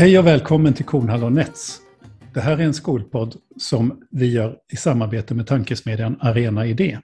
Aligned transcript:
Hej 0.00 0.18
och 0.18 0.26
välkommen 0.26 0.74
till 0.74 0.84
Kornhall 0.84 1.32
Nets. 1.32 1.80
Det 2.34 2.40
här 2.40 2.58
är 2.58 2.62
en 2.62 2.74
skolpodd 2.74 3.36
som 3.56 4.02
vi 4.10 4.32
gör 4.32 4.56
i 4.72 4.76
samarbete 4.76 5.34
med 5.34 5.46
tankesmedjan 5.46 6.16
Arena 6.20 6.66
Idé. 6.66 6.98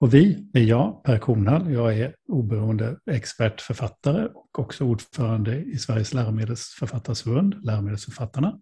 Och 0.00 0.14
vi 0.14 0.48
är 0.54 0.60
jag, 0.60 1.02
Per 1.04 1.18
Kornhall. 1.18 1.72
Jag 1.72 1.98
är 1.98 2.14
oberoende 2.28 2.96
expertförfattare 3.10 4.26
och 4.26 4.58
också 4.58 4.84
ordförande 4.84 5.56
i 5.56 5.78
Sveriges 5.78 6.14
läromedelsförfattarförbund, 6.14 7.64
Läromedelsförfattarna. 7.64 8.54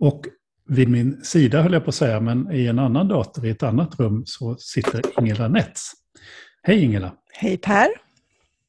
Och 0.00 0.24
vid 0.68 0.88
min 0.88 1.24
sida 1.24 1.62
höll 1.62 1.72
jag 1.72 1.84
på 1.84 1.88
att 1.88 1.94
säga, 1.94 2.20
men 2.20 2.52
i 2.52 2.66
en 2.66 2.78
annan 2.78 3.08
dator 3.08 3.46
i 3.46 3.50
ett 3.50 3.62
annat 3.62 4.00
rum 4.00 4.22
så 4.26 4.56
sitter 4.56 5.02
Ingela 5.20 5.48
Nets. 5.48 5.92
Hej 6.62 6.84
Ingela! 6.84 7.14
Hej 7.32 7.56
Per! 7.56 7.88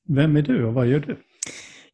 Vem 0.07 0.38
är 0.38 0.41
du 0.41 0.66
och 0.66 0.73
vad 0.73 0.88
gör 0.88 0.99
du? 0.99 1.20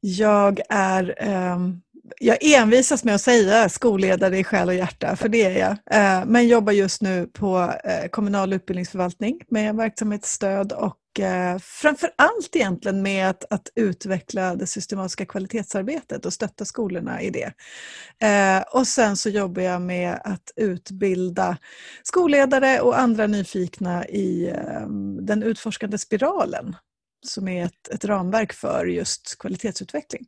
Jag 0.01 0.59
är 0.69 1.15
um 1.55 1.81
jag 2.19 2.37
envisas 2.43 3.03
med 3.03 3.15
att 3.15 3.21
säga 3.21 3.69
skolledare 3.69 4.37
i 4.37 4.43
själ 4.43 4.67
och 4.67 4.75
hjärta, 4.75 5.15
för 5.15 5.29
det 5.29 5.43
är 5.43 5.59
jag. 5.59 5.71
Eh, 5.71 6.25
men 6.25 6.47
jobbar 6.47 6.73
just 6.73 7.01
nu 7.01 7.27
på 7.27 7.73
eh, 7.83 8.09
kommunal 8.09 8.53
utbildningsförvaltning 8.53 9.41
med 9.49 9.75
verksamhetsstöd 9.75 10.71
och 10.71 11.19
eh, 11.19 11.57
framför 11.59 12.09
allt 12.15 12.55
egentligen 12.55 13.01
med 13.01 13.29
att, 13.29 13.53
att 13.53 13.69
utveckla 13.75 14.55
det 14.55 14.67
systematiska 14.67 15.25
kvalitetsarbetet 15.25 16.25
och 16.25 16.33
stötta 16.33 16.65
skolorna 16.65 17.21
i 17.21 17.29
det. 17.29 17.53
Och 18.71 18.87
sen 18.87 19.17
så 19.17 19.29
jobbar 19.29 19.61
jag 19.61 19.81
med 19.81 20.21
att 20.23 20.51
utbilda 20.55 21.57
skolledare 22.03 22.79
och 22.79 22.99
andra 22.99 23.27
nyfikna 23.27 24.07
i 24.07 24.53
den 25.21 25.43
utforskande 25.43 25.97
spiralen 25.97 26.75
som 27.25 27.47
är 27.47 27.65
ett, 27.65 27.87
ett 27.87 28.05
ramverk 28.05 28.53
för 28.53 28.85
just 28.85 29.39
kvalitetsutveckling. 29.39 30.25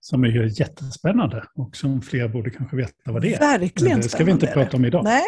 Som 0.00 0.24
är 0.24 0.28
ju 0.28 0.48
jättespännande 0.48 1.44
och 1.54 1.76
som 1.76 2.02
fler 2.02 2.28
borde 2.28 2.50
kanske 2.50 2.76
veta 2.76 3.12
vad 3.12 3.22
det 3.22 3.34
är. 3.34 3.40
Verkligen 3.40 3.92
Men 3.92 4.02
det 4.02 4.08
ska 4.08 4.24
vi 4.24 4.30
inte 4.30 4.46
prata 4.46 4.76
om 4.76 4.84
idag. 4.84 5.04
Nej. 5.04 5.24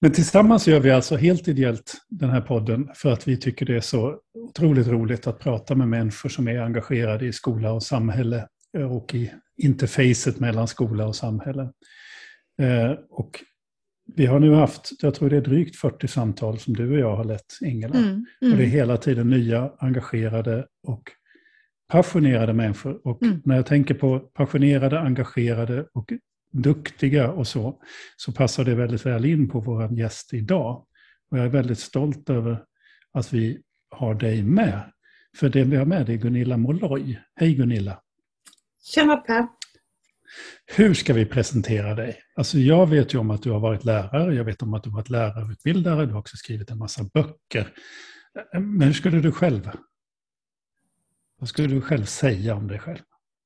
Men 0.00 0.12
tillsammans 0.12 0.68
gör 0.68 0.80
vi 0.80 0.90
alltså 0.90 1.16
helt 1.16 1.48
ideellt 1.48 1.94
den 2.08 2.30
här 2.30 2.40
podden 2.40 2.88
för 2.94 3.12
att 3.12 3.28
vi 3.28 3.36
tycker 3.36 3.66
det 3.66 3.76
är 3.76 3.80
så 3.80 4.18
otroligt 4.34 4.86
roligt 4.86 5.26
att 5.26 5.38
prata 5.38 5.74
med 5.74 5.88
människor 5.88 6.28
som 6.28 6.48
är 6.48 6.58
engagerade 6.58 7.26
i 7.26 7.32
skola 7.32 7.72
och 7.72 7.82
samhälle 7.82 8.48
och 8.90 9.14
i 9.14 9.32
interfacet 9.56 10.40
mellan 10.40 10.68
skola 10.68 11.06
och 11.06 11.16
samhälle. 11.16 11.62
Eh, 12.62 12.90
och 13.10 13.44
vi 14.16 14.26
har 14.26 14.40
nu 14.40 14.54
haft, 14.54 14.90
jag 15.02 15.14
tror 15.14 15.30
det 15.30 15.36
är 15.36 15.40
drygt 15.40 15.76
40 15.76 16.08
samtal 16.08 16.58
som 16.58 16.74
du 16.74 16.92
och 16.92 16.98
jag 16.98 17.16
har 17.16 17.24
lett, 17.24 17.58
Ingela. 17.60 17.94
Mm, 17.94 18.08
mm. 18.08 18.52
Och 18.52 18.58
det 18.58 18.64
är 18.64 18.68
hela 18.68 18.96
tiden 18.96 19.30
nya, 19.30 19.72
engagerade 19.78 20.66
och 20.86 21.02
passionerade 21.92 22.52
människor. 22.52 23.00
Och 23.06 23.22
mm. 23.22 23.42
när 23.44 23.56
jag 23.56 23.66
tänker 23.66 23.94
på 23.94 24.18
passionerade, 24.18 25.00
engagerade 25.00 25.86
och 25.92 26.12
duktiga 26.52 27.30
och 27.30 27.46
så, 27.46 27.82
så 28.16 28.32
passar 28.32 28.64
det 28.64 28.74
väldigt 28.74 29.06
väl 29.06 29.24
in 29.24 29.48
på 29.48 29.60
vår 29.60 29.92
gäst 29.92 30.34
idag. 30.34 30.86
Och 31.30 31.38
jag 31.38 31.44
är 31.44 31.50
väldigt 31.50 31.78
stolt 31.78 32.30
över 32.30 32.64
att 33.12 33.32
vi 33.32 33.60
har 33.90 34.14
dig 34.14 34.42
med. 34.42 34.92
För 35.36 35.48
det 35.48 35.64
vi 35.64 35.76
har 35.76 35.84
med 35.84 36.08
är 36.08 36.16
Gunilla 36.16 36.56
Molloy. 36.56 37.18
Hej 37.34 37.54
Gunilla! 37.54 38.00
Tjena 38.94 39.16
Per! 39.16 39.46
Hur 40.76 40.94
ska 40.94 41.14
vi 41.14 41.26
presentera 41.26 41.94
dig? 41.94 42.18
Alltså 42.36 42.58
jag 42.58 42.86
vet 42.86 43.14
ju 43.14 43.18
om 43.18 43.30
att 43.30 43.42
du 43.42 43.50
har 43.50 43.60
varit 43.60 43.84
lärare, 43.84 44.34
jag 44.34 44.44
vet 44.44 44.62
om 44.62 44.74
att 44.74 44.84
du 44.84 44.90
har 44.90 44.96
varit 44.96 45.10
lärarutbildare, 45.10 46.06
du 46.06 46.12
har 46.12 46.20
också 46.20 46.36
skrivit 46.36 46.70
en 46.70 46.78
massa 46.78 47.04
böcker. 47.14 47.68
Men 48.52 48.82
hur 48.82 48.92
skulle 48.92 49.20
du 49.20 49.32
själv 49.32 49.70
vad 51.42 51.48
skulle 51.48 51.68
du 51.68 51.80
själv 51.80 52.04
säga 52.04 52.54
om 52.54 52.68
dig 52.68 52.78
själv? 52.78 52.98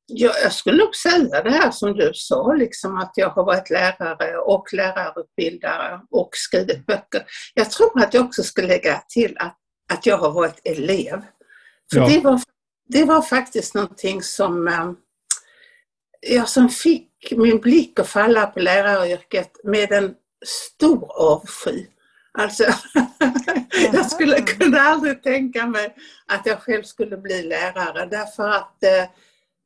Ja, 0.07 0.33
jag 0.43 0.53
skulle 0.53 0.77
nog 0.77 0.97
säga 0.97 1.43
det 1.43 1.51
här 1.51 1.71
som 1.71 1.93
du 1.97 2.11
sa, 2.15 2.55
liksom 2.55 2.97
att 2.97 3.13
jag 3.15 3.31
har 3.31 3.45
varit 3.45 3.71
lärare 3.71 4.39
och 4.39 4.73
lärarutbildare 4.73 6.01
och 6.11 6.31
skrivit 6.33 6.87
böcker. 6.87 7.25
Jag 7.55 7.71
tror 7.71 8.03
att 8.03 8.15
jag 8.15 8.25
också 8.25 8.43
skulle 8.43 8.69
lägga 8.69 9.03
till 9.09 9.37
att, 9.39 9.57
att 9.93 10.07
jag 10.07 10.19
har 10.19 10.33
varit 10.33 10.61
elev. 10.65 11.23
För 11.93 12.01
ja. 12.01 12.09
det, 12.09 12.21
var, 12.21 12.41
det 12.89 13.05
var 13.05 13.23
faktiskt 13.23 13.75
någonting 13.75 14.23
som, 14.23 14.69
eh, 14.69 14.93
ja, 16.21 16.45
som 16.47 16.69
fick 16.69 17.33
min 17.37 17.61
blick 17.61 17.99
att 17.99 18.09
falla 18.09 18.47
på 18.47 18.61
läraryrket 18.61 19.51
med 19.65 19.93
en 19.93 20.15
stor 20.47 21.11
avsky. 21.33 21.87
Alltså, 22.39 22.65
jag 23.93 24.11
skulle, 24.11 24.41
kunde 24.41 24.81
aldrig 24.81 25.23
tänka 25.23 25.67
mig 25.67 25.97
att 26.27 26.47
jag 26.47 26.59
själv 26.59 26.83
skulle 26.83 27.17
bli 27.17 27.43
lärare 27.43 28.07
därför 28.07 28.49
att 28.49 28.83
eh, 28.83 29.03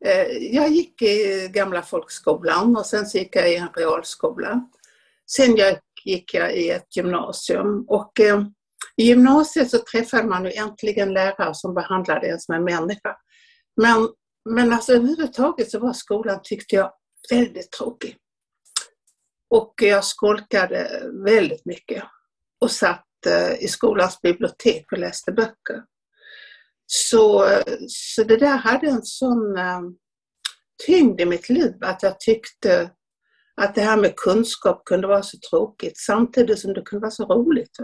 eh, 0.04 0.26
jag 0.50 0.68
gick 0.68 1.02
i 1.02 1.48
gamla 1.52 1.82
folkskolan 1.82 2.76
och 2.76 2.86
sen 2.86 3.06
så 3.06 3.18
gick 3.18 3.36
jag 3.36 3.52
i 3.52 3.56
en 3.56 3.68
realskola. 3.76 4.68
Sen 5.26 5.56
jag, 5.56 5.78
gick 6.04 6.34
jag 6.34 6.54
i 6.54 6.70
ett 6.70 6.96
gymnasium 6.96 7.84
och 7.88 8.20
eh, 8.20 8.42
i 8.96 9.04
gymnasiet 9.04 9.70
så 9.70 9.78
träffade 9.78 10.28
man 10.28 10.44
ju 10.44 10.52
äntligen 10.52 11.12
lärare 11.12 11.54
som 11.54 11.74
behandlade 11.74 12.26
en 12.26 12.40
som 12.40 12.54
en 12.54 12.64
människa. 12.64 13.16
Men, 13.76 14.08
men 14.50 14.72
alltså 14.72 14.92
överhuvudtaget 14.92 15.70
så 15.70 15.78
var 15.78 15.92
skolan, 15.92 16.40
tyckte 16.42 16.76
jag, 16.76 16.92
väldigt 17.30 17.70
tråkig. 17.70 18.16
Och 19.50 19.74
jag 19.76 20.04
skolkade 20.04 21.02
väldigt 21.24 21.64
mycket 21.64 22.04
och 22.60 22.70
satt 22.70 23.04
Eh, 23.26 23.64
i 23.64 23.68
skolans 23.68 24.20
bibliotek 24.20 24.92
och 24.92 24.98
läste 24.98 25.32
böcker. 25.32 25.82
Så, 26.86 27.48
så 27.88 28.24
det 28.24 28.36
där 28.36 28.56
hade 28.56 28.86
en 28.86 29.02
sån 29.02 29.56
eh, 29.56 29.80
tyngd 30.86 31.20
i 31.20 31.24
mitt 31.24 31.48
liv 31.48 31.74
att 31.80 32.02
jag 32.02 32.20
tyckte 32.20 32.90
att 33.56 33.74
det 33.74 33.80
här 33.80 33.96
med 33.96 34.16
kunskap 34.16 34.84
kunde 34.84 35.06
vara 35.06 35.22
så 35.22 35.38
tråkigt 35.50 35.98
samtidigt 35.98 36.58
som 36.58 36.72
det 36.72 36.82
kunde 36.82 37.02
vara 37.02 37.10
så 37.10 37.24
roligt. 37.24 37.76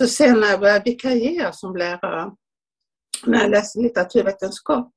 Så 0.00 0.08
sen 0.08 0.40
när 0.40 0.48
jag 0.48 0.60
började 0.60 0.90
vikariera 0.90 1.52
som 1.52 1.76
lärare, 1.76 2.30
när 3.26 3.42
jag 3.42 3.50
läste 3.50 3.80
litteraturvetenskap, 3.80 4.92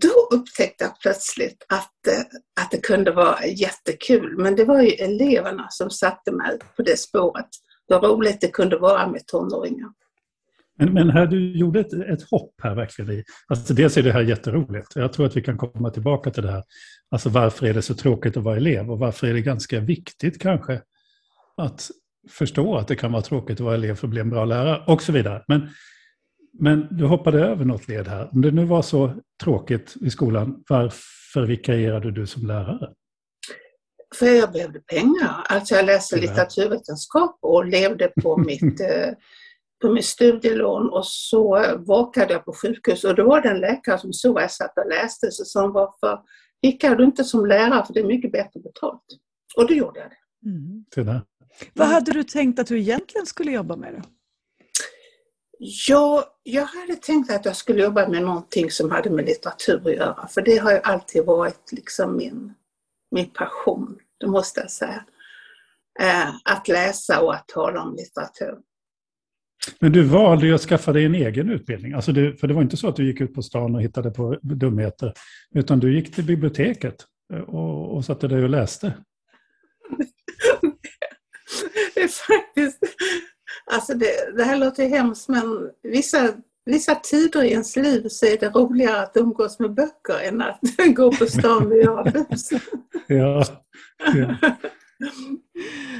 då 0.00 0.36
upptäckte 0.36 0.84
jag 0.84 1.00
plötsligt 1.00 1.64
att, 1.68 2.06
eh, 2.06 2.20
att 2.60 2.70
det 2.70 2.80
kunde 2.80 3.12
vara 3.12 3.46
jättekul. 3.46 4.36
Men 4.38 4.56
det 4.56 4.64
var 4.64 4.82
ju 4.82 4.90
eleverna 4.90 5.66
som 5.70 5.90
satte 5.90 6.32
mig 6.32 6.58
på 6.76 6.82
det 6.82 6.98
spåret. 6.98 7.48
Vad 7.86 8.04
roligt 8.04 8.40
det 8.40 8.48
kunde 8.48 8.78
vara 8.78 9.08
med 9.08 9.26
tonåringar. 9.26 9.88
Men, 10.78 10.92
men 10.92 11.10
här, 11.10 11.26
du 11.26 11.58
gjorde 11.58 11.80
ett, 11.80 11.92
ett 11.92 12.22
hopp 12.30 12.54
här 12.62 12.74
verkligen. 12.74 13.24
Alltså 13.46 13.74
dels 13.74 13.96
är 13.96 14.02
det 14.02 14.12
här 14.12 14.22
jätteroligt. 14.22 14.96
Jag 14.96 15.12
tror 15.12 15.26
att 15.26 15.36
vi 15.36 15.42
kan 15.42 15.58
komma 15.58 15.90
tillbaka 15.90 16.30
till 16.30 16.42
det 16.42 16.50
här. 16.50 16.62
Alltså 17.10 17.28
varför 17.28 17.66
är 17.66 17.74
det 17.74 17.82
så 17.82 17.94
tråkigt 17.94 18.36
att 18.36 18.42
vara 18.42 18.56
elev 18.56 18.90
och 18.90 18.98
varför 18.98 19.26
är 19.26 19.34
det 19.34 19.40
ganska 19.40 19.80
viktigt 19.80 20.42
kanske 20.42 20.82
att 21.56 21.90
förstå 22.30 22.76
att 22.76 22.88
det 22.88 22.96
kan 22.96 23.12
vara 23.12 23.22
tråkigt 23.22 23.60
att 23.60 23.64
vara 23.64 23.74
elev 23.74 23.94
för 23.94 24.06
att 24.06 24.10
bli 24.10 24.20
en 24.20 24.30
bra 24.30 24.44
lärare 24.44 24.82
och 24.86 25.02
så 25.02 25.12
vidare. 25.12 25.44
Men 25.48 25.68
men 26.58 26.86
du 26.90 27.04
hoppade 27.04 27.40
över 27.40 27.64
något 27.64 27.88
led 27.88 28.08
här. 28.08 28.28
Om 28.32 28.40
det 28.40 28.50
nu 28.50 28.64
var 28.64 28.82
så 28.82 29.14
tråkigt 29.42 29.94
i 30.00 30.10
skolan, 30.10 30.64
varför 30.68 31.46
vikarierade 31.46 32.10
du 32.10 32.26
som 32.26 32.46
lärare? 32.46 32.88
För 34.18 34.26
jag 34.26 34.52
behövde 34.52 34.80
pengar. 34.80 35.46
Alltså 35.48 35.74
jag 35.74 35.84
läste 35.84 36.16
litteraturvetenskap 36.16 37.38
och 37.40 37.66
levde 37.66 38.12
på 38.22 38.36
mitt, 38.46 38.80
eh, 38.80 39.10
på 39.82 39.92
mitt 39.92 40.04
studielån 40.04 40.88
och 40.88 41.06
så 41.06 41.76
vakade 41.78 42.32
jag 42.32 42.44
på 42.44 42.52
sjukhus 42.52 43.04
och 43.04 43.14
då 43.14 43.24
var 43.24 43.40
det 43.40 43.48
en 43.48 43.60
läkare 43.60 43.98
som 43.98 44.12
såg 44.12 44.36
att 44.36 44.42
jag 44.42 44.50
satt 44.50 44.78
och 44.78 44.88
läste 44.88 45.30
så 45.30 45.44
sa 45.44 45.66
varför 45.66 46.18
vikar 46.62 46.96
du 46.96 47.04
inte 47.04 47.24
som 47.24 47.46
lärare 47.46 47.86
för 47.86 47.94
det 47.94 48.00
är 48.00 48.04
mycket 48.04 48.32
bättre 48.32 48.60
betalt? 48.60 49.04
Och 49.56 49.66
då 49.66 49.74
gjorde 49.74 50.00
jag 50.00 50.10
det. 50.10 50.48
Mm. 50.50 50.84
Vad 51.72 51.88
hade 51.88 52.12
du 52.12 52.24
tänkt 52.24 52.58
att 52.58 52.66
du 52.66 52.78
egentligen 52.78 53.26
skulle 53.26 53.52
jobba 53.52 53.76
med? 53.76 53.92
Då? 53.94 54.02
Ja, 55.58 56.24
jag 56.42 56.64
hade 56.64 56.96
tänkt 56.96 57.30
att 57.30 57.44
jag 57.44 57.56
skulle 57.56 57.82
jobba 57.82 58.08
med 58.08 58.22
någonting 58.22 58.70
som 58.70 58.90
hade 58.90 59.10
med 59.10 59.24
litteratur 59.24 59.88
att 59.88 59.94
göra, 59.94 60.28
för 60.28 60.42
det 60.42 60.56
har 60.56 60.72
ju 60.72 60.78
alltid 60.78 61.24
varit 61.24 61.72
liksom 61.72 62.16
min, 62.16 62.54
min 63.10 63.30
passion, 63.30 63.98
det 64.20 64.26
måste 64.26 64.60
jag 64.60 64.70
säga. 64.70 65.04
Eh, 66.00 66.34
att 66.44 66.68
läsa 66.68 67.20
och 67.20 67.34
att 67.34 67.48
tala 67.48 67.82
om 67.82 67.94
litteratur. 67.94 68.58
Men 69.80 69.92
du 69.92 70.02
valde 70.02 70.46
ju 70.46 70.54
att 70.54 70.60
skaffa 70.60 70.92
dig 70.92 71.04
en 71.04 71.14
egen 71.14 71.50
utbildning, 71.50 71.92
alltså 71.92 72.12
du, 72.12 72.36
för 72.36 72.48
det 72.48 72.54
var 72.54 72.62
inte 72.62 72.76
så 72.76 72.88
att 72.88 72.96
du 72.96 73.06
gick 73.06 73.20
ut 73.20 73.34
på 73.34 73.42
stan 73.42 73.74
och 73.74 73.82
hittade 73.82 74.10
på 74.10 74.38
dumheter, 74.42 75.12
utan 75.54 75.80
du 75.80 75.94
gick 75.94 76.14
till 76.14 76.24
biblioteket 76.24 77.04
eh, 77.32 77.40
och, 77.40 77.96
och 77.96 78.04
satte 78.04 78.28
dig 78.28 78.42
och 78.42 78.50
läste. 78.50 78.86
det 81.94 82.00
är 82.00 82.08
faktiskt 82.08 82.78
Alltså 83.66 83.94
det, 83.94 84.36
det 84.36 84.44
här 84.44 84.56
låter 84.56 84.88
hemskt 84.88 85.28
men 85.28 85.70
vissa, 85.82 86.32
vissa 86.64 86.94
tider 86.94 87.42
i 87.42 87.50
ens 87.50 87.76
liv 87.76 88.08
så 88.08 88.26
är 88.26 88.38
det 88.38 88.48
roligare 88.48 89.02
att 89.02 89.16
umgås 89.16 89.58
med 89.58 89.74
böcker 89.74 90.28
än 90.28 90.42
att 90.42 90.60
gå 90.94 91.12
på 91.12 91.26
stan 91.26 91.68
med 91.68 91.86
radhus. 91.86 92.50
ja, 93.06 93.44
ja. 94.14 94.36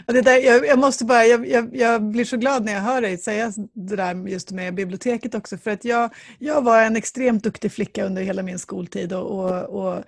det 0.06 0.22
där, 0.22 0.36
jag, 0.38 0.66
jag, 0.66 0.78
måste 0.78 1.04
bara, 1.04 1.24
jag, 1.24 1.48
jag, 1.48 1.76
jag, 1.76 2.02
blir 2.02 2.24
så 2.24 2.36
glad 2.36 2.64
när 2.64 2.72
jag 2.72 2.80
hör 2.80 3.00
dig 3.00 3.18
säga 3.18 3.52
det 3.72 3.96
där 3.96 4.28
just 4.28 4.50
med 4.50 4.74
biblioteket 4.74 5.34
också. 5.34 5.58
För 5.58 5.70
att 5.70 5.84
jag, 5.84 6.14
jag 6.38 6.62
var 6.62 6.82
en 6.82 6.96
extremt 6.96 7.44
duktig 7.44 7.72
flicka 7.72 8.04
under 8.04 8.22
hela 8.22 8.42
min 8.42 8.58
skoltid 8.58 9.12
och, 9.12 9.30
och, 9.30 9.84
och 9.84 10.04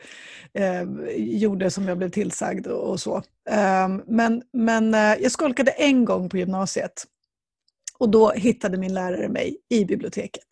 eh, 0.60 0.88
gjorde 1.16 1.70
som 1.70 1.88
jag 1.88 1.98
blev 1.98 2.10
tillsagd 2.10 2.66
och, 2.66 2.90
och 2.90 3.00
så. 3.00 3.16
Eh, 3.50 3.88
men 4.06 4.42
men 4.52 4.94
eh, 4.94 5.14
jag 5.20 5.32
skolkade 5.32 5.70
en 5.70 6.04
gång 6.04 6.28
på 6.28 6.36
gymnasiet. 6.36 7.06
Och 7.98 8.10
då 8.10 8.30
hittade 8.30 8.78
min 8.78 8.94
lärare 8.94 9.28
mig 9.28 9.56
i 9.70 9.84
biblioteket. 9.84 10.46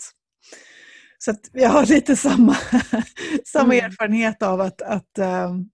Så 1.19 1.35
jag 1.53 1.71
har 1.71 1.87
lite 1.87 2.17
samma, 2.17 2.57
samma 3.45 3.75
mm. 3.75 3.87
erfarenhet 3.87 4.43
av 4.43 4.61
att, 4.61 4.83
att 4.83 5.19
um, 5.19 5.71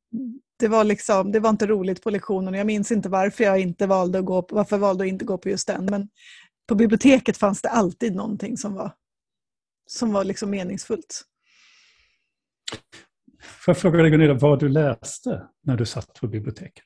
det, 0.59 0.69
var 0.69 0.85
liksom, 0.85 1.33
det 1.33 1.41
var 1.41 1.51
inte 1.51 1.67
roligt 1.67 2.03
på 2.03 2.11
lektionen. 2.11 2.55
Jag 2.55 2.67
minns 2.67 2.93
inte 2.93 3.09
varför 3.09 3.45
jag 3.45 3.61
inte 3.61 3.87
valde 3.87 4.19
att 4.19 4.25
gå, 4.25 4.47
varför 4.51 4.77
jag 4.77 4.81
valde 4.81 5.05
att 5.05 5.09
inte 5.09 5.25
gå 5.25 5.39
på 5.39 5.49
just 5.49 5.67
den. 5.67 5.85
Men 5.85 6.09
på 6.69 6.75
biblioteket 6.75 7.37
fanns 7.37 7.63
det 7.63 7.69
alltid 7.69 8.15
någonting 8.15 8.57
som 8.57 8.75
var, 8.75 8.93
som 9.87 10.13
var 10.13 10.25
liksom 10.25 10.51
meningsfullt. 10.51 11.23
Får 13.43 13.73
jag 13.73 13.79
fråga 13.79 14.03
dig 14.03 14.11
Gunilla, 14.11 14.35
vad 14.35 14.59
du 14.59 14.69
läste 14.69 15.43
när 15.63 15.77
du 15.77 15.87
satt 15.87 16.15
på 16.21 16.27
biblioteket? 16.27 16.85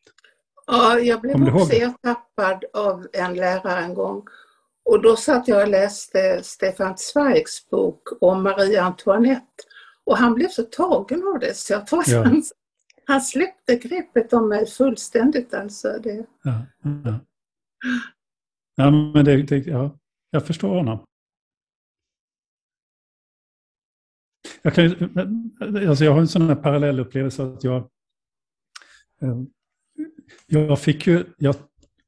Ja, 0.67 0.99
jag 0.99 1.21
blev 1.21 1.57
också 1.57 1.73
ertappad 1.73 2.65
av 2.75 3.07
en 3.13 3.35
lärare 3.35 3.81
en 3.81 3.95
gång. 3.95 4.23
Och 4.85 5.03
då 5.03 5.17
satt 5.17 5.49
jag 5.49 5.63
och 5.63 5.69
läste 5.69 6.43
Stefan 6.43 6.99
Zweigs 6.99 7.71
bok 7.71 8.03
om 8.21 8.43
Marie 8.43 8.83
Antoinette. 8.83 9.65
Och 10.05 10.17
han 10.17 10.35
blev 10.35 10.49
så 10.49 10.63
tagen 10.63 11.23
av 11.35 11.39
det 11.39 11.57
så 11.57 11.73
jag 11.73 11.87
tror 11.87 12.01
att 12.01 12.09
ja. 12.09 12.23
han, 12.23 12.43
han 13.05 13.21
släppte 13.21 13.77
greppet 13.77 14.33
om 14.33 14.49
mig 14.49 14.67
fullständigt. 14.67 15.55
Alltså 15.55 15.99
det. 16.03 16.27
Ja, 16.43 16.67
ja. 17.05 17.21
ja 18.75 18.91
men 18.91 19.25
det, 19.25 19.43
det, 19.43 19.57
ja, 19.57 19.99
jag 20.31 20.47
förstår 20.47 20.77
honom. 20.77 21.05
Jag, 24.63 24.75
kan, 24.75 24.85
alltså 25.89 26.05
jag 26.05 26.13
har 26.13 26.21
en 26.21 26.29
sån 26.29 26.49
här 26.49 26.55
parallell 26.55 27.01
upplevelse 27.01 27.43
att 27.43 27.65
jag, 27.65 27.77
eh, 29.23 29.43
jag 30.47 30.81
fick 30.81 31.07
ju, 31.07 31.25
jag, 31.39 31.55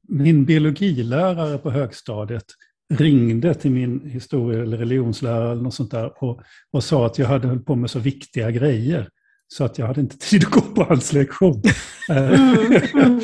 min 0.01 0.45
biologilärare 0.45 1.57
på 1.57 1.71
högstadiet 1.71 2.45
ringde 2.89 3.53
till 3.53 3.71
min 3.71 4.09
historie 4.09 4.61
eller 4.61 4.77
religionslärare 4.77 5.51
eller 5.51 5.61
något 5.61 5.73
sånt 5.73 5.91
där 5.91 6.23
och, 6.23 6.41
och 6.71 6.83
sa 6.83 7.05
att 7.05 7.17
jag 7.17 7.27
hade 7.27 7.47
hållit 7.47 7.65
på 7.65 7.75
med 7.75 7.89
så 7.89 7.99
viktiga 7.99 8.51
grejer 8.51 9.09
så 9.47 9.63
att 9.63 9.77
jag 9.77 9.87
hade 9.87 10.01
inte 10.01 10.17
tid 10.29 10.45
att 10.45 10.51
gå 10.51 10.61
på 10.61 10.83
hans 10.83 11.13
lektion. 11.13 11.61
Mm. 12.09 12.81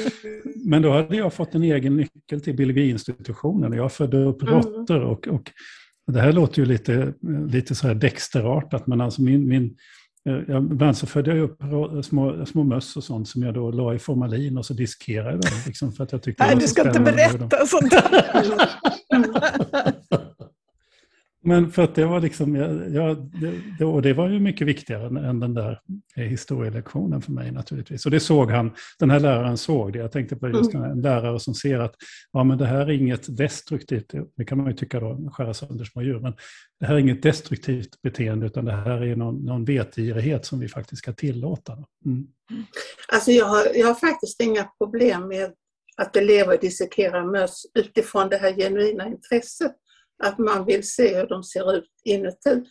Men 0.66 0.82
då 0.82 0.92
hade 0.92 1.18
jag 1.18 1.34
fått 1.34 1.56
en 1.56 1.64
egen 1.64 1.98
nyckel 1.98 2.42
till 2.42 2.56
biologiinstitutionen 2.56 3.72
och 3.72 3.78
jag 3.78 3.92
födde 3.92 4.26
upp 4.26 4.42
mm. 4.42 4.54
råttor 4.54 5.00
och, 5.00 5.28
och 5.28 5.52
det 6.08 6.20
här 6.20 6.32
låter 6.32 6.60
ju 6.60 6.66
lite, 6.66 7.14
lite 7.48 7.76
så 7.76 7.88
här 7.88 7.96
Dexterartat, 7.96 8.88
men 8.88 9.02
alltså 9.02 9.22
min, 9.22 9.48
min 9.48 9.76
jag, 10.24 10.72
ibland 10.72 10.98
så 10.98 11.08
födde 11.08 11.36
jag 11.36 11.40
upp 11.40 11.62
små, 12.06 12.46
små 12.46 12.64
möss 12.64 12.98
och 12.98 13.04
sånt 13.04 13.28
som 13.28 13.44
jag 13.44 13.54
då 13.54 13.72
la 13.72 13.94
i 13.94 14.00
formalin 14.00 14.58
och 14.58 14.66
så 14.66 14.74
diskerade 14.74 15.32
jag 15.32 15.42
dem. 15.42 15.52
Liksom 15.66 15.92
för 15.92 16.04
att 16.04 16.12
jag 16.12 16.24
tyckte 16.24 16.46
Nej, 16.46 16.56
du 16.56 16.68
ska 16.68 16.88
inte 16.88 17.00
berätta 17.00 17.66
sånt 17.66 17.92
där. 17.92 18.26
Men 21.46 21.72
för 21.72 21.84
att 21.84 21.96
det 21.96 22.06
var 22.06 22.20
liksom, 22.20 22.56
ja, 22.94 23.16
det, 23.80 23.86
och 23.86 24.02
det 24.02 24.14
var 24.14 24.30
ju 24.30 24.40
mycket 24.40 24.68
viktigare 24.68 25.08
än, 25.08 25.18
än 25.18 25.40
den 25.40 25.54
där 25.54 25.80
historielektionen 26.16 27.22
för 27.22 27.32
mig 27.32 27.52
naturligtvis. 27.52 28.06
Och 28.06 28.12
det 28.12 28.20
såg 28.20 28.52
han, 28.52 28.72
den 29.00 29.10
här 29.10 29.20
läraren 29.20 29.58
såg 29.58 29.94
det. 29.94 30.00
Jag 30.00 30.12
tänkte 30.12 30.36
på 30.36 30.50
just 30.50 30.74
mm. 30.74 30.92
en 30.92 31.02
lärare 31.02 31.40
som 31.40 31.54
ser 31.54 31.80
att 31.80 31.96
ja, 32.32 32.44
men 32.44 32.58
det 32.58 32.66
här 32.66 32.80
är 32.80 32.92
inget 32.92 33.38
destruktivt, 33.38 34.14
det 34.38 34.46
kan 34.46 34.58
man 34.58 34.68
ju 34.68 34.74
tycka 34.74 35.00
då, 35.00 35.30
skära 35.34 35.54
sönder 35.54 35.86
små 35.86 36.02
djur, 36.02 36.20
men 36.20 36.34
det 36.80 36.86
här 36.86 36.96
är 36.96 37.00
inget 37.00 37.24
destruktivt 37.24 38.02
beteende 38.02 38.46
utan 38.46 38.66
det 38.66 38.72
här 38.72 39.04
är 39.04 39.16
någon, 39.16 39.46
någon 39.46 39.66
vetgirighet 39.66 40.46
som 40.46 40.60
vi 40.60 40.68
faktiskt 40.68 41.02
ska 41.02 41.14
tillåta. 41.14 41.74
Mm. 42.06 42.28
Alltså 43.14 43.32
jag 43.32 43.46
har, 43.46 43.66
jag 43.76 43.88
har 43.88 43.96
faktiskt 43.96 44.42
inga 44.42 44.64
problem 44.64 45.28
med 45.28 45.54
att 45.98 46.16
elever 46.16 46.58
dissekerar 46.58 47.26
möss 47.32 47.66
utifrån 47.74 48.30
det 48.30 48.38
här 48.38 48.54
genuina 48.54 49.08
intresset 49.08 49.76
att 50.24 50.40
man 50.40 50.66
vill 50.66 50.88
se 50.88 51.16
hur 51.16 51.28
de 51.28 51.44
ser 51.44 51.76
ut 51.76 51.90
inuti. 52.04 52.64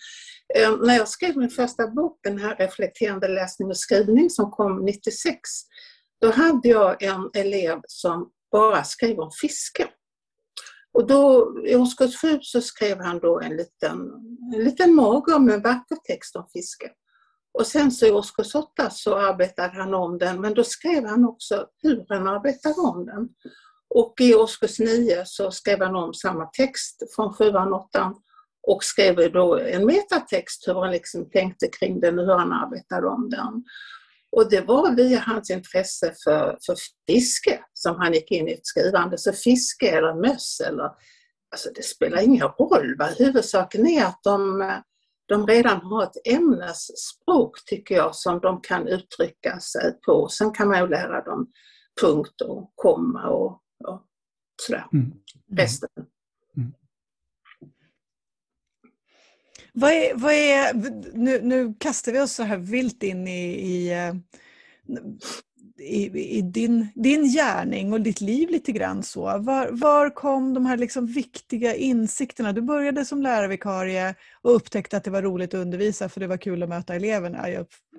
Eh, 0.54 0.76
när 0.76 0.96
jag 0.96 1.08
skrev 1.08 1.36
min 1.36 1.50
första 1.50 1.86
bok, 1.86 2.20
den 2.22 2.38
här 2.38 2.56
Reflekterande 2.56 3.28
läsning 3.28 3.68
och 3.68 3.76
skrivning 3.76 4.30
som 4.30 4.50
kom 4.50 4.84
96, 4.84 5.40
då 6.20 6.30
hade 6.30 6.68
jag 6.68 7.02
en 7.02 7.30
elev 7.34 7.80
som 7.88 8.30
bara 8.52 8.84
skrev 8.84 9.18
om 9.18 9.30
fiske. 9.40 9.88
Och 10.94 11.06
då, 11.06 11.52
I 11.66 11.76
årskurs 11.76 12.20
7 12.20 12.38
så 12.42 12.60
skrev 12.60 12.98
han 12.98 13.18
då 13.18 13.40
en 13.40 13.56
liten, 13.56 14.10
en 14.54 14.64
liten 14.64 14.94
mager 14.94 15.38
med 15.38 15.62
vacker 15.62 15.96
text 15.96 16.36
om 16.36 16.46
fiske. 16.52 16.90
Och 17.58 17.66
sen 17.66 17.90
så 17.90 18.06
i 18.06 18.10
årskurs 18.10 18.54
8 18.54 18.90
så 18.90 19.16
arbetade 19.16 19.74
han 19.74 19.94
om 19.94 20.18
den, 20.18 20.40
men 20.40 20.54
då 20.54 20.64
skrev 20.64 21.04
han 21.04 21.24
också 21.24 21.66
hur 21.82 22.06
han 22.08 22.28
arbetade 22.28 22.74
om 22.74 23.06
den. 23.06 23.28
Och 23.94 24.14
i 24.20 24.34
årskurs 24.34 24.78
9 24.78 25.22
så 25.26 25.50
skrev 25.50 25.82
han 25.82 25.96
om 25.96 26.14
samma 26.14 26.46
text 26.46 27.02
från 27.16 27.34
7 27.34 27.48
och 27.48 27.84
8 27.86 28.14
och 28.66 28.84
skrev 28.84 29.32
då 29.32 29.58
en 29.58 29.86
metatext 29.86 30.68
hur 30.68 30.74
han 30.74 30.90
liksom 30.90 31.30
tänkte 31.30 31.68
kring 31.68 32.00
den 32.00 32.18
och 32.18 32.24
hur 32.24 32.38
han 32.38 32.52
arbetade 32.52 33.06
om 33.06 33.30
den. 33.30 33.64
Och 34.36 34.50
det 34.50 34.60
var 34.60 34.96
via 34.96 35.18
hans 35.18 35.50
intresse 35.50 36.14
för, 36.24 36.58
för 36.66 36.76
fiske 37.06 37.60
som 37.74 37.96
han 37.96 38.12
gick 38.12 38.30
in 38.30 38.48
i 38.48 38.52
ett 38.52 38.66
skrivande. 38.66 39.18
Så 39.18 39.32
fiske 39.32 39.90
eller 39.90 40.14
möss 40.14 40.60
eller, 40.60 40.90
alltså 41.50 41.70
det 41.74 41.82
spelar 41.82 42.22
ingen 42.22 42.48
roll. 42.48 42.96
Va? 42.98 43.08
Huvudsaken 43.18 43.86
är 43.86 44.04
att 44.04 44.20
de, 44.22 44.72
de 45.28 45.46
redan 45.46 45.80
har 45.80 46.02
ett 46.02 46.26
ämnesspråk 46.26 47.64
tycker 47.66 47.94
jag 47.94 48.14
som 48.14 48.40
de 48.40 48.60
kan 48.60 48.88
uttrycka 48.88 49.60
sig 49.60 50.00
på. 50.06 50.28
Sen 50.28 50.50
kan 50.52 50.68
man 50.68 50.80
ju 50.80 50.88
lära 50.88 51.24
dem 51.24 51.46
punkt 52.00 52.40
och 52.40 52.72
komma 52.74 53.28
och 53.28 53.62
och 53.84 54.02
sådär. 54.62 54.86
Mm. 54.92 55.04
mm. 55.06 55.18
Resten. 55.50 55.88
Mm. 56.56 56.72
Vad 59.72 59.92
är, 59.92 60.14
vad 60.14 60.32
är, 60.32 60.74
nu, 61.14 61.40
nu 61.42 61.74
kastar 61.80 62.12
vi 62.12 62.20
oss 62.20 62.32
så 62.32 62.42
här 62.42 62.56
vilt 62.56 63.02
in 63.02 63.28
i, 63.28 63.44
i, 63.44 63.92
eh, 63.92 64.14
i, 65.82 66.36
i 66.38 66.42
din, 66.42 66.88
din 66.94 67.24
gärning 67.24 67.92
och 67.92 68.00
ditt 68.00 68.20
liv 68.20 68.50
lite 68.50 68.72
grann. 68.72 69.02
Så. 69.02 69.20
Var, 69.38 69.68
var 69.70 70.10
kom 70.10 70.54
de 70.54 70.66
här 70.66 70.76
liksom 70.76 71.06
viktiga 71.06 71.74
insikterna? 71.74 72.52
Du 72.52 72.60
började 72.60 73.04
som 73.04 73.22
lärarvikarie 73.22 74.14
och 74.42 74.54
upptäckte 74.56 74.96
att 74.96 75.04
det 75.04 75.10
var 75.10 75.22
roligt 75.22 75.54
att 75.54 75.60
undervisa 75.60 76.08
för 76.08 76.20
det 76.20 76.26
var 76.26 76.36
kul 76.36 76.62
att 76.62 76.68
möta 76.68 76.94
eleverna, 76.94 77.46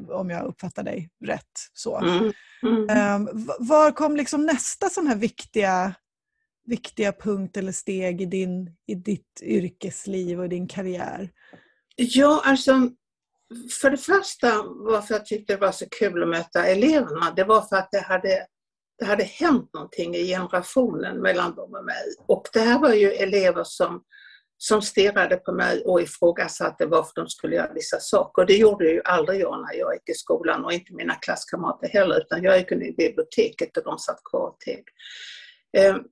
om 0.09 0.29
jag 0.29 0.45
uppfattar 0.45 0.83
dig 0.83 1.09
rätt. 1.25 1.69
Så. 1.73 1.97
Mm. 1.97 2.31
Mm. 2.63 3.25
Um, 3.27 3.45
var 3.59 3.91
kom 3.91 4.15
liksom 4.15 4.45
nästa 4.45 4.89
sån 4.89 5.07
här 5.07 5.15
viktiga, 5.15 5.93
viktiga 6.65 7.11
punkt 7.11 7.57
eller 7.57 7.71
steg 7.71 8.21
i, 8.21 8.25
din, 8.25 8.75
i 8.87 8.95
ditt 8.95 9.41
yrkesliv 9.43 10.39
och 10.39 10.49
din 10.49 10.67
karriär? 10.67 11.29
Ja, 11.95 12.41
alltså 12.45 12.89
för 13.81 13.89
det 13.89 13.97
första 13.97 14.63
varför 14.63 15.13
jag 15.13 15.25
tyckte 15.25 15.53
det 15.53 15.59
var 15.59 15.71
så 15.71 15.85
kul 15.89 16.23
att 16.23 16.29
möta 16.29 16.65
eleverna, 16.65 17.33
det 17.35 17.43
var 17.43 17.61
för 17.61 17.75
att 17.75 17.89
det 17.91 18.01
hade, 18.01 18.47
det 18.99 19.05
hade 19.05 19.23
hänt 19.23 19.69
någonting 19.73 20.15
i 20.15 20.27
generationen 20.27 21.21
mellan 21.21 21.55
dem 21.55 21.73
och 21.73 21.85
mig. 21.85 22.03
Och 22.27 22.47
det 22.53 22.59
här 22.59 22.79
var 22.79 22.93
ju 22.93 23.11
elever 23.11 23.63
som, 23.63 24.03
som 24.57 24.81
stirrade 24.81 25.37
på 25.37 25.51
mig 25.51 25.83
och 25.85 26.01
ifrågasatte 26.01 26.85
varför 26.85 27.11
de 27.15 27.27
skulle 27.29 27.55
göra 27.55 27.73
vissa 27.73 27.99
saker. 27.99 28.45
Det 28.45 28.55
gjorde 28.57 28.91
ju 28.91 29.01
aldrig 29.05 29.41
jag 29.41 29.61
när 29.61 29.79
jag 29.79 29.93
gick 29.93 30.09
i 30.09 30.13
skolan 30.13 30.65
och 30.65 30.73
inte 30.73 30.93
mina 30.93 31.15
klasskamrater 31.15 31.87
heller, 31.87 32.17
utan 32.17 32.43
jag 32.43 32.57
gick 32.57 32.71
in 32.71 32.81
i 32.81 32.91
biblioteket 32.91 33.77
och 33.77 33.83
de 33.83 33.99
satt 33.99 34.23
kvar 34.23 34.47
och 34.47 34.67
ehm, 34.67 34.75
teg. 34.75 36.03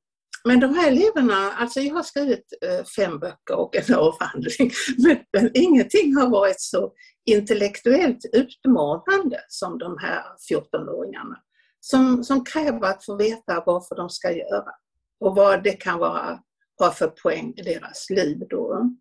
Men 0.43 0.59
de 0.59 0.73
här 0.73 0.87
eleverna, 0.87 1.51
alltså 1.51 1.79
jag 1.79 1.95
har 1.95 2.03
skrivit 2.03 2.45
eh, 2.65 2.85
fem 2.85 3.19
böcker 3.19 3.55
och 3.55 3.75
en 3.75 3.95
avhandling, 3.95 4.71
men, 4.97 5.17
men 5.33 5.51
ingenting 5.53 6.15
har 6.15 6.29
varit 6.29 6.61
så 6.61 6.93
intellektuellt 7.25 8.25
utmanande 8.33 9.39
som 9.47 9.77
de 9.77 9.97
här 9.97 10.23
14-åringarna. 10.51 11.35
Som, 11.79 12.23
som 12.23 12.45
kräver 12.45 12.87
att 12.87 13.05
få 13.05 13.15
veta 13.15 13.63
varför 13.65 13.95
de 13.95 14.09
ska 14.09 14.31
göra 14.31 14.71
och 15.19 15.35
vad 15.35 15.63
det 15.63 15.71
kan 15.71 15.99
vara, 15.99 16.39
ha 16.79 16.91
för 16.91 17.07
poäng 17.07 17.53
i 17.57 17.61
deras 17.61 18.09
liv. 18.09 18.37
Då. 18.49 18.91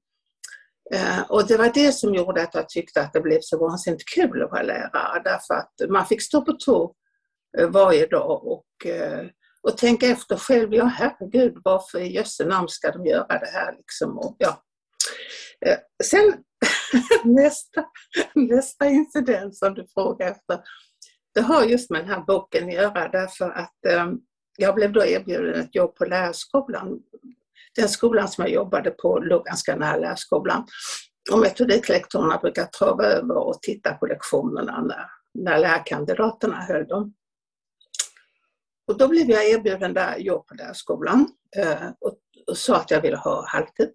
Eh, 0.94 1.20
och 1.28 1.46
det 1.46 1.56
var 1.56 1.70
det 1.74 1.92
som 1.92 2.14
gjorde 2.14 2.42
att 2.42 2.54
jag 2.54 2.68
tyckte 2.68 3.02
att 3.02 3.12
det 3.12 3.20
blev 3.20 3.38
så 3.42 3.58
vansinnigt 3.58 4.08
kul 4.14 4.42
att 4.42 4.50
vara 4.50 4.62
lärare 4.62 5.22
därför 5.24 5.54
att 5.54 5.90
man 5.90 6.06
fick 6.06 6.22
stå 6.22 6.44
på 6.44 6.52
tå 6.52 6.94
eh, 7.58 7.70
varje 7.70 8.06
dag 8.06 8.46
och, 8.46 8.66
och 9.62 9.78
tänka 9.78 10.06
efter 10.06 10.36
själv. 10.36 10.74
Ja, 10.74 10.84
herregud, 10.84 11.58
varför 11.64 11.98
i 11.98 12.12
jösse 12.12 12.44
namn 12.44 12.68
ska 12.68 12.90
de 12.90 13.06
göra 13.06 13.38
det 13.38 13.50
här? 13.52 13.76
Liksom? 13.76 14.18
Och, 14.18 14.36
ja. 14.38 14.62
Eh, 15.66 15.78
sen 16.04 16.44
nästa, 17.24 17.84
nästa 18.34 18.86
incident 18.86 19.56
som 19.56 19.74
du 19.74 19.86
frågar 19.94 20.30
efter, 20.30 20.60
det 21.34 21.40
har 21.40 21.64
just 21.64 21.90
med 21.90 22.00
den 22.00 22.08
här 22.08 22.20
boken 22.20 22.68
att 22.68 22.74
göra 22.74 23.08
därför 23.08 23.50
att 23.50 23.86
eh, 23.88 24.12
jag 24.58 24.74
blev 24.74 24.92
då 24.92 25.04
erbjuden 25.04 25.60
ett 25.60 25.74
jobb 25.74 25.94
på 25.94 26.04
lärarskolan. 26.04 26.98
Den 27.76 27.88
skolan 27.88 28.28
som 28.28 28.44
jag 28.44 28.52
jobbade 28.52 28.90
på 28.90 29.18
låg 29.18 29.44
ganska 29.44 29.76
nära 29.76 29.96
lärarskolan. 29.96 30.66
Och 31.32 31.38
metodiklektorerna 31.38 32.38
brukar 32.38 32.64
trava 32.64 33.04
över 33.04 33.36
och 33.36 33.62
titta 33.62 33.94
på 33.94 34.06
lektionerna 34.06 34.80
när, 34.82 35.06
när 35.34 35.58
lärarkandidaterna 35.58 36.56
höll 36.56 36.86
dem. 36.86 37.14
Och 38.90 38.98
då 38.98 39.08
blev 39.08 39.30
jag 39.30 39.48
erbjuden 39.48 39.94
där 39.94 40.16
jobb 40.18 40.46
på 40.46 40.54
lärarskolan 40.54 41.28
eh, 41.56 41.88
och, 42.00 42.18
och 42.46 42.56
sa 42.56 42.76
att 42.76 42.90
jag 42.90 43.00
ville 43.00 43.16
ha 43.16 43.44
halvtid. 43.48 43.90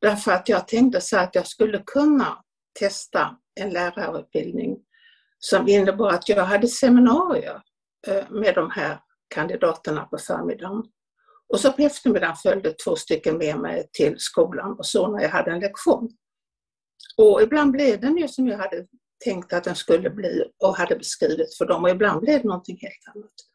Därför 0.00 0.32
att 0.32 0.48
jag 0.48 0.68
tänkte 0.68 1.00
så 1.00 1.18
att 1.18 1.34
jag 1.34 1.46
skulle 1.46 1.82
kunna 1.86 2.44
testa 2.78 3.36
en 3.60 3.70
lärarutbildning 3.70 4.76
som 5.38 5.68
innebar 5.68 6.10
att 6.10 6.28
jag 6.28 6.44
hade 6.44 6.68
seminarier 6.68 7.62
eh, 8.06 8.30
med 8.30 8.54
de 8.54 8.70
här 8.70 9.00
kandidaterna 9.34 10.04
på 10.04 10.18
förmiddagen. 10.18 10.82
Och 11.52 11.60
så 11.60 11.72
på 11.72 11.82
eftermiddagen 11.82 12.36
följde 12.36 12.72
två 12.72 12.96
stycken 12.96 13.38
med 13.38 13.58
mig 13.58 13.88
till 13.92 14.14
skolan 14.18 14.78
och 14.78 14.86
så 14.86 15.08
när 15.08 15.22
jag 15.22 15.30
hade 15.30 15.50
en 15.50 15.60
lektion. 15.60 16.10
Och 17.16 17.42
ibland 17.42 17.72
blev 17.72 18.00
den 18.00 18.16
ju 18.16 18.28
som 18.28 18.46
jag 18.46 18.58
hade 18.58 18.86
tänkt 19.24 19.52
att 19.52 19.64
den 19.64 19.76
skulle 19.76 20.10
bli 20.10 20.44
och 20.62 20.76
hade 20.76 20.96
beskrivit 20.96 21.56
för 21.58 21.66
dem 21.66 21.84
och 21.84 21.90
ibland 21.90 22.20
blev 22.20 22.42
det 22.42 22.48
någonting 22.48 22.78
helt 22.80 23.16
annat. 23.16 23.53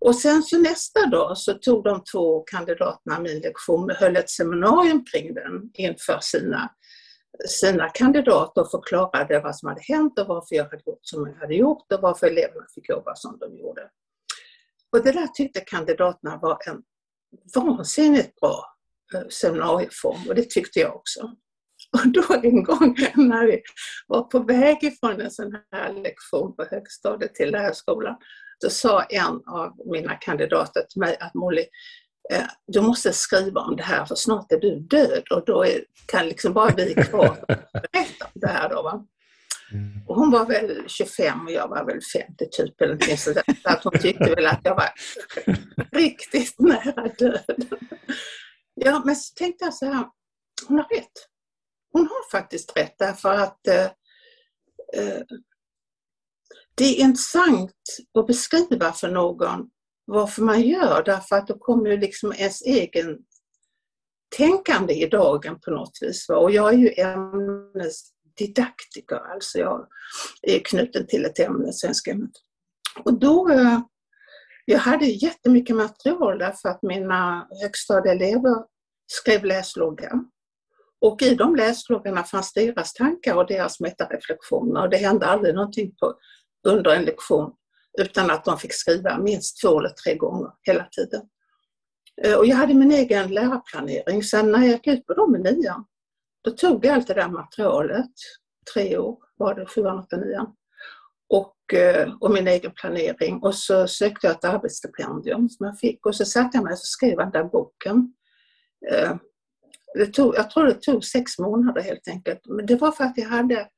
Och 0.00 0.14
sen 0.14 0.42
så 0.42 0.58
nästa 0.58 1.06
dag 1.06 1.38
så 1.38 1.54
tog 1.54 1.84
de 1.84 2.04
två 2.12 2.40
kandidaterna 2.40 3.20
min 3.20 3.40
lektion 3.40 3.90
och 3.90 3.96
höll 3.96 4.16
ett 4.16 4.30
seminarium 4.30 5.04
kring 5.04 5.34
den 5.34 5.70
inför 5.74 6.18
sina, 6.20 6.70
sina 7.48 7.88
kandidater 7.88 8.60
och 8.60 8.70
förklarade 8.70 9.40
vad 9.40 9.56
som 9.56 9.68
hade 9.68 9.82
hänt 9.82 10.18
och 10.18 10.26
varför 10.26 10.56
jag 10.56 10.64
hade 10.64 10.82
gjort 10.86 11.00
som 11.02 11.26
jag 11.26 11.34
hade 11.34 11.54
gjort 11.54 11.92
och 11.92 12.00
varför 12.00 12.26
eleverna 12.26 12.66
fick 12.74 12.88
jobba 12.88 13.14
som 13.14 13.38
de 13.38 13.58
gjorde. 13.58 13.90
Och 14.92 15.04
det 15.04 15.12
där 15.12 15.26
tyckte 15.26 15.60
kandidaterna 15.60 16.38
var 16.42 16.58
en 16.66 16.82
vansinnigt 17.54 18.40
bra 18.40 18.64
eh, 19.14 19.28
seminarieform 19.28 20.28
och 20.28 20.34
det 20.34 20.50
tyckte 20.50 20.80
jag 20.80 20.96
också. 20.96 21.20
Och 21.92 22.08
då 22.12 22.22
en 22.42 22.62
gång 22.62 22.96
när 23.14 23.46
vi 23.46 23.62
var 24.06 24.22
på 24.22 24.38
väg 24.38 24.84
ifrån 24.84 25.20
en 25.20 25.30
sån 25.30 25.56
här 25.72 25.92
lektion 25.92 26.56
på 26.56 26.64
högstadiet 26.70 27.34
till 27.34 27.50
lärarskolan 27.50 28.16
då 28.60 28.70
sa 28.70 29.02
en 29.02 29.42
av 29.46 29.72
mina 29.92 30.14
kandidater 30.14 30.82
till 30.82 31.00
mig 31.00 31.16
att 31.20 31.34
Molly, 31.34 31.64
eh, 32.32 32.46
du 32.66 32.80
måste 32.80 33.12
skriva 33.12 33.60
om 33.60 33.76
det 33.76 33.82
här 33.82 34.04
för 34.04 34.14
snart 34.14 34.52
är 34.52 34.60
du 34.60 34.80
död 34.80 35.22
och 35.30 35.44
då 35.46 35.64
är, 35.64 35.84
kan 36.06 36.28
liksom 36.28 36.52
bara 36.52 36.74
vi 36.76 36.94
kvar 36.94 37.44
berätta 37.72 38.24
om 38.24 38.40
det 38.40 38.48
här. 38.48 38.68
Då, 38.68 38.82
va? 38.82 39.06
Mm. 39.72 40.06
Och 40.06 40.16
hon 40.16 40.30
var 40.30 40.46
väl 40.46 40.84
25 40.86 41.46
och 41.46 41.52
jag 41.52 41.68
var 41.68 41.84
väl 41.84 42.00
50 42.12 42.48
typ 42.50 42.80
eller 42.80 42.92
någonting 42.92 43.18
sådär. 43.18 43.42
Så 43.62 43.68
att 43.68 43.84
hon 43.84 43.98
tyckte 43.98 44.34
väl 44.34 44.46
att 44.46 44.60
jag 44.64 44.74
var 44.74 44.88
riktigt 45.92 46.54
nära 46.58 47.08
döden. 47.18 47.68
Ja, 48.74 49.02
men 49.04 49.16
så 49.16 49.34
tänkte 49.34 49.64
jag 49.64 49.74
så 49.74 49.86
här, 49.86 50.06
hon 50.68 50.78
har 50.78 50.88
rätt. 50.88 51.12
Hon 51.92 52.02
har 52.02 52.30
faktiskt 52.30 52.76
rätt 52.76 52.94
därför 52.98 53.34
att 53.34 53.66
eh, 53.66 53.84
eh, 54.96 55.22
det 56.78 56.84
är 56.84 57.00
intressant 57.00 57.74
att 58.18 58.26
beskriva 58.26 58.92
för 58.92 59.08
någon 59.08 59.70
varför 60.10 60.42
man 60.42 60.62
gör 60.62 61.02
därför 61.04 61.36
att 61.36 61.46
då 61.46 61.58
kommer 61.58 61.90
ju 61.90 61.96
liksom 61.96 62.32
ens 62.32 62.62
egen 62.62 63.18
tänkande 64.36 64.94
i 64.94 65.08
dagen 65.08 65.60
på 65.60 65.70
något 65.70 65.98
vis. 66.00 66.28
Och 66.28 66.50
jag 66.50 66.74
är 66.74 66.78
ju 66.78 66.92
ämnesdidaktiker, 66.96 69.32
alltså 69.32 69.58
jag 69.58 69.86
är 70.42 70.58
knuten 70.58 71.06
till 71.06 71.24
ett 71.24 71.38
ämne, 71.38 71.72
svenska 71.72 72.10
ämnet. 72.10 72.32
Och 73.04 73.18
då, 73.18 73.50
eh, 73.50 73.80
jag 74.64 74.78
hade 74.78 75.06
jättemycket 75.06 75.76
material 75.76 76.38
därför 76.38 76.68
att 76.68 76.82
mina 76.82 77.48
högstadieelever 77.62 78.64
skrev 79.06 79.44
läsloggar. 79.44 80.12
Och 81.00 81.22
i 81.22 81.34
de 81.34 81.56
läsloggarna 81.56 82.24
fanns 82.24 82.52
deras 82.52 82.92
tankar 82.92 83.34
och 83.34 83.46
deras 83.46 83.80
metareflektioner 83.80 84.82
och 84.82 84.90
det 84.90 84.96
hände 84.96 85.26
aldrig 85.26 85.54
någonting 85.54 85.94
på 86.00 86.14
under 86.66 86.90
en 86.90 87.04
lektion 87.04 87.52
utan 87.98 88.30
att 88.30 88.44
de 88.44 88.58
fick 88.58 88.72
skriva 88.72 89.18
minst 89.18 89.60
två 89.60 89.78
eller 89.78 89.88
tre 89.88 90.14
gånger 90.14 90.50
hela 90.62 90.84
tiden. 90.84 91.22
Eh, 92.22 92.34
och 92.34 92.46
jag 92.46 92.56
hade 92.56 92.74
min 92.74 92.92
egen 92.92 93.34
lärarplanering. 93.34 94.22
Sen 94.22 94.52
när 94.52 94.58
jag 94.58 94.68
gick 94.68 94.86
ut 94.86 95.06
på 95.06 95.14
dem 95.14 95.36
i 95.36 95.38
nian, 95.38 95.84
då 96.44 96.50
tog 96.50 96.84
jag 96.84 96.94
allt 96.94 97.06
det 97.06 97.14
där 97.14 97.28
materialet, 97.28 98.10
tre 98.74 98.98
år 98.98 99.18
var 99.36 99.54
det, 99.54 99.66
sjuan, 99.66 99.98
åttan, 99.98 100.20
nian, 100.20 100.54
och, 101.28 101.74
eh, 101.74 102.14
och 102.20 102.30
min 102.30 102.48
egen 102.48 102.72
planering. 102.72 103.42
Och 103.42 103.54
så 103.54 103.88
sökte 103.88 104.26
jag 104.26 104.36
ett 104.36 104.44
arbetsstipendium 104.44 105.48
som 105.48 105.66
jag 105.66 105.78
fick 105.78 106.06
och 106.06 106.14
så 106.14 106.24
satte 106.24 106.56
jag 106.56 106.64
mig 106.64 106.72
och 106.72 106.78
skrev 106.78 107.16
den 107.16 107.30
där 107.30 107.44
boken. 107.44 108.14
Eh, 108.90 109.16
det 109.94 110.06
tog, 110.06 110.34
jag 110.36 110.50
tror 110.50 110.64
det 110.64 110.74
tog 110.74 111.04
sex 111.04 111.38
månader 111.38 111.82
helt 111.82 112.08
enkelt. 112.08 112.40
Men 112.46 112.66
det 112.66 112.76
var 112.76 112.92
för 112.92 113.04
att 113.04 113.18
jag 113.18 113.28
hade 113.28 113.68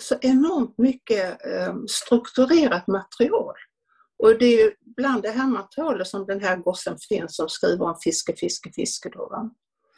så 0.00 0.16
enormt 0.20 0.78
mycket 0.78 1.46
eh, 1.46 1.74
strukturerat 1.88 2.86
material. 2.86 3.54
Och 4.22 4.38
det 4.38 4.46
är 4.46 4.64
ju 4.64 4.72
bland 4.96 5.22
det 5.22 5.30
här 5.30 5.46
materialet 5.46 6.06
som 6.06 6.26
den 6.26 6.40
här 6.40 6.56
gossen 6.56 6.96
finns 7.08 7.36
som 7.36 7.48
skriver 7.48 7.84
om 7.84 7.96
fiske, 8.04 8.36
fiske, 8.36 8.72
fiske. 8.72 9.08
Då, 9.08 9.28
va? 9.28 9.50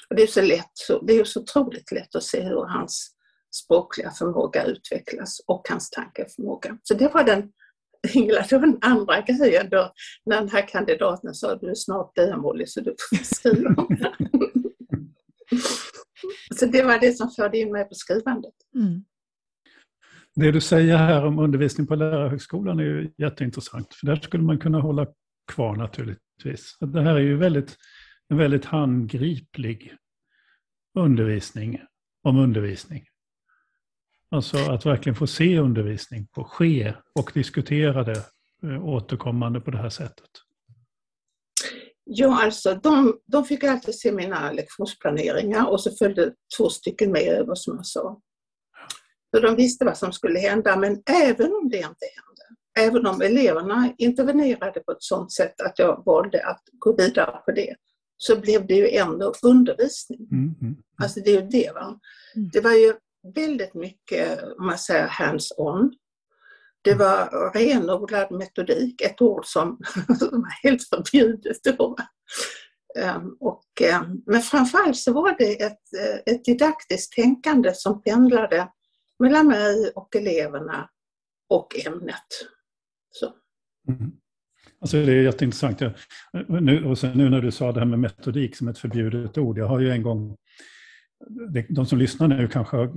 Och 0.08 0.16
det 0.16 0.22
är 0.22 0.26
så 0.26 0.42
lätt, 0.42 0.72
det 1.02 1.12
är 1.12 1.24
så 1.24 1.40
otroligt 1.40 1.92
lätt 1.92 2.14
att 2.14 2.22
se 2.22 2.42
hur 2.42 2.64
hans 2.64 3.14
språkliga 3.54 4.10
förmåga 4.10 4.64
utvecklas 4.64 5.40
och 5.46 5.66
hans 5.68 5.90
tankeförmåga. 5.90 6.78
Så 6.82 6.94
det 6.94 7.14
var 7.14 7.24
den, 7.24 7.52
Ingela, 8.14 8.46
det 8.50 8.58
var 8.58 8.66
den 8.66 8.78
andra 8.80 9.20
grejen 9.20 9.70
då 9.70 9.92
när 10.26 10.40
den 10.40 10.48
här 10.48 10.68
kandidaten 10.68 11.34
sa 11.34 11.54
du 11.54 11.70
är 11.70 11.74
snart 11.74 12.16
dömlig 12.16 12.68
så 12.68 12.80
du 12.80 12.96
får 13.10 13.24
skriva 13.34 13.74
om 13.76 13.96
det. 13.96 14.14
så 16.58 16.66
det 16.66 16.82
var 16.82 16.98
det 16.98 17.12
som 17.12 17.30
förde 17.30 17.58
in 17.58 17.72
mig 17.72 17.84
på 17.84 17.94
skrivandet. 17.94 18.54
Mm. 18.74 19.04
Det 20.36 20.50
du 20.50 20.60
säger 20.60 20.96
här 20.96 21.24
om 21.24 21.38
undervisning 21.38 21.86
på 21.86 21.94
lärarhögskolan 21.94 22.80
är 22.80 22.84
ju 22.84 23.10
jätteintressant, 23.18 23.94
för 23.94 24.06
där 24.06 24.16
skulle 24.16 24.42
man 24.42 24.58
kunna 24.58 24.80
hålla 24.80 25.06
kvar 25.52 25.76
naturligtvis. 25.76 26.76
Det 26.80 27.02
här 27.02 27.14
är 27.14 27.20
ju 27.20 27.36
väldigt, 27.36 27.76
en 28.28 28.36
väldigt 28.36 28.64
handgriplig 28.64 29.96
undervisning 30.98 31.80
om 32.22 32.38
undervisning. 32.38 33.04
Alltså 34.30 34.56
att 34.56 34.86
verkligen 34.86 35.16
få 35.16 35.26
se 35.26 35.58
undervisning 35.58 36.26
på 36.26 36.44
ske 36.44 36.94
och 37.14 37.30
diskutera 37.34 38.04
det 38.04 38.24
eh, 38.62 38.84
återkommande 38.84 39.60
på 39.60 39.70
det 39.70 39.78
här 39.78 39.88
sättet. 39.88 40.30
Ja, 42.04 42.44
alltså 42.44 42.74
de, 42.74 43.18
de 43.26 43.44
fick 43.44 43.64
alltid 43.64 43.94
se 43.94 44.12
mina 44.12 44.52
lektionsplaneringar 44.52 45.66
och 45.66 45.80
så 45.80 45.90
följde 45.90 46.34
två 46.58 46.68
stycken 46.68 47.12
med 47.12 47.22
över 47.22 47.54
som 47.54 47.76
jag 47.76 47.86
sa. 47.86 48.20
Så 49.34 49.40
de 49.40 49.56
visste 49.56 49.84
vad 49.84 49.98
som 49.98 50.12
skulle 50.12 50.38
hända, 50.38 50.76
men 50.76 51.02
även 51.06 51.54
om 51.54 51.68
det 51.68 51.76
inte 51.76 52.06
hände, 52.14 52.60
även 52.78 53.06
om 53.06 53.22
eleverna 53.22 53.94
intervenerade 53.98 54.80
på 54.80 54.92
ett 54.92 55.02
sådant 55.02 55.32
sätt 55.32 55.60
att 55.60 55.78
jag 55.78 56.02
valde 56.06 56.46
att 56.46 56.62
gå 56.72 56.96
vidare 56.96 57.40
på 57.44 57.52
det, 57.52 57.74
så 58.16 58.40
blev 58.40 58.66
det 58.66 58.74
ju 58.74 58.88
ändå 58.88 59.32
undervisning. 59.42 60.28
Mm, 60.32 60.54
mm, 60.62 60.76
Alltså 61.02 61.20
det 61.20 61.30
är 61.30 61.40
ju 61.40 61.48
det. 61.48 61.72
Va? 61.74 62.00
Mm. 62.36 62.50
Det 62.52 62.60
var 62.60 62.72
ju 62.72 62.94
väldigt 63.34 63.74
mycket, 63.74 64.42
om 64.58 64.66
man 64.66 64.78
säger 64.78 65.06
hands-on. 65.08 65.92
Det 66.82 66.92
mm. 66.92 66.98
var 66.98 67.52
renodlad 67.54 68.30
metodik, 68.30 69.00
ett 69.00 69.22
ord 69.22 69.46
som 69.46 69.78
var 70.20 70.62
helt 70.62 70.88
förbjudet 70.88 71.64
då. 71.64 71.96
Um, 73.16 73.36
och, 73.40 73.64
um, 74.00 74.22
men 74.26 74.42
framförallt 74.42 74.96
så 74.96 75.12
var 75.12 75.36
det 75.38 75.62
ett, 75.62 75.80
eh, 76.00 76.34
ett 76.34 76.44
didaktiskt 76.44 77.12
tänkande 77.12 77.74
som 77.74 78.02
pendlade 78.02 78.68
mellan 79.18 79.46
mig 79.46 79.92
och 79.94 80.16
eleverna 80.16 80.90
och 81.50 81.86
ämnet. 81.86 82.28
Så. 83.10 83.32
Mm. 83.88 84.12
Alltså 84.80 84.96
det 84.96 85.12
är 85.12 85.22
jätteintressant. 85.22 85.80
Jag, 85.80 85.92
nu, 86.48 86.84
och 86.84 86.98
sen 86.98 87.18
nu 87.18 87.30
när 87.30 87.40
du 87.40 87.50
sa 87.50 87.72
det 87.72 87.80
här 87.80 87.86
med 87.86 87.98
metodik 87.98 88.56
som 88.56 88.68
ett 88.68 88.78
förbjudet 88.78 89.38
ord. 89.38 89.58
Jag 89.58 89.66
har 89.66 89.80
ju 89.80 89.90
en 89.90 90.02
gång, 90.02 90.36
de 91.68 91.86
som 91.86 91.98
lyssnar 91.98 92.28
nu 92.28 92.48
kanske, 92.48 92.88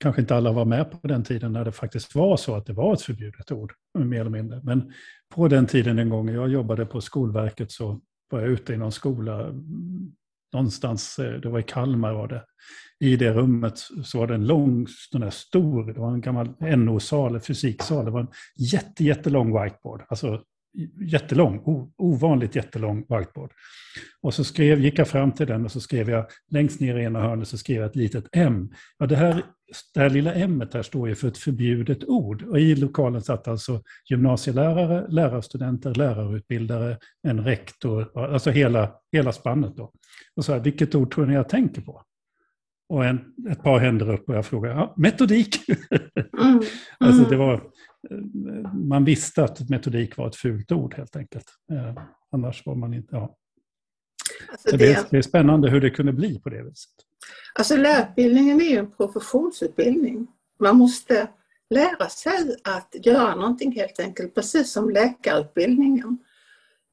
kanske 0.00 0.20
inte 0.20 0.36
alla 0.36 0.52
var 0.52 0.64
med 0.64 0.90
på 0.90 1.08
den 1.08 1.24
tiden 1.24 1.52
när 1.52 1.64
det 1.64 1.72
faktiskt 1.72 2.14
var 2.14 2.36
så 2.36 2.54
att 2.54 2.66
det 2.66 2.72
var 2.72 2.92
ett 2.92 3.02
förbjudet 3.02 3.52
ord, 3.52 3.72
mer 3.98 4.20
eller 4.20 4.30
mindre. 4.30 4.60
Men 4.62 4.92
på 5.34 5.48
den 5.48 5.66
tiden 5.66 5.98
en 5.98 6.08
gång 6.08 6.28
jag 6.28 6.48
jobbade 6.48 6.86
på 6.86 7.00
Skolverket 7.00 7.70
så 7.70 8.00
var 8.30 8.40
jag 8.40 8.48
ute 8.48 8.72
i 8.72 8.76
någon 8.76 8.92
skola, 8.92 9.54
någonstans, 10.52 11.18
eh, 11.18 11.40
det 11.40 11.48
var 11.48 11.58
i 11.58 11.62
Kalmar 11.62 12.12
var 12.12 12.28
det, 12.28 12.44
i 13.00 13.16
det 13.16 13.32
rummet 13.32 13.78
så 14.04 14.18
var 14.18 14.26
det 14.26 14.34
en 14.34 14.46
lång, 14.46 14.86
sån 14.88 15.20
där 15.20 15.30
stor, 15.30 15.92
det 15.92 16.00
var 16.00 16.12
en 16.12 16.20
gammal 16.20 16.48
NO-sal, 16.60 17.40
fysiksal, 17.40 18.04
det 18.04 18.10
var 18.10 18.20
en 18.20 18.32
jätte, 18.56 19.04
jättelång 19.04 19.62
whiteboard, 19.62 20.02
alltså 20.08 20.42
jättelång, 21.00 21.62
ovanligt 21.98 22.56
jättelång 22.56 22.98
whiteboard. 22.98 23.50
Och 24.22 24.34
så 24.34 24.44
skrev, 24.44 24.80
gick 24.80 24.98
jag 24.98 25.08
fram 25.08 25.32
till 25.32 25.46
den 25.46 25.64
och 25.64 25.72
så 25.72 25.80
skrev 25.80 26.10
jag, 26.10 26.26
längst 26.50 26.80
ner 26.80 26.96
i 26.96 27.04
ena 27.04 27.20
hörnet 27.20 27.48
så 27.48 27.58
skrev 27.58 27.76
jag 27.76 27.86
ett 27.86 27.96
litet 27.96 28.24
M. 28.32 28.70
Ja, 28.98 29.06
det, 29.06 29.16
här, 29.16 29.44
det 29.94 30.00
här 30.00 30.10
lilla 30.10 30.34
M 30.34 30.62
här 30.72 30.82
står 30.82 31.08
ju 31.08 31.14
för 31.14 31.28
ett 31.28 31.38
förbjudet 31.38 32.04
ord. 32.04 32.42
Och 32.42 32.60
i 32.60 32.74
lokalen 32.74 33.22
satt 33.22 33.48
alltså 33.48 33.82
gymnasielärare, 34.10 35.06
lärarstudenter, 35.08 35.94
lärarutbildare, 35.94 36.98
en 37.22 37.44
rektor, 37.44 38.18
alltså 38.18 38.50
hela, 38.50 38.92
hela 39.12 39.32
spannet. 39.32 39.76
Då. 39.76 39.92
Och 40.36 40.44
så 40.44 40.52
här, 40.52 40.60
vilket 40.60 40.94
ord 40.94 41.14
tror 41.14 41.26
ni 41.26 41.34
jag 41.34 41.48
tänker 41.48 41.82
på? 41.82 42.02
Och 42.88 43.04
en, 43.04 43.20
ett 43.50 43.62
par 43.62 43.78
händer 43.78 44.12
upp 44.12 44.28
och 44.28 44.34
jag 44.34 44.46
frågar, 44.46 44.70
ja, 44.70 44.94
metodik. 44.96 45.56
Mm. 46.40 46.62
alltså 46.98 47.24
det 47.24 47.36
var, 47.36 47.62
man 48.74 49.04
visste 49.04 49.44
att 49.44 49.68
metodik 49.68 50.16
var 50.16 50.28
ett 50.28 50.36
fult 50.36 50.72
ord 50.72 50.94
helt 50.94 51.16
enkelt. 51.16 51.46
Eh, 51.72 52.02
annars 52.32 52.66
var 52.66 52.74
man 52.74 52.94
inte... 52.94 53.08
Ja. 53.16 53.36
Alltså 54.50 54.76
det, 54.76 54.86
det, 54.86 55.06
det, 55.10 55.18
är 55.18 55.22
spännande 55.22 55.70
hur 55.70 55.80
det 55.80 55.90
kunde 55.90 56.12
bli 56.12 56.38
på 56.38 56.48
det 56.48 56.62
viset. 56.62 56.92
Alltså 57.54 57.76
lärarutbildningen 57.76 58.60
är 58.60 58.70
ju 58.70 58.76
en 58.76 58.90
professionsutbildning. 58.90 60.26
Man 60.60 60.76
måste 60.76 61.28
lära 61.70 62.08
sig 62.08 62.56
att 62.64 62.94
göra 63.06 63.34
någonting 63.34 63.72
helt 63.72 64.00
enkelt, 64.00 64.34
precis 64.34 64.72
som 64.72 64.90
läkarutbildningen. 64.90 66.18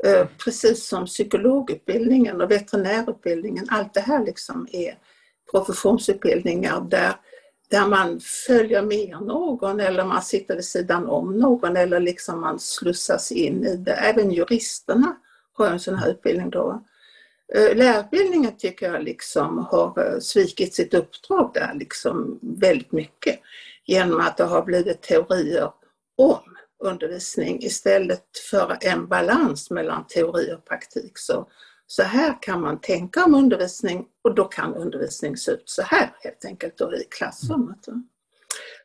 Eh, 0.06 0.28
precis 0.44 0.88
som 0.88 1.06
psykologutbildningen 1.06 2.42
och 2.42 2.52
veterinärutbildningen. 2.52 3.66
Allt 3.70 3.94
det 3.94 4.02
här 4.02 4.26
liksom 4.26 4.68
är 4.72 4.98
professionsutbildningar 5.52 6.82
där 6.90 7.16
där 7.70 7.88
man 7.88 8.20
följer 8.20 8.82
med 8.82 9.18
någon 9.22 9.80
eller 9.80 10.06
man 10.06 10.22
sitter 10.22 10.56
vid 10.56 10.66
sidan 10.66 11.06
om 11.08 11.40
någon 11.40 11.78
eller 11.78 12.00
liksom 12.00 12.42
man 12.42 12.60
slussas 12.60 13.32
in 13.32 13.66
i 13.66 13.78
det. 13.78 13.94
Även 13.94 14.32
juristerna 14.32 15.16
har 15.54 15.68
en 15.68 15.80
sån 15.80 15.96
här 15.96 16.10
utbildning 16.10 16.50
då. 16.50 16.84
Eh, 17.54 17.76
lärarutbildningen 17.76 18.58
tycker 18.58 18.94
jag 18.94 19.04
liksom 19.04 19.58
har 19.58 20.14
eh, 20.14 20.20
svikit 20.20 20.74
sitt 20.74 20.94
uppdrag 20.94 21.52
där 21.54 21.74
liksom 21.74 22.40
väldigt 22.42 22.92
mycket 22.92 23.40
genom 23.86 24.20
att 24.20 24.38
det 24.38 24.44
har 24.44 24.62
blivit 24.62 25.02
teorier 25.02 25.72
om 26.18 26.40
undervisning 26.84 27.64
istället 27.64 28.26
för 28.50 28.78
en 28.82 29.08
balans 29.08 29.72
mellan 29.72 30.08
teori 30.08 30.54
och 30.54 30.66
praktik. 30.66 31.18
Så 31.18 31.48
så 31.88 32.04
här 32.04 32.42
kan 32.42 32.62
man 32.62 32.82
tänka 32.82 33.26
om 33.26 33.36
undervisning 33.36 34.06
och 34.24 34.36
då 34.36 34.44
kan 34.44 34.76
undervisning 34.76 35.38
se 35.38 35.52
ut 35.52 35.64
så 35.66 35.82
här 35.82 36.12
helt 36.24 36.46
enkelt 36.46 36.78
då 36.78 36.94
i 36.94 37.04
klassrummet. 37.18 37.86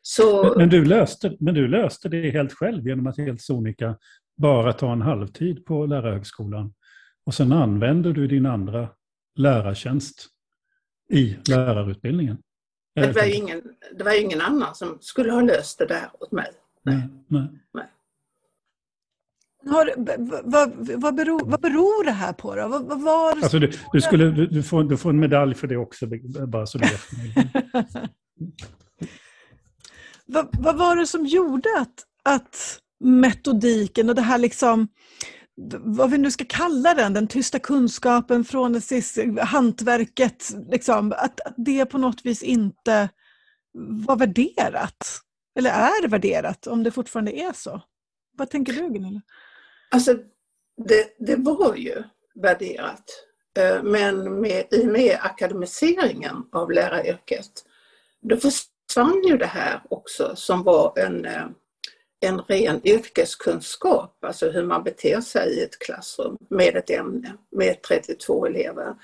Så... 0.01 0.43
Men, 0.43 0.57
men, 0.57 0.69
du 0.69 0.85
löste, 0.85 1.37
men 1.39 1.53
du 1.53 1.67
löste 1.67 2.09
det 2.09 2.31
helt 2.31 2.53
själv 2.53 2.87
genom 2.87 3.07
att 3.07 3.17
helt 3.17 3.41
sonika 3.41 3.97
bara 4.37 4.73
ta 4.73 4.93
en 4.93 5.01
halvtid 5.01 5.65
på 5.65 5.85
lärarhögskolan. 5.85 6.73
Och 7.25 7.33
sen 7.33 7.51
använder 7.51 8.13
du 8.13 8.27
din 8.27 8.45
andra 8.45 8.89
lärartjänst 9.35 10.27
i 11.09 11.37
lärarutbildningen. 11.49 12.37
Det 12.95 13.11
var, 13.11 13.23
ju 13.23 13.33
ingen, 13.33 13.61
det 13.97 14.03
var 14.03 14.21
ingen 14.21 14.41
annan 14.41 14.75
som 14.75 14.97
skulle 15.01 15.31
ha 15.31 15.41
löst 15.41 15.79
det 15.79 15.85
där 15.85 16.09
åt 16.19 16.31
mig. 16.31 16.51
Nej. 16.83 17.09
nej. 17.27 17.47
nej. 17.73 17.87
Har, 19.65 19.93
vad, 20.43 20.71
vad, 21.01 21.15
beror, 21.15 21.45
vad 21.45 21.61
beror 21.61 22.05
det 22.05 22.11
här 22.11 22.33
på 22.33 22.55
då? 22.55 22.67
Vad, 22.67 23.01
var 23.01 23.31
alltså 23.31 23.59
du, 23.59 23.71
du, 23.91 24.01
skulle, 24.01 24.31
du, 24.31 24.63
får, 24.63 24.83
du 24.83 24.97
får 24.97 25.09
en 25.09 25.19
medalj 25.19 25.55
för 25.55 25.67
det 25.67 25.77
också, 25.77 26.07
bara 26.47 26.65
så 26.65 26.77
du 26.77 26.87
vet. 26.87 27.01
vad, 30.25 30.47
vad 30.59 30.77
var 30.77 30.95
det 30.95 31.07
som 31.07 31.25
gjorde 31.25 31.69
att, 31.79 32.03
att 32.23 32.79
metodiken 32.99 34.09
och 34.09 34.15
det 34.15 34.21
här 34.21 34.37
liksom, 34.37 34.87
vad 35.79 36.11
vi 36.11 36.17
nu 36.17 36.31
ska 36.31 36.45
kalla 36.49 36.93
den, 36.93 37.13
den 37.13 37.27
tysta 37.27 37.59
kunskapen 37.59 38.43
från 38.43 38.81
hantverket, 39.41 40.55
liksom, 40.71 41.11
att, 41.17 41.39
att 41.39 41.55
det 41.57 41.85
på 41.85 41.97
något 41.97 42.25
vis 42.25 42.43
inte 42.43 43.09
var 44.05 44.15
värderat? 44.15 45.21
Eller 45.59 45.69
är 45.69 46.07
värderat, 46.07 46.67
om 46.67 46.83
det 46.83 46.91
fortfarande 46.91 47.31
är 47.31 47.53
så? 47.53 47.81
Vad 48.37 48.49
tänker 48.49 48.73
du 48.73 48.89
Gunilla? 48.89 49.21
Alltså, 49.89 50.17
det, 50.77 51.15
det 51.17 51.35
var 51.35 51.75
ju 51.75 52.03
värderat. 52.35 53.03
Eh, 53.59 53.83
men 53.83 54.41
med, 54.41 54.65
i 54.71 54.81
och 54.81 54.91
med 54.91 55.17
akademiseringen 55.21 56.35
av 56.51 56.71
läraryrket, 56.71 57.51
då 58.21 58.37
försvann 58.37 59.23
ju 59.27 59.37
det 59.37 59.45
här 59.45 59.81
också 59.89 60.35
som 60.35 60.63
var 60.63 60.99
en, 60.99 61.25
eh, 61.25 61.45
en 62.19 62.41
ren 62.41 62.87
yrkeskunskap, 62.87 64.23
alltså 64.23 64.49
hur 64.49 64.63
man 64.63 64.83
beter 64.83 65.21
sig 65.21 65.49
i 65.49 65.63
ett 65.63 65.79
klassrum 65.79 66.37
med 66.49 66.75
ett 66.75 66.89
ämne, 66.89 67.33
med 67.51 67.81
32 67.81 68.45
elever 68.45 68.95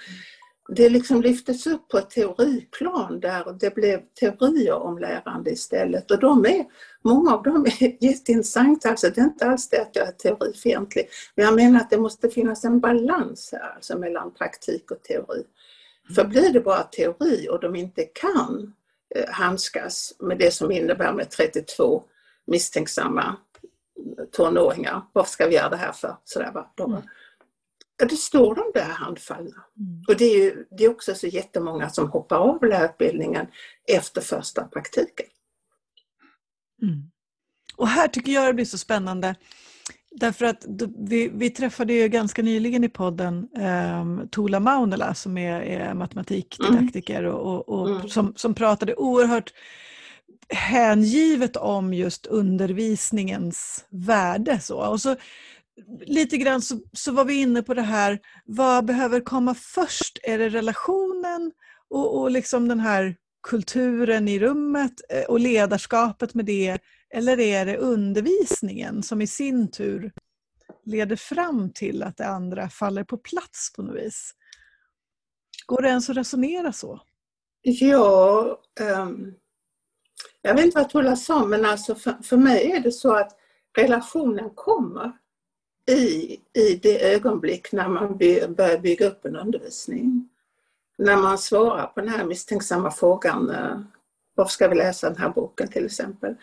det 0.75 0.89
liksom 0.89 1.21
lyftes 1.21 1.67
upp 1.67 1.88
på 1.88 1.97
ett 1.97 2.10
teoriplan 2.10 3.19
där 3.19 3.58
det 3.60 3.75
blev 3.75 4.01
teorier 4.19 4.73
om 4.73 4.97
lärande 4.97 5.51
istället. 5.51 6.12
Och 6.12 6.19
de 6.19 6.45
är, 6.45 6.65
många 7.03 7.34
av 7.34 7.43
dem 7.43 7.65
är 7.65 8.03
jätteintressanta. 8.05 8.89
Alltså 8.89 9.10
det 9.10 9.21
är 9.21 9.25
inte 9.25 9.45
alls 9.45 9.69
det 9.69 9.82
att 9.82 9.95
jag 9.95 10.08
är 10.08 10.12
teorifientlig. 10.12 11.10
Men 11.36 11.45
jag 11.45 11.55
menar 11.55 11.79
att 11.79 11.89
det 11.89 11.97
måste 11.97 12.29
finnas 12.29 12.65
en 12.65 12.79
balans 12.79 13.49
här, 13.51 13.73
alltså 13.75 13.97
mellan 13.97 14.34
praktik 14.34 14.91
och 14.91 15.03
teori. 15.03 15.43
För 16.15 16.23
blir 16.23 16.53
det 16.53 16.62
bara 16.62 16.84
teori 16.84 17.47
och 17.49 17.60
de 17.60 17.75
inte 17.75 18.03
kan 18.03 18.73
eh, 19.15 19.29
handskas 19.29 20.13
med 20.19 20.38
det 20.38 20.53
som 20.53 20.71
innebär 20.71 21.13
med 21.13 21.29
32 21.29 22.03
misstänksamma 22.47 23.36
tonåringar. 24.32 25.01
Varför 25.13 25.32
ska 25.32 25.47
vi 25.47 25.55
göra 25.55 25.69
det 25.69 25.77
här 25.77 25.91
för? 25.91 26.15
Sådär, 26.23 26.51
va? 26.51 26.73
Mm. 26.79 27.01
Ja, 28.00 28.06
det 28.06 28.16
står 28.16 28.56
de 28.56 28.72
där 28.74 28.90
handfallna. 28.90 29.64
Mm. 29.78 30.04
Och 30.08 30.18
det 30.18 30.26
är, 30.26 30.38
ju, 30.38 30.66
det 30.78 30.86
är 30.86 30.90
också 30.90 31.16
så 31.16 31.28
jättemånga 31.28 31.90
som 31.90 32.10
hoppar 32.10 32.38
av 32.38 32.64
lärarutbildningen 32.64 33.48
efter 33.88 34.22
första 34.22 34.64
praktiken. 34.64 35.26
Mm. 36.82 37.04
Och 37.76 37.88
här 37.88 38.08
tycker 38.08 38.32
jag 38.32 38.48
det 38.48 38.54
blir 38.54 38.66
så 38.66 38.78
spännande. 38.78 39.36
Därför 40.12 40.46
att 40.46 40.66
vi, 40.98 41.32
vi 41.34 41.50
träffade 41.50 41.94
ju 41.94 42.08
ganska 42.08 42.42
nyligen 42.42 42.84
i 42.84 42.90
podden 42.90 43.48
eh, 43.58 44.28
Tola 44.32 44.60
Maunela 44.60 45.14
som 45.14 45.38
är, 45.38 45.62
är 45.62 45.94
matematikdidaktiker 45.94 47.20
mm. 47.20 47.32
och, 47.32 47.70
och, 47.70 47.80
och 47.80 47.90
mm. 47.90 48.10
som, 48.10 48.34
som 48.36 48.54
pratade 48.54 48.96
oerhört 48.96 49.54
hängivet 50.50 51.56
om 51.56 51.94
just 51.94 52.26
undervisningens 52.26 53.86
värde. 53.90 54.60
Så. 54.60 54.88
Och 54.88 55.02
så 55.02 55.16
lite 56.06 56.38
grann 56.38 56.62
så, 56.62 56.80
så 56.94 57.12
var 57.12 57.26
vi 57.26 57.34
inne 57.34 57.63
på 57.63 57.74
det 57.74 57.82
här, 57.82 58.20
vad 58.46 58.86
behöver 58.86 59.22
komma 59.22 59.56
först? 59.56 60.20
Är 60.24 60.38
det 60.38 60.50
relationen 60.50 61.52
och, 61.89 62.20
och 62.20 62.32
liksom 62.32 62.68
den 62.68 62.80
här 62.80 63.15
kulturen 63.48 64.28
i 64.28 64.39
rummet 64.39 64.94
eh, 65.10 65.24
och 65.24 65.39
ledarskapet 65.39 66.34
med 66.34 66.46
det? 66.46 66.80
Eller 67.13 67.39
är 67.39 67.65
det 67.65 67.78
undervisningen 67.78 69.04
som 69.04 69.22
i 69.22 69.28
sin 69.28 69.72
tur 69.72 70.12
leder 70.86 71.15
fram 71.15 71.72
till 71.74 72.04
att 72.04 72.18
det 72.18 72.28
andra 72.28 72.70
faller 72.70 73.04
på 73.04 73.18
plats 73.18 73.74
på 73.76 73.82
något 73.82 73.96
vis? 73.96 74.34
Går 75.65 75.82
det 75.82 75.89
ens 75.89 76.10
att 76.10 76.18
resonera 76.18 76.74
så? 76.74 77.02
Ja, 77.62 78.60
um, 78.82 79.34
jag 80.42 80.56
vet 80.56 80.65
inte 80.65 80.80
vad 80.80 80.89
Tulla 80.89 81.15
sa, 81.15 81.46
men 81.46 81.65
alltså 81.65 81.96
för, 81.96 82.24
för 82.24 82.38
mig 82.38 82.72
är 82.72 82.80
det 82.80 82.92
så 82.92 83.15
att 83.15 83.32
relationen 83.78 84.50
kommer 84.56 85.12
i, 85.89 86.39
i 86.54 86.75
det 86.75 87.13
ögonblick 87.13 87.71
när 87.71 87.88
man 87.88 88.17
by, 88.17 88.47
börjar 88.47 88.78
bygga 88.78 89.08
upp 89.08 89.25
en 89.25 89.36
undervisning. 89.36 90.30
När 90.97 91.17
man 91.17 91.38
svarar 91.38 91.88
på 91.88 91.99
den 91.99 92.10
här 92.10 92.25
misstänksamma 92.25 92.91
frågan 92.91 93.49
eh, 93.49 93.80
varför 94.39 94.52
ska 94.52 94.67
vi 94.67 94.75
läsa 94.75 95.10
den 95.10 95.17
här 95.17 95.30
boken 95.30 95.67
till 95.67 95.86
exempel? 95.86 96.36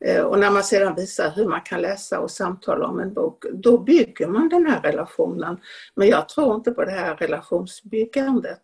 Eh, 0.00 0.22
och 0.22 0.38
när 0.38 0.50
man 0.50 0.64
sedan 0.64 0.94
visar 0.94 1.30
hur 1.30 1.48
man 1.48 1.60
kan 1.60 1.80
läsa 1.80 2.20
och 2.20 2.30
samtala 2.30 2.86
om 2.86 3.00
en 3.00 3.14
bok, 3.14 3.44
då 3.52 3.78
bygger 3.78 4.26
man 4.26 4.48
den 4.48 4.66
här 4.66 4.80
relationen. 4.82 5.60
Men 5.94 6.08
jag 6.08 6.28
tror 6.28 6.54
inte 6.54 6.70
på 6.70 6.84
det 6.84 6.90
här 6.90 7.16
relationsbyggandet 7.16 8.62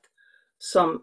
som, 0.58 1.02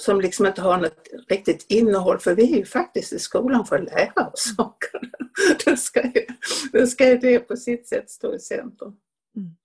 som 0.00 0.20
liksom 0.20 0.46
inte 0.46 0.62
har 0.62 0.78
något 0.78 1.08
riktigt 1.28 1.66
innehåll, 1.68 2.18
för 2.18 2.34
vi 2.34 2.52
är 2.52 2.56
ju 2.56 2.64
faktiskt 2.64 3.12
i 3.12 3.18
skolan 3.18 3.66
för 3.66 3.78
att 3.78 3.84
lära 3.84 4.28
oss 4.28 4.54
saker. 4.56 5.00
Då 5.66 5.76
ska 5.76 6.02
ju, 6.02 6.26
då 6.72 6.86
ska 6.86 7.08
ju 7.08 7.18
det 7.18 7.38
på 7.38 7.56
sitt 7.56 7.88
sätt 7.88 8.10
stå 8.10 8.34
i 8.34 8.38
centrum. 8.38 8.96
Mm. 9.36 9.56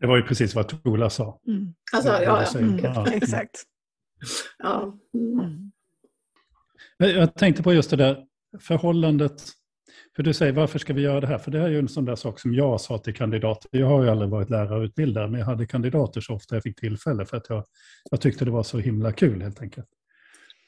Det 0.00 0.06
var 0.06 0.16
ju 0.16 0.22
precis 0.22 0.54
vad 0.54 0.68
Tola 0.68 1.10
sa. 1.10 1.40
Mm. 1.46 1.74
Alltså, 1.92 2.10
ja, 2.10 2.44
ja. 2.52 2.58
Mm. 2.58 2.78
ja. 2.84 3.12
exakt. 3.12 3.62
Ja. 4.58 4.98
Mm. 5.14 5.70
Jag 6.98 7.34
tänkte 7.34 7.62
på 7.62 7.72
just 7.72 7.90
det 7.90 7.96
där 7.96 8.24
förhållandet 8.60 9.42
för 10.20 10.24
du 10.24 10.34
säger 10.34 10.52
varför 10.52 10.78
ska 10.78 10.92
vi 10.92 11.02
göra 11.02 11.20
det 11.20 11.26
här? 11.26 11.38
För 11.38 11.50
det 11.50 11.58
här 11.58 11.66
är 11.66 11.70
ju 11.70 11.78
en 11.78 11.88
sån 11.88 12.04
där 12.04 12.16
sak 12.16 12.40
som 12.40 12.54
jag 12.54 12.80
sa 12.80 12.98
till 12.98 13.14
kandidater. 13.14 13.68
Jag 13.72 13.86
har 13.86 14.02
ju 14.02 14.10
aldrig 14.10 14.30
varit 14.30 14.50
lärarutbildare, 14.50 15.28
men 15.28 15.40
jag 15.40 15.46
hade 15.46 15.66
kandidater 15.66 16.20
så 16.20 16.34
ofta 16.34 16.56
jag 16.56 16.62
fick 16.62 16.80
tillfälle 16.80 17.26
för 17.26 17.36
att 17.36 17.48
jag, 17.48 17.64
jag 18.10 18.20
tyckte 18.20 18.44
det 18.44 18.50
var 18.50 18.62
så 18.62 18.78
himla 18.78 19.12
kul 19.12 19.42
helt 19.42 19.60
enkelt. 19.60 19.86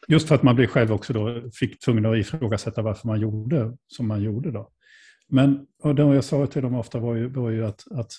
Just 0.09 0.29
för 0.29 0.35
att 0.35 0.43
man 0.43 0.57
blev 0.57 0.67
själv 0.67 0.93
också 0.93 1.13
då 1.13 1.51
fick 1.55 1.81
tvungen 1.81 2.07
att 2.07 2.17
ifrågasätta 2.17 2.83
varför 2.83 3.09
man 3.09 3.21
gjorde 3.21 3.77
som 3.87 4.09
man 4.09 4.23
gjorde 4.23 4.51
då. 4.51 4.71
Men 5.29 5.67
och 5.83 5.95
det 5.95 6.03
jag 6.03 6.25
sa 6.25 6.47
till 6.47 6.63
dem 6.63 6.75
ofta 6.75 6.99
var 6.99 7.15
ju, 7.15 7.29
var 7.29 7.51
ju 7.51 7.67
att, 7.67 7.85
att 7.93 8.13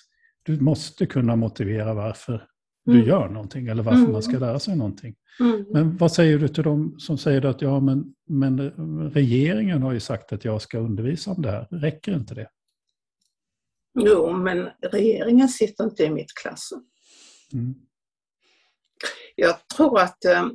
du 0.43 0.59
måste 0.59 1.05
kunna 1.05 1.35
motivera 1.35 1.93
varför 1.93 2.47
du 2.85 2.93
mm. 2.93 3.07
gör 3.07 3.29
någonting 3.29 3.67
eller 3.67 3.83
varför 3.83 3.99
mm. 3.99 4.11
man 4.11 4.23
ska 4.23 4.39
lära 4.39 4.59
sig 4.59 4.75
någonting. 4.75 5.15
Mm. 5.39 5.65
Men 5.69 5.97
vad 5.97 6.11
säger 6.11 6.37
du 6.37 6.47
till 6.47 6.63
dem 6.63 6.95
som 6.99 7.17
säger 7.17 7.45
att 7.45 7.61
ja, 7.61 7.79
men, 7.79 8.13
men 8.29 8.59
regeringen 9.09 9.81
har 9.81 9.93
ju 9.93 9.99
sagt 9.99 10.33
att 10.33 10.45
jag 10.45 10.61
ska 10.61 10.79
undervisa 10.79 11.31
om 11.31 11.41
det 11.41 11.51
här. 11.51 11.67
Räcker 11.71 12.15
inte 12.15 12.35
det? 12.35 12.49
Jo, 13.99 14.37
men 14.37 14.69
regeringen 14.81 15.49
sitter 15.49 15.83
inte 15.83 16.03
i 16.03 16.09
mitt 16.09 16.33
klassrum. 16.41 16.85
Mm. 17.53 17.75
Jag 19.35 19.67
tror 19.67 19.99
att 19.99 20.25
eh, 20.25 20.47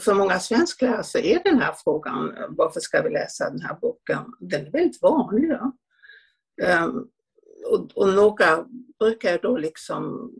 för 0.00 0.14
många 0.14 0.38
svensklärare 0.38 1.04
så 1.04 1.18
är 1.18 1.42
den 1.44 1.58
här 1.58 1.74
frågan, 1.84 2.34
varför 2.48 2.80
ska 2.80 3.02
vi 3.02 3.10
läsa 3.10 3.50
den 3.50 3.60
här 3.60 3.78
boken, 3.80 4.24
den 4.40 4.66
är 4.66 4.70
väldigt 4.70 5.02
vanlig. 5.02 5.50
Ja. 5.50 5.72
Ehm, 6.62 7.08
och, 7.70 7.90
och 7.94 8.08
några 8.08 8.66
brukar 8.98 9.38
då 9.42 9.56
liksom 9.56 10.32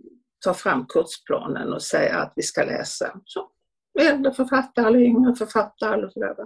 ta 0.44 0.55
fram 0.55 0.87
kursplanen 0.87 1.72
och 1.72 1.83
säga 1.83 2.18
att 2.18 2.33
vi 2.37 2.42
ska 2.42 2.64
läsa 2.64 3.20
så, 3.24 3.48
äldre 4.01 4.33
författare 4.33 4.87
eller 4.87 4.98
yngre 4.98 5.35
författare. 5.35 5.94
Eller 5.94 6.09
sådär. 6.09 6.37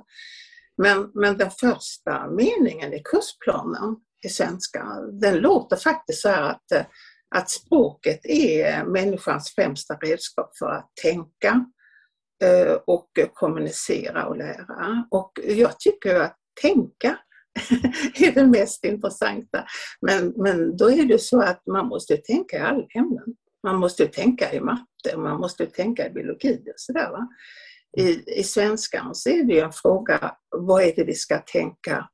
Men, 0.76 1.10
men 1.14 1.38
den 1.38 1.50
första 1.50 2.26
meningen 2.30 2.92
i 2.92 3.02
kursplanen 3.04 3.96
i 4.26 4.28
svenska, 4.28 4.86
den 5.12 5.38
låter 5.38 5.76
faktiskt 5.76 6.22
så 6.22 6.28
här 6.28 6.42
att, 6.42 6.88
att 7.34 7.50
språket 7.50 8.20
är 8.24 8.84
människans 8.84 9.54
främsta 9.54 9.94
redskap 9.94 10.56
för 10.58 10.70
att 10.70 10.90
tänka 11.02 11.66
eh, 12.44 12.72
och 12.86 13.08
kommunicera 13.34 14.26
och 14.26 14.36
lära. 14.36 15.06
Och 15.10 15.32
jag 15.44 15.78
tycker 15.78 16.20
att 16.20 16.36
tänka 16.62 17.18
är 18.14 18.32
det 18.32 18.46
mest 18.46 18.84
intressanta. 18.84 19.64
Men, 20.00 20.32
men 20.36 20.76
då 20.76 20.90
är 20.90 21.04
det 21.04 21.18
så 21.18 21.42
att 21.42 21.66
man 21.66 21.86
måste 21.86 22.16
tänka 22.16 22.56
i 22.56 22.60
alla 22.60 22.86
ämnen. 22.94 23.36
Man 23.62 23.76
måste 23.76 24.06
tänka 24.06 24.52
i 24.52 24.60
matte, 24.60 25.16
man 25.16 25.40
måste 25.40 25.66
tänka 25.66 26.06
i 26.06 26.10
biologi 26.10 26.62
och 26.66 26.74
sådär. 26.76 27.10
Va? 27.10 27.28
I, 27.98 28.38
I 28.40 28.42
svenskan 28.42 29.14
så 29.14 29.30
är 29.30 29.44
det 29.44 29.54
ju 29.54 29.60
en 29.60 29.72
fråga, 29.72 30.36
vad 30.56 30.82
är 30.82 30.92
det 30.96 31.04
vi 31.04 31.14
ska 31.14 31.38
tänka 31.38 32.08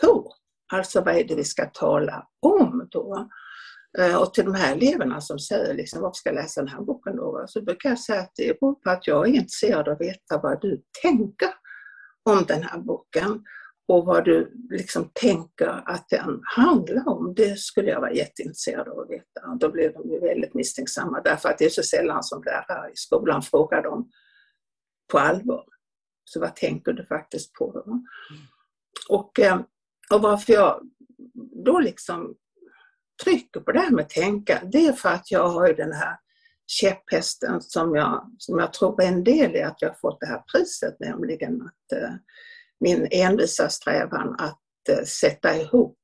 på? 0.00 0.32
Alltså 0.72 1.00
vad 1.00 1.16
är 1.16 1.24
det 1.24 1.34
vi 1.34 1.44
ska 1.44 1.66
tala 1.66 2.26
om 2.42 2.88
då? 2.90 3.28
Eh, 3.98 4.16
och 4.16 4.34
till 4.34 4.44
de 4.44 4.54
här 4.54 4.76
eleverna 4.76 5.20
som 5.20 5.38
säger 5.38 5.74
liksom, 5.74 6.02
varför 6.02 6.14
ska 6.14 6.28
jag 6.28 6.34
läsa 6.34 6.60
den 6.60 6.70
här 6.70 6.80
boken 6.80 7.16
då? 7.16 7.44
Så 7.48 7.62
brukar 7.62 7.88
jag 7.88 7.98
säga 7.98 8.20
att 8.20 8.32
det 8.36 8.60
beror 8.60 8.74
på 8.74 8.90
att 8.90 9.06
jag 9.06 9.28
är 9.28 9.32
intresserad 9.32 9.88
av 9.88 9.94
att 9.94 10.00
veta 10.00 10.40
vad 10.42 10.60
du 10.60 10.82
tänker 11.02 11.50
om 12.30 12.44
den 12.48 12.62
här 12.62 12.78
boken 12.78 13.44
och 13.88 14.04
vad 14.04 14.24
du 14.24 14.52
liksom 14.70 15.10
tänker 15.14 15.82
att 15.86 16.08
den 16.08 16.40
handlar 16.56 17.08
om, 17.08 17.34
det 17.34 17.58
skulle 17.58 17.90
jag 17.90 18.00
vara 18.00 18.12
jätteintresserad 18.12 18.88
av 18.88 18.98
att 18.98 19.10
veta. 19.10 19.54
Då 19.60 19.70
blir 19.70 19.92
de 19.92 20.10
ju 20.10 20.20
väldigt 20.20 20.54
misstänksamma 20.54 21.20
därför 21.20 21.48
att 21.48 21.58
det 21.58 21.64
är 21.64 21.70
så 21.70 21.82
sällan 21.82 22.22
som 22.22 22.42
lärare 22.42 22.90
i 22.90 22.96
skolan 22.96 23.42
frågar 23.42 23.82
dem 23.82 24.10
på 25.12 25.18
allvar. 25.18 25.64
Så 26.24 26.40
vad 26.40 26.56
tänker 26.56 26.92
du 26.92 27.06
faktiskt 27.06 27.52
på? 27.52 27.72
Då? 27.72 28.02
Och, 29.08 29.38
eh, 29.38 29.60
och 30.10 30.22
varför 30.22 30.52
jag 30.52 30.80
då 31.64 31.78
liksom 31.78 32.34
trycker 33.24 33.60
på 33.60 33.72
det 33.72 33.80
här 33.80 33.90
med 33.90 34.08
tänka, 34.08 34.62
det 34.72 34.86
är 34.86 34.92
för 34.92 35.08
att 35.08 35.30
jag 35.30 35.48
har 35.48 35.68
ju 35.68 35.74
den 35.74 35.92
här 35.92 36.16
käpphästen 36.66 37.60
som 37.60 37.94
jag, 37.94 38.34
som 38.38 38.58
jag 38.58 38.72
tror 38.72 39.02
är 39.02 39.08
en 39.08 39.24
del 39.24 39.56
i 39.56 39.62
att 39.62 39.82
jag 39.82 40.00
fått 40.00 40.20
det 40.20 40.26
här 40.26 40.42
priset, 40.52 40.96
nämligen 41.00 41.62
att 41.62 41.98
eh, 41.98 42.14
min 42.80 43.08
envisa 43.10 43.68
strävan 43.68 44.36
att 44.38 44.60
eh, 44.90 45.04
sätta 45.04 45.56
ihop 45.56 45.98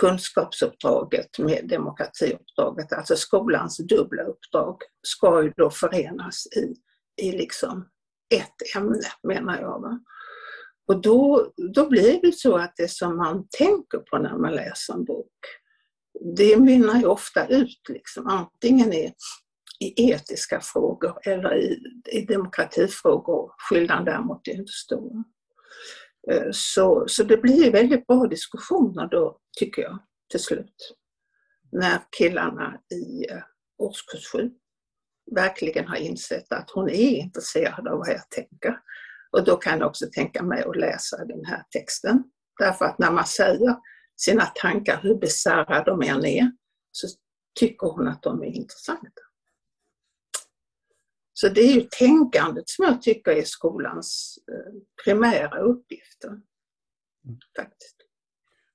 kunskapsuppdraget 0.00 1.38
med 1.38 1.68
demokratiuppdraget, 1.68 2.92
alltså 2.92 3.16
skolans 3.16 3.76
dubbla 3.76 4.22
uppdrag, 4.22 4.76
ska 5.02 5.42
ju 5.42 5.52
då 5.56 5.70
förenas 5.70 6.46
i, 6.46 6.74
i 7.26 7.32
liksom 7.32 7.88
ett 8.34 8.76
ämne 8.76 9.08
menar 9.22 9.60
jag. 9.60 9.80
Va? 9.80 10.00
Och 10.88 11.02
då, 11.02 11.52
då 11.74 11.88
blir 11.88 12.20
det 12.22 12.32
så 12.32 12.56
att 12.56 12.74
det 12.76 12.90
som 12.90 13.16
man 13.16 13.46
tänker 13.58 13.98
på 13.98 14.18
när 14.18 14.38
man 14.38 14.54
läser 14.54 14.94
en 14.94 15.04
bok, 15.04 15.38
det 16.36 16.60
mynnar 16.60 17.00
ju 17.00 17.06
ofta 17.06 17.46
ut 17.46 17.80
liksom, 17.88 18.26
antingen 18.26 18.92
i, 18.92 19.14
i 19.80 20.10
etiska 20.10 20.60
frågor 20.60 21.18
eller 21.22 21.56
i, 21.56 21.82
i 22.12 22.20
demokratifrågor. 22.20 23.52
Skillnaden 23.58 24.04
däremot 24.04 24.48
är 24.48 24.52
inte 24.52 24.72
stor. 24.72 25.24
Eh, 26.30 26.48
så, 26.52 27.04
så 27.08 27.22
det 27.22 27.36
blir 27.36 27.72
väldigt 27.72 28.06
bra 28.06 28.26
diskussioner 28.26 29.08
då, 29.10 29.38
tycker 29.58 29.82
jag, 29.82 29.98
till 30.30 30.40
slut. 30.40 30.94
När 31.72 32.00
killarna 32.18 32.80
i 32.94 33.30
eh, 33.30 33.42
årskurs 33.78 34.32
7 34.32 34.50
verkligen 35.34 35.88
har 35.88 35.96
insett 35.96 36.52
att 36.52 36.70
hon 36.70 36.88
är 36.88 37.16
intresserad 37.16 37.88
av 37.88 37.98
vad 37.98 38.08
jag 38.08 38.30
tänker. 38.30 38.80
Och 39.32 39.44
då 39.44 39.56
kan 39.56 39.78
jag 39.78 39.88
också 39.88 40.06
tänka 40.12 40.42
mig 40.42 40.62
att 40.62 40.76
läsa 40.76 41.24
den 41.24 41.44
här 41.44 41.64
texten. 41.70 42.24
Därför 42.58 42.84
att 42.84 42.98
när 42.98 43.10
man 43.10 43.26
säger 43.26 43.76
sina 44.16 44.46
tankar, 44.46 45.00
hur 45.02 45.14
bisarra 45.14 45.84
de 45.84 46.02
än 46.02 46.24
är, 46.24 46.52
så 46.92 47.08
tycker 47.60 47.86
hon 47.86 48.08
att 48.08 48.22
de 48.22 48.42
är 48.42 48.46
intressanta. 48.46 49.22
Så 51.36 51.48
det 51.48 51.60
är 51.60 51.74
ju 51.74 51.80
tänkandet 51.80 52.68
som 52.68 52.84
jag 52.84 53.02
tycker 53.02 53.30
är 53.30 53.42
skolans 53.44 54.38
eh, 54.52 54.72
primära 55.04 55.58
uppgifter. 55.58 56.28
Mm. 56.28 57.38
Faktiskt. 57.56 57.96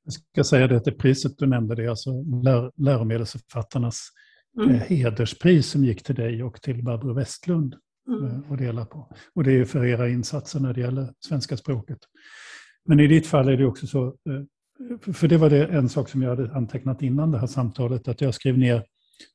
Jag 0.04 0.14
ska 0.14 0.44
säga 0.44 0.68
det 0.68 0.78
att 0.78 0.86
det 0.86 0.92
priset 0.92 1.38
du 1.38 1.48
nämnde, 1.48 1.76
det 1.76 1.84
är 1.84 1.90
alltså 1.90 2.12
lär, 2.44 2.72
läromedelsförfattarnas 2.76 4.10
mm. 4.58 4.76
Eh, 4.76 4.82
hederspris 4.82 5.70
som 5.70 5.84
gick 5.84 6.04
till 6.04 6.16
dig 6.16 6.44
och 6.44 6.62
till 6.62 6.84
Barbro 6.84 7.14
Westlund 7.14 7.76
mm. 8.08 8.26
Eh, 8.26 8.52
att 8.52 8.58
dela 8.58 8.86
på. 8.86 9.16
Och 9.36 9.44
det 9.44 9.52
är 9.52 9.66
för 9.66 9.86
era 9.86 10.10
insatser 10.10 10.60
när 10.60 10.74
det 10.74 10.82
gäller 10.82 11.14
svenska 11.20 11.58
språket. 11.58 12.00
Men 12.86 13.00
i 13.00 13.08
ditt 13.08 13.28
fall 13.28 13.50
är 13.50 13.58
det 13.58 13.66
också 13.66 13.88
så, 13.88 14.16
för 15.14 15.28
det 15.28 15.38
var 15.38 15.50
det 15.50 15.66
en 15.66 15.90
sak 15.90 16.10
som 16.10 16.22
jag 16.22 16.30
hade 16.30 16.56
antecknat 16.56 17.02
innan 17.02 17.32
det 17.32 17.40
här 17.40 17.48
samtalet, 17.48 18.08
att 18.08 18.22
jag 18.22 18.34
skrev 18.34 18.58
ner 18.58 18.86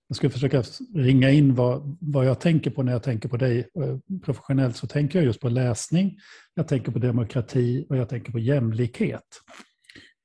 jag 0.08 0.16
ska 0.16 0.30
försöka 0.30 0.62
ringa 0.94 1.30
in 1.30 1.54
vad, 1.54 1.96
vad 2.00 2.26
jag 2.26 2.40
tänker 2.40 2.70
på 2.70 2.82
när 2.82 2.92
jag 2.92 3.02
tänker 3.02 3.28
på 3.28 3.36
dig 3.36 3.58
eh, 3.58 4.18
professionellt. 4.24 4.76
Så 4.76 4.86
tänker 4.86 5.18
jag 5.18 5.26
just 5.26 5.40
på 5.40 5.48
läsning, 5.48 6.18
jag 6.54 6.68
tänker 6.68 6.92
på 6.92 6.98
demokrati 6.98 7.86
och 7.88 7.96
jag 7.96 8.08
tänker 8.08 8.32
på 8.32 8.38
jämlikhet. 8.38 9.40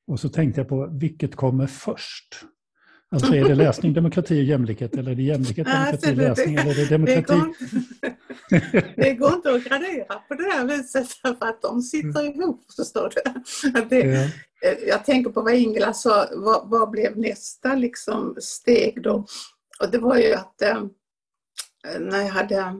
Och 0.07 0.19
så 0.19 0.29
tänkte 0.29 0.61
jag 0.61 0.67
på 0.67 0.97
vilket 0.99 1.35
kommer 1.35 1.67
först? 1.67 2.45
Alltså 3.11 3.35
är 3.35 3.43
det 3.43 3.55
läsning, 3.55 3.93
demokrati 3.93 4.41
och 4.41 4.43
jämlikhet 4.43 4.95
eller 4.95 5.11
är 5.11 5.15
det 5.15 5.23
jämlikhet, 5.23 5.67
demokrati, 5.67 6.07
alltså, 6.07 6.21
läsning 6.21 6.55
eller 6.55 6.71
är 6.71 6.75
det 6.75 6.89
demokrati? 6.89 7.33
Det 8.49 8.59
går, 8.59 8.65
inte, 8.71 8.93
det 8.95 9.13
går 9.13 9.33
inte 9.33 9.51
att 9.53 9.63
gradera 9.63 10.15
på 10.27 10.33
det 10.33 10.43
där 10.43 10.65
viset 10.65 11.11
för 11.11 11.29
att 11.29 11.61
de 11.61 11.81
sitter 11.81 12.21
mm. 12.21 12.41
ihop, 12.41 12.63
förstår 12.75 13.13
du. 13.15 13.21
Det, 13.89 14.05
ja. 14.05 14.27
Eh, 14.61 14.77
jag 14.87 15.05
tänker 15.05 15.31
på 15.31 15.41
vad 15.41 15.53
Ingela 15.53 15.93
sa, 15.93 16.27
vad, 16.31 16.69
vad, 16.69 16.89
blev 16.89 17.17
nästa 17.17 17.75
liksom 17.75 18.35
steg 18.39 19.03
då? 19.03 19.25
Och 19.79 19.91
det 19.91 19.97
var 19.97 20.17
ju 20.17 20.33
att 20.33 20.61
eh, 20.61 20.83
när 21.99 22.21
jag 22.21 22.29
hade, 22.29 22.79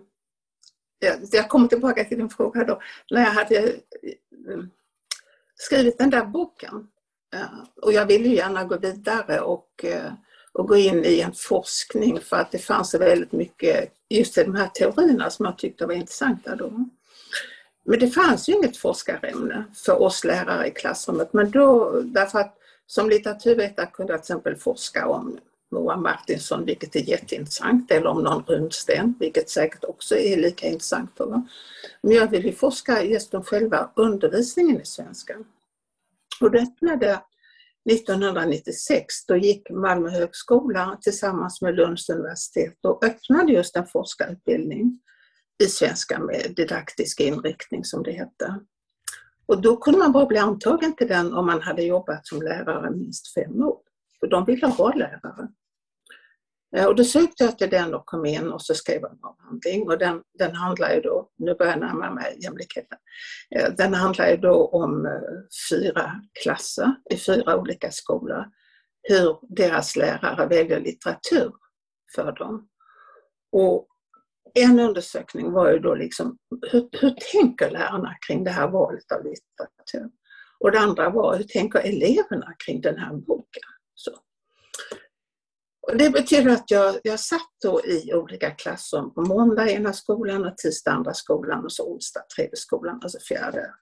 jag 1.31 1.49
kommer 1.49 1.67
tillbaka 1.67 2.03
till 2.03 2.17
din 2.17 2.29
fråga 2.29 2.63
då, 2.63 2.81
när 3.11 3.21
jag 3.21 3.31
hade 3.31 3.57
eh, 3.57 4.59
skrivit 5.55 5.97
den 5.97 6.09
där 6.09 6.25
boken 6.25 6.87
eh, 7.33 7.59
och 7.81 7.93
jag 7.93 8.05
ville 8.05 8.29
gärna 8.29 8.63
gå 8.63 8.77
vidare 8.77 9.39
och, 9.39 9.85
eh, 9.85 10.13
och 10.53 10.67
gå 10.67 10.75
in 10.75 11.05
i 11.05 11.19
en 11.19 11.33
forskning 11.33 12.19
för 12.19 12.35
att 12.35 12.51
det 12.51 12.59
fanns 12.59 12.95
väldigt 12.95 13.31
mycket 13.31 13.93
just 14.09 14.37
i 14.37 14.43
de 14.43 14.55
här 14.55 14.67
teorierna 14.67 15.29
som 15.29 15.45
jag 15.45 15.57
tyckte 15.57 15.85
var 15.85 15.93
intressanta 15.93 16.55
då. 16.55 16.89
Men 17.89 17.99
det 17.99 18.10
fanns 18.10 18.49
ju 18.49 18.54
inget 18.54 18.78
forskarämne 18.78 19.65
för 19.73 20.02
oss 20.02 20.23
lärare 20.23 20.67
i 20.67 20.71
klassrummet. 20.71 21.34
Men 21.34 21.52
då, 21.52 22.02
därför 22.02 22.39
att 22.39 22.58
som 22.86 23.10
litteraturvetare 23.10 23.89
kunde 23.93 24.13
jag 24.13 24.23
till 24.23 24.34
exempel 24.34 24.56
forska 24.56 25.08
om 25.08 25.38
Moa 25.71 25.97
Martinsson, 25.97 26.65
vilket 26.65 26.95
är 26.95 26.99
jätteintressant, 26.99 27.91
eller 27.91 28.08
om 28.08 28.23
någon 28.23 28.43
runsten, 28.47 29.13
vilket 29.19 29.49
säkert 29.49 29.84
också 29.84 30.15
är 30.15 30.38
lika 30.38 30.67
intressant. 30.67 31.12
Då. 31.17 31.47
Men 32.02 32.12
jag 32.12 32.28
ville 32.28 32.52
forska 32.52 33.04
just 33.04 33.34
om 33.34 33.43
själva 33.43 33.91
undervisningen 33.95 34.82
i 34.82 34.86
svenska. 34.86 35.38
Och 36.41 36.52
det 36.52 36.60
öppnade 36.60 37.21
1996, 37.91 39.25
då 39.28 39.38
gick 39.38 39.69
Malmö 39.69 40.10
högskola 40.10 40.97
tillsammans 41.02 41.62
med 41.62 41.75
Lunds 41.75 42.10
universitet 42.10 42.86
och 42.86 43.06
öppnade 43.06 43.52
just 43.52 43.75
en 43.75 43.86
forskarutbildning 43.86 44.99
i 45.63 45.65
svenska 45.65 46.19
med 46.19 46.54
didaktisk 46.56 47.19
inriktning 47.19 47.84
som 47.86 48.04
det 48.04 48.12
hette. 48.12 48.60
Och 49.45 49.62
då 49.62 49.78
kunde 49.78 50.00
man 50.00 50.12
bara 50.12 50.26
bli 50.26 50.38
antagen 50.38 50.95
till 50.95 51.08
den 51.08 51.34
om 51.34 51.45
man 51.45 51.62
hade 51.62 51.84
jobbat 51.84 52.28
som 52.28 52.41
lärare 52.41 52.91
minst 52.91 53.34
fem 53.34 53.63
år. 53.63 53.80
För 54.19 54.28
de 54.28 54.45
ville 54.45 54.67
ha 54.67 54.93
lärare. 54.93 55.48
Eh, 56.76 56.86
och 56.86 56.95
då 56.95 57.04
sökte 57.04 57.43
jag 57.43 57.58
till 57.58 57.69
den 57.69 57.93
och 57.93 58.06
kom 58.06 58.26
in 58.26 58.52
och 58.52 58.62
så 58.62 58.74
skrev 58.74 59.02
jag 59.02 59.12
en 59.12 59.19
avhandling 59.24 59.88
och 59.88 59.98
den, 59.98 60.22
den 60.34 60.56
handlar 60.56 60.93
ju 60.93 61.02
då, 61.02 61.30
nu 61.38 61.56
börjar 61.56 61.72
jag 61.72 61.80
närma 61.80 62.12
mig 62.12 62.38
jämlikheten, 62.43 62.98
eh, 63.56 63.74
den 63.78 63.93
handlar 63.93 64.30
ju 64.30 64.38
då 64.38 64.65
om 64.67 65.06
eh, 65.06 65.12
fyra 65.69 66.12
klasser 66.43 66.95
i 67.10 67.17
fyra 67.17 67.58
olika 67.58 67.91
skolor, 67.91 68.45
hur 69.04 69.56
deras 69.56 69.95
lärare 69.95 70.48
väljer 70.48 70.80
litteratur 70.80 71.52
för 72.15 72.32
dem. 72.32 72.67
Och 73.52 73.88
en 74.53 74.79
undersökning 74.79 75.51
var 75.51 75.71
ju 75.71 75.79
då 75.79 75.95
liksom, 75.95 76.38
hur, 76.71 76.89
hur 76.91 77.15
tänker 77.31 77.71
lärarna 77.71 78.15
kring 78.27 78.43
det 78.43 78.51
här 78.51 78.67
valet 78.67 79.12
av 79.12 79.23
litteratur? 79.23 80.12
Och 80.59 80.71
det 80.71 80.79
andra 80.79 81.09
var, 81.09 81.38
hur 81.38 81.43
tänker 81.43 81.79
eleverna 81.79 82.53
kring 82.65 82.81
den 82.81 82.97
här 82.97 83.13
boken? 83.13 83.63
Så. 83.95 84.12
Och 85.88 85.97
det 85.97 86.09
betyder 86.09 86.51
att 86.51 86.71
jag, 86.71 86.95
jag 87.03 87.19
satt 87.19 87.49
då 87.63 87.81
i 87.85 88.13
olika 88.13 88.51
klassrum. 88.51 89.13
på 89.13 89.21
måndag 89.21 89.69
ena 89.69 89.93
skolan 89.93 90.45
och 90.45 90.57
tisdag 90.57 90.91
andra 90.91 91.13
skolan 91.13 91.65
och 91.65 91.71
så 91.71 91.93
onsdag 91.93 92.21
tredje 92.35 92.55
skolan, 92.55 92.99
alltså 93.03 93.19
fjärde, 93.19 93.73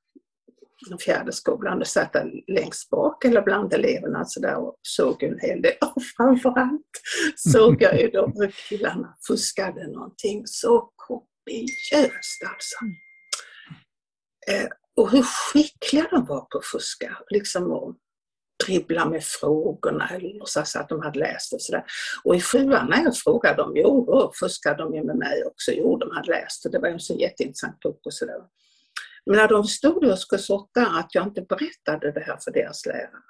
fjärde 0.99 1.31
skolan. 1.31 1.81
Och 1.81 1.87
satt 1.87 2.15
längst 2.47 2.89
bak 2.89 3.25
eller 3.25 3.41
bland 3.41 3.73
eleverna 3.73 4.25
så 4.25 4.39
där 4.39 4.55
och 4.55 4.75
såg 4.81 5.23
en 5.23 5.39
hel 5.39 5.61
del. 5.61 5.73
Och 5.81 6.03
framförallt 6.17 6.91
såg 7.35 7.81
jag 7.81 8.01
ju 8.01 8.09
då 8.09 8.31
hur 8.35 8.55
killarna 8.69 9.15
fuskade 9.27 9.87
någonting 9.87 10.41
så 10.45 10.91
kopiöst 10.95 12.43
alltså. 12.53 12.77
Eh, 14.51 14.69
och 14.95 15.11
hur 15.11 15.21
skickliga 15.23 16.07
de 16.11 16.25
var 16.25 16.41
på 16.41 16.57
att 16.57 16.65
fuska. 16.65 17.17
Liksom 17.29 17.71
och 17.71 17.95
dribbla 18.65 19.09
med 19.09 19.23
frågorna 19.23 20.09
eller 20.09 20.39
låtsas 20.39 20.75
att 20.75 20.89
de 20.89 21.01
hade 21.01 21.19
läst 21.19 21.53
och 21.53 21.61
sådär. 21.61 21.83
Och 22.23 22.35
i 22.35 22.41
sjuan 22.41 22.89
när 22.89 23.03
jag 23.03 23.17
frågade 23.17 23.55
dem, 23.55 23.71
jo 23.75 24.31
fuskade 24.39 24.83
de 24.83 24.95
ju 24.95 25.03
med 25.03 25.15
mig 25.15 25.43
också. 25.45 25.71
Jo, 25.71 25.97
de 25.97 26.11
hade 26.15 26.31
läst 26.31 26.65
och 26.65 26.71
det 26.71 26.79
var 26.79 26.89
en 26.89 26.99
så 26.99 27.13
jätteintressant 27.13 27.79
bok 27.79 27.99
och 28.05 28.13
sådär. 28.13 28.41
Men 29.27 29.35
när 29.35 29.47
de 29.47 29.63
förstod 29.63 30.03
i 30.03 30.11
årskurs 30.11 30.49
åtta 30.49 30.87
att 30.87 31.15
jag 31.15 31.27
inte 31.27 31.41
berättade 31.41 32.11
det 32.11 32.19
här 32.19 32.37
för 32.43 32.51
deras 32.51 32.85
lärare 32.85 33.23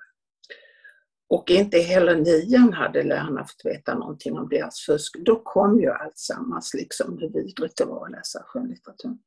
och 1.30 1.50
inte 1.50 1.80
heller 1.80 2.16
nian 2.16 2.74
hade 2.74 3.04
lärarna 3.04 3.46
fått 3.46 3.66
veta 3.66 3.98
någonting 3.98 4.38
om 4.38 4.50
deras 4.50 4.80
fusk, 4.80 5.16
då 5.20 5.42
kom 5.44 5.80
ju 5.80 5.90
alltsammans, 5.92 6.74
liksom 6.74 7.18
hur 7.18 7.30
vidrigt 7.30 7.78
det 7.78 7.86
var 7.86 8.06
att 8.06 8.12
läsa 8.12 8.44
skönlitteratur. 8.44 9.18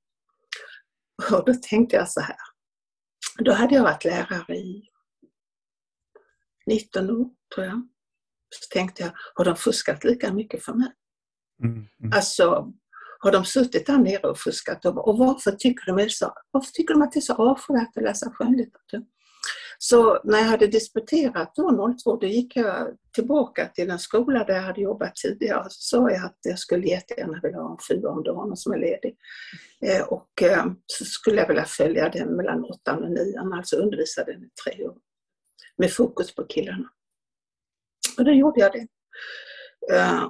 Och 1.33 1.45
då 1.47 1.55
tänkte 1.55 1.97
jag 1.97 2.09
så 2.09 2.21
här. 2.21 2.37
Då 3.39 3.53
hade 3.53 3.75
jag 3.75 3.83
varit 3.83 4.05
lärare 4.05 4.57
i 4.57 4.89
19 6.67 7.11
år, 7.11 7.31
tror 7.55 7.67
jag. 7.67 7.89
Så 8.51 8.75
tänkte 8.75 9.03
jag, 9.03 9.13
har 9.35 9.45
de 9.45 9.57
fuskat 9.57 10.05
lika 10.05 10.33
mycket 10.33 10.65
för 10.65 10.75
mig? 10.75 10.93
Mm, 11.63 11.75
mm. 11.75 12.13
Alltså, 12.15 12.73
har 13.23 13.33
de 13.33 13.45
suttit 13.45 13.87
där 13.87 13.99
nere 13.99 14.29
och 14.29 14.39
fuskat 14.39 14.85
och, 14.85 15.09
och 15.09 15.19
varför, 15.19 15.51
tycker 15.51 15.97
de 15.97 16.11
så, 16.11 16.33
varför 16.51 16.73
tycker 16.73 16.95
de 16.95 17.03
att 17.03 17.13
det 17.13 17.19
är 17.19 17.21
så 17.21 17.35
avskyvärt 17.35 17.97
att 17.97 18.03
läsa 18.03 18.31
skönlitteratur? 18.31 19.03
Så 19.79 20.21
när 20.25 20.39
jag 20.39 20.45
hade 20.45 20.67
disputerat 20.67 21.55
då 21.55 21.95
02, 22.05 22.17
då 22.17 22.27
gick 22.27 22.57
jag 22.57 22.97
tillbaka 23.15 23.67
till 23.67 23.89
den 23.89 23.99
skola 23.99 24.45
där 24.45 24.55
jag 24.55 24.63
hade 24.63 24.81
jobbat 24.81 25.15
tidigare 25.15 25.65
så 25.65 25.99
sa 25.99 26.11
jag 26.11 26.25
att 26.25 26.39
jag 26.43 26.59
skulle 26.59 26.87
jättegärna 26.87 27.41
vilja 27.43 27.59
ha 27.59 27.71
en 27.71 27.79
fyra 27.89 28.11
om 28.11 28.23
dagen 28.23 28.57
som 28.57 28.73
är 28.73 28.79
ledig. 28.79 29.17
Eh, 29.85 30.03
och 30.03 30.43
eh, 30.43 30.67
så 30.87 31.05
skulle 31.05 31.41
jag 31.41 31.49
vilja 31.49 31.65
följa 31.65 32.09
den 32.09 32.37
mellan 32.37 32.65
åttan 32.65 33.05
och 33.05 33.11
nian, 33.11 33.53
alltså 33.53 33.77
undervisa 33.77 34.25
den 34.25 34.45
i 34.45 34.49
tre 34.65 34.85
år. 34.89 34.97
Med 35.77 35.93
fokus 35.93 36.35
på 36.35 36.47
killarna. 36.47 36.89
Och 38.19 38.25
då 38.25 38.31
gjorde 38.31 38.61
jag 38.61 38.73
det. 38.73 38.87
Eh, 39.95 40.29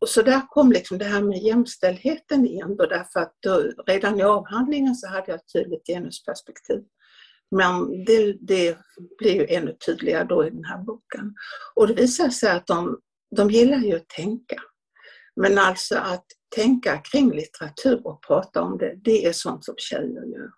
och 0.00 0.08
så 0.08 0.22
där 0.22 0.42
kom 0.48 0.72
liksom 0.72 0.98
det 0.98 1.04
här 1.04 1.22
med 1.22 1.38
jämställdheten 1.38 2.46
in 2.46 2.76
då, 2.76 2.86
därför 2.86 3.20
att 3.20 3.36
då, 3.40 3.72
redan 3.86 4.20
i 4.20 4.22
avhandlingen 4.22 4.94
så 4.94 5.08
hade 5.08 5.24
jag 5.26 5.34
ett 5.34 5.52
tydligt 5.52 5.86
genusperspektiv. 5.86 6.84
Men 7.50 8.04
det, 8.04 8.32
det 8.40 8.78
blir 9.18 9.34
ju 9.34 9.46
ännu 9.46 9.76
tydligare 9.86 10.24
då 10.24 10.46
i 10.46 10.50
den 10.50 10.64
här 10.64 10.78
boken. 10.78 11.34
Och 11.74 11.86
det 11.86 11.94
visar 11.94 12.28
sig 12.28 12.50
att 12.50 12.66
de, 12.66 13.00
de 13.36 13.50
gillar 13.50 13.78
ju 13.78 13.96
att 13.96 14.08
tänka. 14.08 14.56
Men 15.36 15.58
alltså 15.58 15.96
att 15.96 16.26
tänka 16.54 16.98
kring 16.98 17.30
litteratur 17.30 18.06
och 18.06 18.22
prata 18.22 18.62
om 18.62 18.78
det, 18.78 18.94
det 19.04 19.26
är 19.26 19.32
sånt 19.32 19.64
som 19.64 19.74
tjejer 19.78 20.24
gör. 20.24 20.50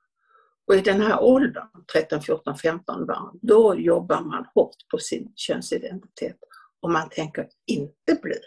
Och 0.66 0.74
i 0.74 0.80
den 0.80 1.00
här 1.00 1.22
åldern, 1.22 1.68
13, 1.92 2.22
14, 2.22 2.58
15 2.58 3.06
barn, 3.06 3.38
då 3.42 3.74
jobbar 3.78 4.20
man 4.20 4.46
hårt 4.54 4.76
på 4.90 4.98
sin 4.98 5.32
könsidentitet. 5.36 6.36
Och 6.82 6.90
man 6.90 7.08
tänker 7.08 7.48
inte 7.66 8.20
bli 8.22 8.38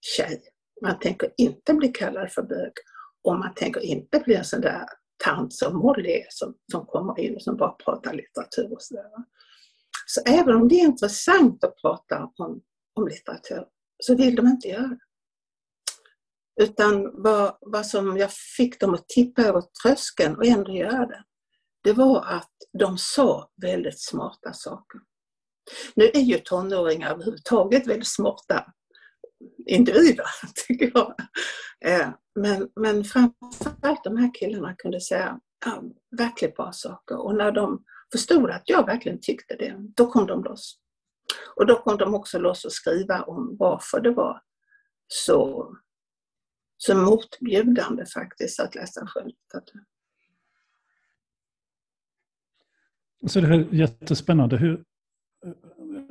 tjej. 0.00 0.42
Man 0.82 0.98
tänker 0.98 1.32
inte 1.36 1.74
bli 1.74 1.88
kallad 1.88 2.32
för 2.32 2.42
bög. 2.42 2.72
Och 3.24 3.38
man 3.38 3.54
tänker 3.54 3.80
inte 3.80 4.20
bli 4.20 4.34
en 4.34 4.44
sån 4.44 4.60
där 4.60 4.86
tant 5.24 5.54
som 5.54 5.76
Molly 5.76 6.10
är 6.10 6.26
som, 6.28 6.54
som 6.72 6.86
kommer 6.86 7.20
in 7.20 7.36
och 7.36 7.42
som 7.42 7.56
bara 7.56 7.72
pratar 7.72 8.14
litteratur 8.14 8.72
och 8.72 8.82
sådär. 8.82 9.10
Så 10.06 10.20
även 10.26 10.56
om 10.56 10.68
det 10.68 10.74
är 10.74 10.84
intressant 10.84 11.64
att 11.64 11.76
prata 11.76 12.30
om, 12.36 12.60
om 12.94 13.08
litteratur 13.08 13.64
så 13.98 14.16
vill 14.16 14.36
de 14.36 14.46
inte 14.46 14.68
göra 14.68 14.86
det. 14.86 14.98
Utan 16.62 17.22
vad, 17.22 17.58
vad 17.60 17.86
som 17.86 18.16
jag 18.16 18.32
fick 18.32 18.80
dem 18.80 18.94
att 18.94 19.08
tippa 19.08 19.42
över 19.42 19.62
tröskeln 19.82 20.36
och 20.36 20.46
ändå 20.46 20.72
göra 20.72 21.06
det, 21.06 21.24
det 21.84 21.92
var 21.92 22.24
att 22.24 22.52
de 22.78 22.98
sa 22.98 23.50
väldigt 23.62 24.00
smarta 24.00 24.52
saker. 24.52 25.00
Nu 25.94 26.04
är 26.04 26.20
ju 26.20 26.38
tonåringar 26.38 27.10
överhuvudtaget 27.10 27.86
väldigt 27.86 28.08
smarta 28.08 28.72
individer, 29.66 30.26
tycker 30.66 30.90
jag. 30.94 31.14
Eh, 31.84 32.08
men, 32.34 32.70
men 32.76 33.04
framförallt 33.04 34.04
de 34.04 34.16
här 34.16 34.34
killarna 34.34 34.74
kunde 34.74 35.00
säga 35.00 35.40
ja, 35.64 35.82
verkligt 36.16 36.56
bra 36.56 36.72
saker 36.72 37.20
och 37.20 37.34
när 37.34 37.52
de 37.52 37.84
förstod 38.12 38.50
att 38.50 38.62
jag 38.64 38.86
verkligen 38.86 39.20
tyckte 39.20 39.56
det, 39.56 39.76
då 39.96 40.06
kom 40.06 40.26
de 40.26 40.44
loss. 40.44 40.78
Och 41.56 41.66
då 41.66 41.82
kom 41.82 41.96
de 41.96 42.14
också 42.14 42.38
loss 42.38 42.64
och 42.64 42.72
skriva 42.72 43.22
om 43.22 43.56
varför 43.58 44.00
det 44.00 44.10
var 44.10 44.42
så, 45.06 45.68
så 46.76 46.96
motbjudande 46.96 48.06
faktiskt 48.06 48.60
att 48.60 48.74
läsa 48.74 49.06
skönlitteratur. 49.06 49.84
Så 53.26 53.40
det 53.40 53.46
här 53.46 53.54
är 53.54 53.74
jättespännande. 53.74 54.56
Hur, 54.56 54.84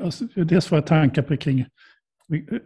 alltså, 0.01 0.25
dels 0.25 0.67
får 0.67 0.77
jag 0.77 0.87
tankar 0.87 1.37
kring 1.37 1.65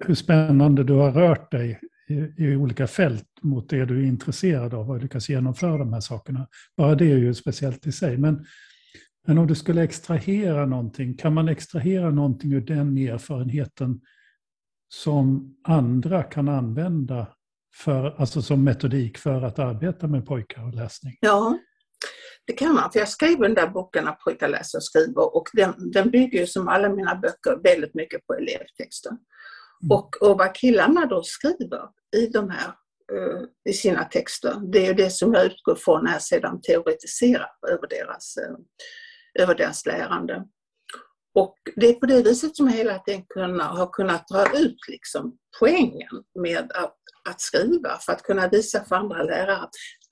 hur 0.05 0.15
spännande 0.15 0.83
du 0.83 0.93
har 0.93 1.11
rört 1.11 1.51
dig 1.51 1.79
i, 2.07 2.43
i, 2.43 2.55
olika 2.55 2.87
fält 2.87 3.27
mot 3.41 3.69
det 3.69 3.85
du 3.85 4.03
är 4.03 4.07
intresserad 4.07 4.73
av 4.73 4.89
och 4.89 5.01
lyckas 5.01 5.29
genomföra 5.29 5.77
de 5.77 5.93
här 5.93 5.99
sakerna. 5.99 6.47
Bara 6.77 6.95
det 6.95 7.11
är 7.11 7.17
ju 7.17 7.33
speciellt 7.33 7.87
i 7.87 7.91
sig. 7.91 8.17
Men, 8.17 8.45
men 9.27 9.37
om 9.37 9.47
du 9.47 9.55
skulle 9.55 9.83
extrahera 9.83 10.65
någonting, 10.65 11.17
kan 11.17 11.33
man 11.33 11.49
extrahera 11.49 12.09
någonting 12.09 12.53
ur 12.53 12.61
den 12.61 12.97
erfarenheten 12.97 14.01
som 14.93 15.55
andra 15.63 16.23
kan 16.23 16.49
använda 16.49 17.27
för, 17.75 18.15
alltså 18.17 18.41
som 18.41 18.63
metodik 18.63 19.17
för 19.17 19.41
att 19.41 19.59
arbeta 19.59 20.07
med 20.07 20.25
pojkar 20.25 20.67
och 20.67 20.73
läsning? 20.73 21.17
Ja, 21.19 21.59
det 22.45 22.53
kan 22.53 22.73
man. 22.73 22.91
För 22.91 22.99
jag 22.99 23.09
skrev 23.09 23.39
den 23.39 23.53
där 23.53 23.67
boken 23.67 24.05
När 24.05 24.11
pojkar 24.11 24.47
läser 24.47 24.77
och 24.77 24.83
skriver 24.83 25.35
och 25.35 25.47
den, 25.53 25.91
den 25.91 26.11
bygger 26.11 26.39
ju 26.39 26.47
som 26.47 26.67
alla 26.67 26.89
mina 26.89 27.15
böcker 27.15 27.63
väldigt 27.63 27.95
mycket 27.95 28.27
på 28.27 28.33
elevtexter. 28.33 29.11
Mm. 29.83 29.97
Och, 29.97 30.21
och 30.21 30.37
vad 30.37 30.55
killarna 30.55 31.05
då 31.05 31.23
skriver 31.23 31.81
i 32.15 32.27
de 32.27 32.49
här 32.49 32.67
eh, 33.13 33.41
i 33.69 33.73
sina 33.73 34.03
texter, 34.03 34.71
det 34.71 34.87
är 34.87 34.93
det 34.93 35.09
som 35.09 35.33
jag 35.33 35.45
utgår 35.45 35.75
från 35.75 36.03
när 36.03 36.11
jag 36.11 36.21
sedan 36.21 36.61
teoretiserar 36.61 37.49
över 37.67 37.87
deras, 37.87 38.37
eh, 38.37 38.55
över 39.43 39.55
deras 39.55 39.85
lärande. 39.85 40.43
Och 41.35 41.57
det 41.75 41.89
är 41.89 41.93
på 41.93 42.05
det 42.05 42.23
viset 42.23 42.55
som 42.55 42.67
jag 42.67 42.73
hela 42.73 42.99
tiden 42.99 43.25
kunna, 43.29 43.63
har 43.63 43.89
kunnat 43.93 44.27
dra 44.27 44.59
ut 44.59 44.77
liksom 44.87 45.37
poängen 45.59 46.23
med 46.39 46.71
att, 46.71 46.95
att 47.29 47.41
skriva 47.41 47.97
för 47.97 48.13
att 48.13 48.23
kunna 48.23 48.47
visa 48.47 48.85
för 48.85 48.95
andra 48.95 49.23
lärare 49.23 49.69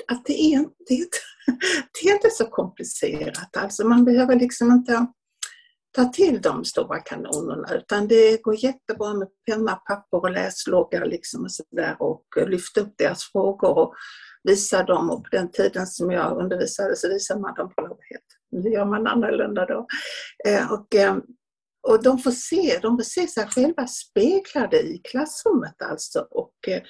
att 0.07 0.25
det 0.25 0.41
är, 0.53 0.65
det, 0.87 0.93
är 0.93 0.97
inte, 0.97 1.17
det 2.01 2.09
är 2.09 2.13
inte 2.13 2.29
så 2.29 2.45
komplicerat. 2.45 3.57
Alltså 3.57 3.87
man 3.87 4.05
behöver 4.05 4.35
liksom 4.35 4.71
inte 4.71 5.05
ta 5.95 6.05
till 6.05 6.41
de 6.41 6.65
stora 6.65 6.99
kanonerna 6.99 7.75
utan 7.75 8.07
det 8.07 8.41
går 8.41 8.63
jättebra 8.63 9.13
med 9.13 9.27
penna, 9.49 9.75
papper 9.75 10.17
och 10.17 10.31
läsloggar 10.31 11.05
liksom 11.05 11.43
och, 11.43 11.51
sådär 11.51 11.95
och 11.99 12.23
lyfta 12.47 12.81
upp 12.81 12.93
deras 12.97 13.23
frågor 13.23 13.77
och 13.77 13.93
visa 14.43 14.83
dem. 14.83 15.09
Och 15.09 15.23
på 15.23 15.29
den 15.31 15.51
tiden 15.51 15.87
som 15.87 16.11
jag 16.11 16.37
undervisade 16.37 16.95
så 16.95 17.09
visade 17.09 17.39
man 17.39 17.53
dem 17.53 17.73
på 17.75 17.81
lobbhet. 17.81 18.23
Nu 18.51 18.69
gör 18.69 18.85
man 18.85 19.07
annorlunda 19.07 19.65
då. 19.65 19.87
Eh, 20.47 20.71
och, 20.71 20.95
eh, 20.95 21.17
och 21.87 22.03
de 22.03 22.19
får 22.19 22.31
se, 22.31 22.79
de 22.81 22.97
får 22.97 23.03
se 23.03 23.27
sig 23.27 23.47
själva 23.47 23.87
speglade 23.87 24.81
i 24.81 25.01
klassrummet 25.03 25.81
alltså. 25.81 26.27
Och 26.31 26.67
eh, 26.67 26.81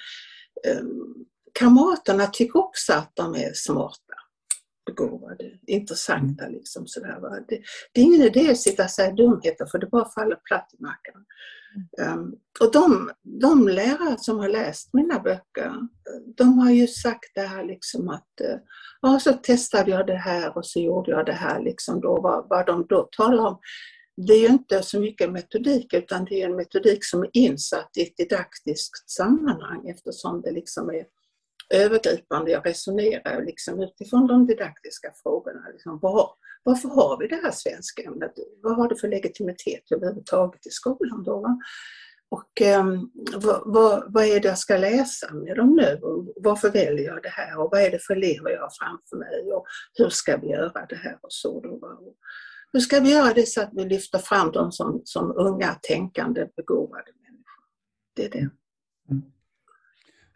kamraterna 1.52 2.26
tycker 2.26 2.58
också 2.58 2.92
att 2.92 3.12
de 3.14 3.34
är 3.34 3.52
smarta 3.54 4.14
begåvade, 4.86 5.44
intressanta. 5.66 6.44
Mm. 6.44 6.54
Liksom, 6.54 6.86
sådär, 6.86 7.20
va? 7.20 7.28
Det, 7.48 7.62
det, 7.92 8.00
är 8.00 8.04
ingen 8.04 8.22
idé 8.22 8.50
att 8.50 8.58
sitta 8.58 8.84
och 8.84 8.90
säga 8.90 9.12
dumheter 9.12 9.66
för 9.66 9.78
det 9.78 9.86
bara 9.86 10.08
faller 10.08 10.36
platt 10.36 10.70
i 10.78 10.82
marken. 10.82 11.24
Um, 12.14 12.34
och 12.60 12.72
de, 12.72 13.10
de 13.22 13.68
lärare 13.68 14.16
som 14.18 14.38
har 14.38 14.48
läst 14.48 14.94
mina 14.94 15.18
böcker, 15.18 15.72
de 16.36 16.58
har 16.58 16.70
ju 16.70 16.86
sagt 16.86 17.30
det 17.34 17.40
här 17.40 17.64
liksom 17.64 18.08
att 18.08 18.28
ja, 19.00 19.20
så 19.20 19.32
testade 19.32 19.90
jag 19.90 20.06
det 20.06 20.16
här 20.16 20.56
och 20.56 20.66
så 20.66 20.80
gjorde 20.80 21.10
jag 21.10 21.26
det 21.26 21.32
här. 21.32 21.62
Liksom 21.62 22.00
då, 22.00 22.20
vad, 22.20 22.48
vad 22.48 22.66
de 22.66 22.86
då 22.88 23.08
talar 23.16 23.46
om 23.46 23.58
det 24.16 24.32
är 24.32 24.40
ju 24.40 24.46
inte 24.46 24.82
så 24.82 25.00
mycket 25.00 25.32
metodik 25.32 25.94
utan 25.94 26.24
det 26.24 26.42
är 26.42 26.48
en 26.48 26.56
metodik 26.56 27.04
som 27.04 27.22
är 27.22 27.30
insatt 27.32 27.90
i 27.96 28.02
ett 28.02 28.16
didaktiskt 28.16 29.10
sammanhang 29.10 29.88
eftersom 29.88 30.42
det 30.42 30.50
liksom 30.50 30.90
är 30.90 31.04
övergripande. 31.72 32.50
Jag 32.50 32.66
resonerar 32.66 33.44
liksom 33.44 33.80
utifrån 33.82 34.26
de 34.26 34.46
didaktiska 34.46 35.12
frågorna. 35.22 35.68
Liksom, 35.72 35.98
var, 36.02 36.30
varför 36.62 36.88
har 36.88 37.18
vi 37.18 37.28
det 37.28 37.40
här 37.42 37.50
svenska 37.50 38.02
ämnet? 38.02 38.32
Vad 38.62 38.76
har 38.76 38.88
det 38.88 38.96
för 38.96 39.08
legitimitet 39.08 39.92
överhuvudtaget 39.92 40.66
i 40.66 40.70
skolan 40.70 41.22
då? 41.22 41.58
Och 42.30 42.60
um, 42.80 43.10
vad, 43.34 43.62
vad, 43.64 44.12
vad, 44.12 44.24
är 44.24 44.40
det 44.40 44.48
jag 44.48 44.58
ska 44.58 44.76
läsa 44.76 45.34
med 45.34 45.56
dem 45.56 45.74
nu? 45.74 45.98
Och 46.02 46.32
varför 46.36 46.70
väljer 46.70 47.06
jag 47.06 47.22
det 47.22 47.28
här? 47.28 47.58
Och 47.58 47.68
vad 47.72 47.80
är 47.80 47.90
det 47.90 47.98
för 47.98 48.16
elever 48.16 48.50
jag 48.50 48.60
har 48.60 48.70
framför 48.80 49.16
mig? 49.16 49.52
Och 49.52 49.64
hur 49.94 50.08
ska 50.08 50.36
vi 50.36 50.48
göra 50.48 50.86
det 50.88 50.96
här? 50.96 51.18
Och 51.22 51.32
så 51.32 51.60
då, 51.60 51.68
och 51.68 52.16
hur 52.72 52.80
ska 52.80 53.00
vi 53.00 53.12
göra 53.12 53.34
det 53.34 53.48
så 53.48 53.62
att 53.62 53.70
vi 53.72 53.84
lyfter 53.84 54.18
fram 54.18 54.52
dem 54.52 54.72
som, 54.72 55.02
som 55.04 55.32
unga, 55.36 55.78
tänkande, 55.82 56.48
begåvade 56.56 57.12
människor? 57.22 57.64
Det 58.16 58.24
är 58.24 58.30
det. 58.30 58.50
Mm. 59.10 59.22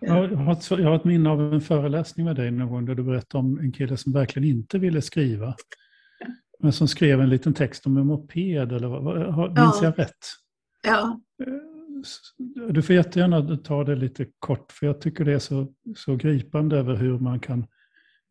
Jag 0.00 0.28
har, 0.28 0.52
ett, 0.52 0.70
jag 0.70 0.88
har 0.88 0.96
ett 0.96 1.04
minne 1.04 1.30
av 1.30 1.54
en 1.54 1.60
föreläsning 1.60 2.26
med 2.26 2.36
dig 2.36 2.50
någon 2.50 2.70
gång 2.70 2.86
där 2.86 2.94
du 2.94 3.02
berättade 3.02 3.44
om 3.44 3.58
en 3.58 3.72
kille 3.72 3.96
som 3.96 4.12
verkligen 4.12 4.48
inte 4.48 4.78
ville 4.78 5.02
skriva. 5.02 5.54
Men 6.58 6.72
som 6.72 6.88
skrev 6.88 7.20
en 7.20 7.28
liten 7.28 7.54
text 7.54 7.86
om 7.86 7.96
en 7.96 8.06
moped, 8.06 8.72
eller 8.72 8.88
vad, 8.88 9.48
minns 9.48 9.78
ja. 9.82 9.84
jag 9.84 9.98
rätt? 9.98 10.16
Ja. 10.82 11.20
Eh, 11.42 12.72
du 12.72 12.82
får 12.82 12.94
jättegärna 12.94 13.56
ta 13.56 13.84
det 13.84 13.94
lite 13.94 14.26
kort, 14.38 14.72
för 14.72 14.86
jag 14.86 15.00
tycker 15.00 15.24
det 15.24 15.32
är 15.32 15.38
så, 15.38 15.72
så 15.96 16.16
gripande 16.16 16.76
över 16.76 16.94
hur 16.94 17.18
man 17.18 17.40
kan, 17.40 17.66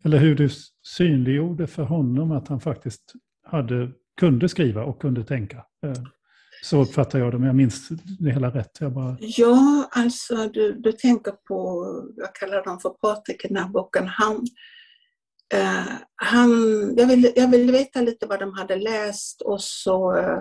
eller 0.03 0.17
hur 0.17 0.35
du 0.35 0.49
synliggjorde 0.97 1.67
för 1.67 1.83
honom 1.83 2.31
att 2.31 2.47
han 2.47 2.59
faktiskt 2.59 3.13
hade, 3.43 3.91
kunde 4.19 4.49
skriva 4.49 4.83
och 4.83 5.01
kunde 5.01 5.23
tänka. 5.23 5.65
Så 6.65 6.81
uppfattar 6.81 7.19
jag 7.19 7.31
det, 7.31 7.37
men 7.37 7.47
jag 7.47 7.55
minns 7.55 7.89
det 8.19 8.31
hela 8.31 8.49
rätt. 8.49 8.77
Jag 8.79 8.93
bara... 8.93 9.17
Ja, 9.19 9.89
alltså 9.91 10.47
du, 10.47 10.73
du 10.73 10.91
tänker 10.91 11.31
på, 11.31 11.85
jag 12.15 12.35
kallar 12.35 12.63
dem 12.63 12.79
för 12.79 12.89
Patrik 12.89 13.45
i 13.45 13.47
den 13.47 13.57
här 13.57 13.69
boken, 13.69 14.07
han, 14.07 14.47
eh, 15.53 15.93
han, 16.15 16.49
jag, 16.97 17.07
ville, 17.07 17.31
jag 17.35 17.51
ville 17.51 17.71
veta 17.71 18.01
lite 18.01 18.25
vad 18.25 18.39
de 18.39 18.53
hade 18.53 18.75
läst 18.75 19.41
och 19.41 19.61
så 19.61 20.17
eh, 20.17 20.39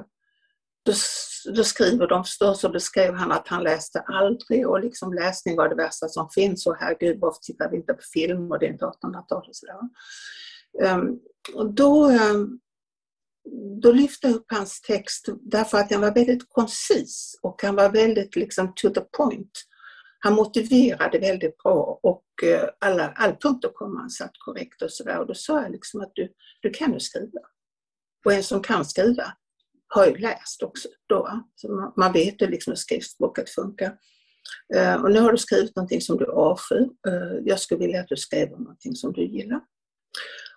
då, 0.84 0.92
då, 1.54 1.64
skriver 1.64 2.06
de 2.06 2.24
förstås 2.24 2.64
och 2.64 2.72
då 2.72 2.80
skrev 2.80 3.14
han 3.14 3.32
att 3.32 3.48
han 3.48 3.62
läste 3.62 4.00
aldrig 4.00 4.68
och 4.68 4.80
liksom 4.80 5.12
läsning 5.12 5.56
var 5.56 5.68
det 5.68 5.74
värsta 5.74 6.08
som 6.08 6.28
finns 6.30 6.66
och 6.66 6.76
herregud 6.78 7.20
varför 7.20 7.40
tittar 7.42 7.70
vi 7.70 7.76
inte 7.76 7.94
på 7.94 8.02
film 8.12 8.50
och 8.50 8.58
det 8.58 8.66
är 8.66 8.72
inte 8.72 8.84
1800-tal 8.84 9.44
och 9.48 9.56
sådär. 9.56 9.74
Um, 9.74 9.88
ehm, 10.84 11.18
och 11.54 11.74
då, 11.74 12.10
um, 12.10 12.60
då 13.82 13.92
lyfte 13.92 14.26
jag 14.26 14.36
upp 14.36 14.46
hans 14.52 14.80
text 14.80 15.28
därför 15.40 15.78
att 15.78 15.88
den 15.88 16.00
var 16.00 16.14
väldigt 16.14 16.48
koncis 16.48 17.38
och 17.42 17.62
han 17.62 17.76
var 17.76 17.90
väldigt 17.90 18.36
liksom 18.36 18.72
to 18.76 18.90
the 18.90 19.00
point. 19.00 19.50
Han 20.18 20.34
motiverade 20.34 21.18
väldigt 21.18 21.58
bra 21.58 22.00
och 22.02 22.24
eh, 22.42 22.68
alla, 22.78 23.12
alla 23.16 23.36
punkter 23.36 23.68
kom 23.68 23.96
han 23.96 24.10
satt 24.10 24.32
korrekt 24.38 24.82
och 24.82 24.90
sådär. 24.90 25.18
Och 25.18 25.26
då 25.26 25.34
sa 25.34 25.62
jag 25.62 25.72
liksom 25.72 26.00
att 26.00 26.12
du, 26.14 26.32
du 26.60 26.70
kan 26.70 26.92
ju 26.92 27.00
skriva. 27.00 27.40
Och 28.24 28.32
en 28.32 28.42
som 28.42 28.62
kan 28.62 28.84
skriva 28.84 29.32
har 29.88 30.06
ju 30.06 30.16
läst 30.16 30.62
också 30.62 30.88
då. 31.08 31.44
Så 31.54 31.72
man, 31.72 31.92
man 31.96 32.12
vet 32.12 32.42
ju 32.42 32.46
liksom 32.46 32.70
hur 32.70 32.76
skriftspråket 32.76 33.50
funkar. 33.50 33.96
Eh, 34.74 35.02
och 35.02 35.10
nu 35.10 35.20
har 35.20 35.32
du 35.32 35.38
skrivit 35.38 35.76
någonting 35.76 36.00
som 36.00 36.16
du 36.16 36.26
avskyr. 36.26 36.88
Eh, 37.08 37.38
jag 37.44 37.60
skulle 37.60 37.80
vilja 37.80 38.00
att 38.00 38.08
du 38.08 38.16
skriver 38.16 38.56
någonting 38.56 38.94
som 38.94 39.12
du 39.12 39.24
gillar. 39.24 39.60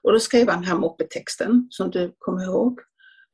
Och 0.08 0.14
då 0.14 0.20
skrev 0.20 0.50
han 0.50 0.62
den 0.62 0.70
här 0.70 0.78
moppetexten 0.78 1.68
som 1.70 1.92
du 1.92 2.16
kommer 2.18 2.44
ihåg. 2.44 2.80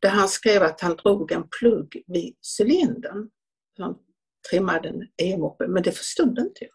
Där 0.01 0.09
han 0.09 0.27
skrev 0.27 0.63
att 0.63 0.81
han 0.81 0.95
drog 0.95 1.31
en 1.31 1.43
plugg 1.59 2.03
vid 2.07 2.35
cylindern. 2.59 3.29
Han 3.77 3.95
trimmade 4.49 4.89
en 4.89 5.07
e-moppe, 5.17 5.67
men 5.67 5.83
det 5.83 5.91
förstod 5.91 6.39
inte 6.39 6.65
jag. 6.65 6.73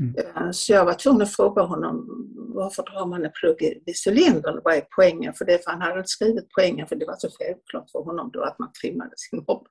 Mm. 0.00 0.14
Eh, 0.16 0.50
så 0.50 0.72
jag 0.72 0.84
var 0.84 0.94
tvungen 0.94 1.22
att 1.22 1.36
fråga 1.36 1.62
honom 1.62 2.06
varför 2.54 2.82
drar 2.82 3.06
man 3.06 3.24
en 3.24 3.30
plugg 3.34 3.82
vid 3.86 3.94
cylindern? 4.06 4.60
Vad 4.64 4.74
är 4.74 4.86
poängen 4.96 5.34
för 5.34 5.44
det? 5.44 5.64
För 5.64 5.70
han 5.70 5.82
hade 5.82 5.98
inte 5.98 6.08
skrivit 6.08 6.48
poängen 6.56 6.86
för 6.86 6.96
det 6.96 7.06
var 7.06 7.16
så 7.18 7.28
självklart 7.38 7.90
för 7.90 7.98
honom 7.98 8.30
då 8.32 8.42
att 8.42 8.58
man 8.58 8.72
trimmade 8.72 9.12
sin 9.16 9.44
moppe. 9.48 9.70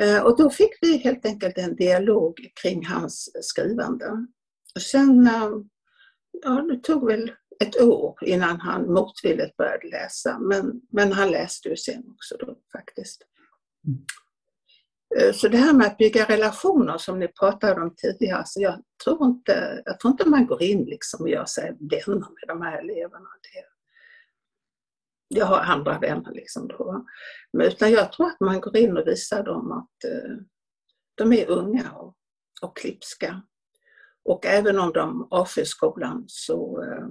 Eh, 0.00 0.22
och 0.22 0.38
då 0.38 0.50
fick 0.50 0.72
vi 0.80 0.96
helt 0.96 1.26
enkelt 1.26 1.58
en 1.58 1.76
dialog 1.76 2.34
kring 2.62 2.86
hans 2.86 3.30
skrivande. 3.42 4.26
Och 4.74 4.82
sen, 4.82 5.26
eh, 5.26 5.50
ja 6.42 6.50
det 6.50 6.82
tog 6.82 7.06
väl 7.06 7.32
ett 7.64 7.80
år 7.80 8.18
innan 8.22 8.60
han 8.60 8.92
motvilligt 8.92 9.56
började 9.56 9.88
läsa. 9.88 10.38
Men, 10.38 10.80
men 10.92 11.12
han 11.12 11.30
läste 11.30 11.68
ju 11.68 11.76
sen 11.76 12.04
också 12.10 12.36
då 12.36 12.58
faktiskt. 12.72 13.22
Mm. 13.86 14.04
Eh, 15.16 15.32
så 15.32 15.48
det 15.48 15.56
här 15.56 15.72
med 15.72 15.86
att 15.86 15.98
bygga 15.98 16.24
relationer 16.24 16.98
som 16.98 17.18
ni 17.18 17.28
pratade 17.28 17.80
om 17.80 17.94
tidigare, 17.96 18.42
så 18.46 18.60
jag 18.60 18.82
tror 19.04 19.26
inte, 19.26 19.82
jag 19.84 20.00
tror 20.00 20.10
inte 20.10 20.28
man 20.28 20.46
går 20.46 20.62
in 20.62 20.84
liksom 20.84 21.22
och 21.22 21.30
gör 21.30 21.44
sig 21.44 21.76
vänner 21.80 22.28
med 22.30 22.44
de 22.48 22.62
här 22.62 22.78
eleverna. 22.78 23.28
Det, 23.42 23.64
jag 25.28 25.46
har 25.46 25.60
andra 25.60 25.98
vänner 25.98 26.30
liksom 26.30 26.68
då. 26.68 27.06
Men, 27.52 27.66
utan 27.66 27.90
jag 27.90 28.12
tror 28.12 28.26
att 28.26 28.40
man 28.40 28.60
går 28.60 28.76
in 28.76 28.96
och 28.96 29.06
visar 29.06 29.42
dem 29.42 29.72
att 29.72 30.04
eh, 30.04 30.36
de 31.14 31.32
är 31.32 31.50
unga 31.50 31.90
och, 31.92 32.16
och 32.62 32.76
klipska. 32.76 33.42
Och 34.24 34.46
även 34.46 34.78
om 34.78 34.92
de 34.92 35.28
avskyr 35.30 35.64
skolan 35.64 36.24
så 36.26 36.82
eh, 36.82 37.08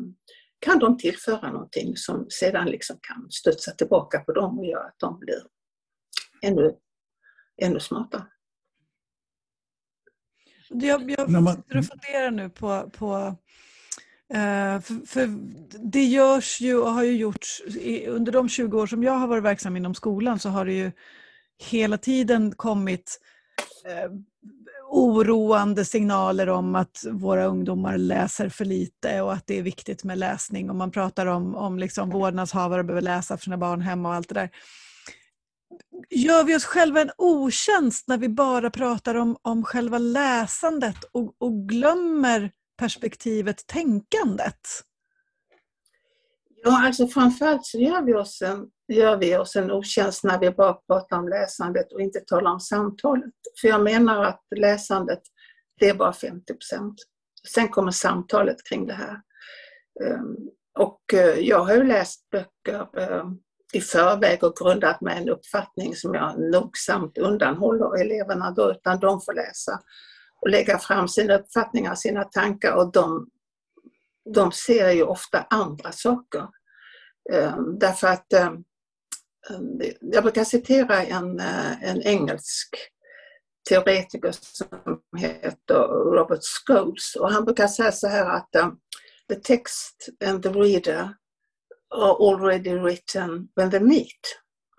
kan 0.60 0.80
de 0.80 0.98
tillföra 0.98 1.52
någonting 1.52 1.98
som 1.98 2.30
sedan 2.30 2.68
liksom 2.68 3.00
kan 3.02 3.32
studsa 3.32 3.72
tillbaka 3.72 4.20
på 4.20 4.32
dem 4.32 4.60
och 4.60 4.66
göra 4.66 4.84
att 4.84 5.00
de 5.00 5.20
blir 5.20 5.44
ännu, 6.42 6.76
ännu 7.62 7.80
smartare. 7.80 8.26
Jag, 10.70 11.12
jag 11.12 11.30
sitter 11.30 11.78
och 11.78 11.86
funderar 11.86 12.32
nu 12.32 12.50
på, 12.50 12.90
på 12.90 13.36
uh, 14.34 14.82
för, 14.82 15.08
för, 15.08 15.28
det 15.92 16.04
görs 16.04 16.62
ju 16.62 16.78
och 16.78 16.92
har 16.92 17.04
ju 17.04 17.18
gjorts, 17.18 17.62
under 18.08 18.32
de 18.32 18.50
20 18.50 18.82
år 18.82 18.88
som 18.88 19.04
jag 19.04 19.14
har 19.14 19.28
varit 19.28 19.44
verksam 19.44 19.78
inom 19.78 19.96
skolan 19.96 20.40
så 20.40 20.50
har 20.50 20.66
det 20.66 20.74
ju 20.74 20.92
hela 21.70 21.98
tiden 21.98 22.52
kommit 22.56 23.20
uh, 23.88 24.20
oroande 24.90 25.86
signaler 25.86 26.50
om 26.50 26.76
att 26.76 27.06
våra 27.12 27.46
ungdomar 27.46 27.98
läser 27.98 28.50
för 28.50 28.66
lite 28.66 29.22
och 29.22 29.34
att 29.34 29.48
det 29.48 29.58
är 29.58 29.64
viktigt 29.64 30.04
med 30.04 30.18
läsning. 30.18 30.70
Och 30.70 30.76
man 30.76 30.92
pratar 30.92 31.26
om, 31.26 31.56
om 31.56 31.80
liksom 31.80 32.10
vårdnadshavare 32.10 32.84
behöver 32.84 33.02
läsa 33.02 33.38
för 33.38 33.44
sina 33.44 33.58
barn 33.58 33.82
hemma 33.82 34.10
och 34.10 34.16
allt 34.16 34.30
det 34.30 34.36
där. 34.36 34.50
Gör 36.10 36.44
vi 36.44 36.56
oss 36.56 36.66
själva 36.66 37.02
en 37.02 37.12
otjänst 37.18 38.08
när 38.08 38.18
vi 38.18 38.30
bara 38.30 38.70
pratar 38.70 39.16
om, 39.16 39.38
om 39.42 39.64
själva 39.64 39.98
läsandet 39.98 41.04
och, 41.12 41.36
och 41.38 41.70
glömmer 41.70 42.52
perspektivet 42.78 43.68
tänkandet? 43.68 44.60
Ja, 46.64 46.86
alltså 46.86 47.08
framförallt 47.08 47.66
så 47.66 47.78
gör 47.78 48.02
vi, 48.02 48.14
oss 48.14 48.42
en, 48.42 48.68
gör 48.90 49.18
vi 49.18 49.38
oss 49.38 49.56
en 49.56 49.72
otjänst 49.72 50.24
när 50.24 50.40
vi 50.40 50.52
bara 50.52 50.74
pratar 50.74 51.18
om 51.18 51.28
läsandet 51.28 51.94
och 51.94 52.02
inte 52.02 52.20
talar 52.20 52.52
om 52.52 52.60
samtalet. 52.60 53.34
För 53.62 53.68
jag 53.68 53.84
menar 53.84 54.24
att 54.24 54.44
läsandet, 54.56 55.22
det 55.80 55.90
är 55.90 55.94
bara 55.94 56.14
50. 56.14 56.54
Sen 57.48 57.68
kommer 57.68 57.92
samtalet 57.92 58.58
kring 58.70 58.88
det 58.88 58.94
här. 58.94 59.22
Ehm, 60.06 60.36
och 60.80 61.14
eh, 61.14 61.40
jag 61.40 61.60
har 61.60 61.76
ju 61.76 61.84
läst 61.84 62.30
böcker 62.30 62.88
eh, 62.98 63.26
i 63.74 63.82
förväg 63.82 64.44
och 64.44 64.56
grundat 64.56 65.02
med 65.02 65.18
en 65.18 65.30
uppfattning 65.30 65.96
som 65.96 66.14
jag 66.14 66.40
nogsamt 66.52 67.18
undanhåller 67.18 68.02
eleverna 68.02 68.52
då, 68.52 68.72
utan 68.72 69.00
de 69.00 69.22
får 69.22 69.34
läsa 69.34 69.80
och 70.42 70.50
lägga 70.50 70.78
fram 70.78 71.08
sina 71.08 71.36
uppfattningar, 71.36 71.96
sina 71.96 72.24
tankar 72.24 72.74
och 72.74 72.92
de 72.92 73.30
de 74.34 74.52
ser 74.52 74.90
ju 74.90 75.04
ofta 75.04 75.46
andra 75.50 75.92
saker. 75.92 76.48
Ehm, 77.34 77.80
därför 77.80 78.08
att 78.08 78.34
ehm, 78.34 78.64
Ehm, 79.50 79.82
jag 80.02 80.24
brukar 80.24 80.44
citera 80.44 81.04
en, 81.04 81.40
eh, 81.40 81.84
en 81.84 82.02
engelsk 82.02 82.70
teoretiker 83.70 84.32
som 84.32 85.02
heter 85.18 85.80
Robert 86.16 86.40
Scholes 86.44 87.16
och 87.20 87.32
han 87.32 87.46
brukar 87.46 87.68
säga 87.68 87.92
så 87.92 88.08
här 88.08 88.26
att 88.26 88.56
ehm, 88.56 88.72
the 89.30 89.36
text 89.36 90.10
and 90.26 90.44
the 90.44 90.50
reader 90.50 91.16
are 91.96 92.14
already 92.20 92.74
written 92.74 93.48
when 93.56 93.72
they 93.72 93.80
meet. 93.80 94.22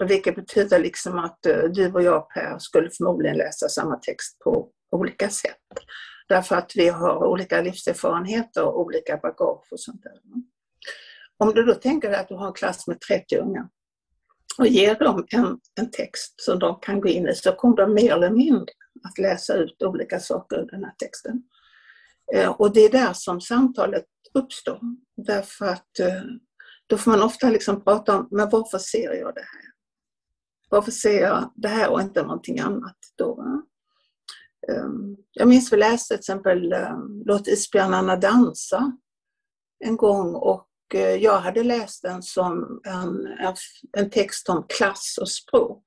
Vilket 0.08 0.36
betyder 0.36 0.78
liksom 0.78 1.18
att 1.18 1.46
eh, 1.46 1.62
du 1.62 1.92
och 1.92 2.02
jag 2.02 2.28
Per 2.28 2.58
skulle 2.58 2.90
förmodligen 2.90 3.36
läsa 3.36 3.68
samma 3.68 3.96
text 3.96 4.38
på 4.38 4.70
olika 4.90 5.28
sätt. 5.28 5.56
Därför 6.28 6.56
att 6.56 6.72
vi 6.76 6.88
har 6.88 7.26
olika 7.26 7.60
livserfarenheter 7.60 8.64
och 8.64 8.80
olika 8.80 9.16
bagage 9.16 9.72
och 9.72 9.80
sånt 9.80 10.02
där. 10.02 10.12
om 11.38 11.54
du 11.54 11.64
då 11.64 11.74
tänker 11.74 12.10
dig 12.10 12.20
att 12.20 12.28
du 12.28 12.34
har 12.34 12.46
en 12.46 12.52
klass 12.52 12.86
med 12.86 13.00
30 13.00 13.36
unga 13.36 13.68
och 14.58 14.66
ger 14.66 14.94
dem 14.94 15.26
en, 15.30 15.58
en 15.80 15.90
text 15.90 16.34
som 16.36 16.58
de 16.58 16.80
kan 16.80 17.00
gå 17.00 17.08
in 17.08 17.28
i 17.28 17.34
så 17.34 17.52
kommer 17.52 17.76
de 17.76 17.94
mer 17.94 18.12
eller 18.12 18.30
mindre 18.30 18.74
att 19.08 19.18
läsa 19.18 19.54
ut 19.54 19.82
olika 19.82 20.20
saker 20.20 20.56
ur 20.56 20.66
den 20.70 20.84
här 20.84 20.94
texten. 20.98 21.42
Eh, 22.34 22.50
och 22.50 22.72
det 22.72 22.80
är 22.80 22.90
där 22.90 23.12
som 23.12 23.40
samtalet 23.40 24.04
uppstår. 24.34 24.80
Därför 25.16 25.66
att 25.66 25.98
eh, 25.98 26.22
då 26.86 26.98
får 26.98 27.10
man 27.10 27.22
ofta 27.22 27.50
liksom 27.50 27.84
prata 27.84 28.18
om, 28.18 28.28
men 28.30 28.50
varför 28.50 28.78
ser 28.78 29.14
jag 29.14 29.34
det 29.34 29.40
här? 29.40 29.70
Varför 30.68 30.90
ser 30.90 31.20
jag 31.20 31.52
det 31.56 31.68
här 31.68 31.90
och 31.90 32.00
inte 32.00 32.22
någonting 32.22 32.60
annat? 32.60 32.96
Då, 33.16 33.44
ehm, 34.68 35.16
jag 35.32 35.48
minns 35.48 35.72
vi 35.72 35.76
läste 35.76 36.14
till 36.14 36.18
exempel 36.18 36.72
eh, 36.72 36.98
Låt 37.24 37.48
isbjörnarna 37.48 38.16
dansa 38.16 38.92
en 39.84 39.96
gång 39.96 40.34
och 40.34 40.69
jag 40.98 41.40
hade 41.40 41.62
läst 41.62 42.02
den 42.02 42.22
som 42.22 42.80
en, 42.84 43.26
en 43.96 44.10
text 44.10 44.48
om 44.48 44.66
klass 44.68 45.18
och 45.20 45.30
språk. 45.30 45.84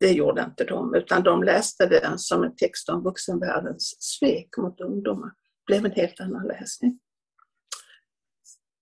Det 0.00 0.12
gjorde 0.12 0.42
inte 0.42 0.64
de, 0.64 0.94
utan 0.94 1.22
de 1.22 1.42
läste 1.42 1.86
den 1.86 2.18
som 2.18 2.42
en 2.42 2.56
text 2.56 2.88
om 2.88 3.02
vuxenvärldens 3.02 3.96
svek 3.98 4.48
mot 4.56 4.80
ungdomar. 4.80 5.28
Det 5.28 5.72
blev 5.72 5.84
en 5.84 5.92
helt 5.92 6.20
annan 6.20 6.46
läsning. 6.46 6.98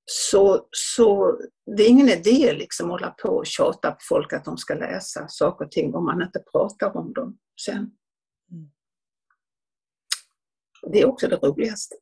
Så, 0.05 0.69
så 0.71 1.39
det 1.77 1.83
är 1.83 1.89
ingen 1.89 2.09
idé 2.09 2.53
liksom 2.53 2.87
att 2.87 3.01
hålla 3.01 3.11
på 3.11 3.29
och 3.29 3.47
tjata 3.47 3.91
på 3.91 4.01
folk 4.09 4.33
att 4.33 4.45
de 4.45 4.59
ska 4.59 4.75
läsa 4.75 5.29
saker 5.29 5.65
och 5.65 5.71
ting 5.71 5.95
om 5.95 6.05
man 6.05 6.23
inte 6.23 6.43
pratar 6.53 6.97
om 6.97 7.13
dem 7.13 7.39
sen. 7.61 7.91
Mm. 8.51 8.71
Det 10.93 11.01
är 11.01 11.07
också 11.07 11.29
det 11.29 11.37
roligaste. 11.37 11.97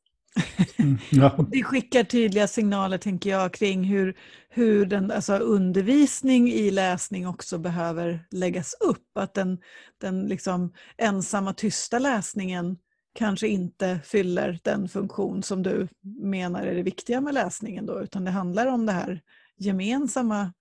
Mm, 0.77 0.97
ja. 1.11 1.45
Det 1.51 1.63
skickar 1.63 2.03
tydliga 2.03 2.47
signaler, 2.47 2.97
tänker 2.97 3.29
jag, 3.29 3.53
kring 3.53 3.83
hur, 3.83 4.17
hur 4.49 4.85
den, 4.85 5.11
alltså 5.11 5.37
undervisning 5.37 6.51
i 6.51 6.71
läsning 6.71 7.27
också 7.27 7.57
behöver 7.57 8.27
läggas 8.31 8.73
upp. 8.79 9.17
Att 9.17 9.33
den, 9.33 9.57
den 10.01 10.27
liksom 10.27 10.73
ensamma, 10.97 11.53
tysta 11.53 11.99
läsningen 11.99 12.77
kanske 13.13 13.47
inte 13.47 13.99
fyller 14.03 14.59
den 14.63 14.89
funktion 14.89 15.43
som 15.43 15.63
du 15.63 15.87
menar 16.21 16.63
är 16.63 16.75
det 16.75 16.83
viktiga 16.83 17.21
med 17.21 17.33
läsningen 17.33 17.85
då, 17.85 18.01
utan 18.01 18.25
det 18.25 18.31
handlar 18.31 18.65
om 18.65 18.85
det 18.85 18.91
här 18.91 19.21
gemensamma 19.57 20.53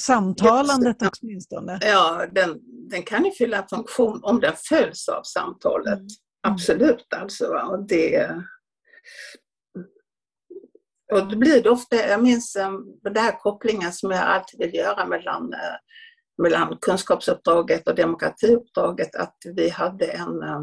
samtalandet 0.00 0.96
ja, 1.00 1.10
åtminstone. 1.22 1.78
Ja, 1.82 2.26
den, 2.32 2.58
den 2.90 3.02
kan 3.02 3.24
ju 3.24 3.30
fylla 3.30 3.66
funktion 3.70 4.20
om 4.22 4.40
den 4.40 4.54
följs 4.56 5.08
av 5.08 5.22
samtalet. 5.22 5.98
Mm. 5.98 6.08
Absolut 6.40 7.14
alltså. 7.16 7.46
Och 7.46 7.86
det, 7.86 8.42
och 11.12 11.28
då 11.28 11.36
blir 11.36 11.62
det 11.62 11.70
ofta, 11.70 11.96
jag 11.96 12.22
minns 12.22 12.56
eh, 12.56 12.72
den 13.02 13.16
här 13.16 13.38
kopplingen 13.38 13.92
som 13.92 14.10
jag 14.10 14.20
alltid 14.20 14.60
vill 14.60 14.74
göra 14.74 15.06
mellan, 15.06 15.52
eh, 15.52 15.76
mellan 16.42 16.78
kunskapsuppdraget 16.80 17.88
och 17.88 17.94
demokratiuppdraget, 17.94 19.16
att 19.16 19.36
vi 19.54 19.68
hade 19.68 20.06
en 20.06 20.42
eh, 20.42 20.62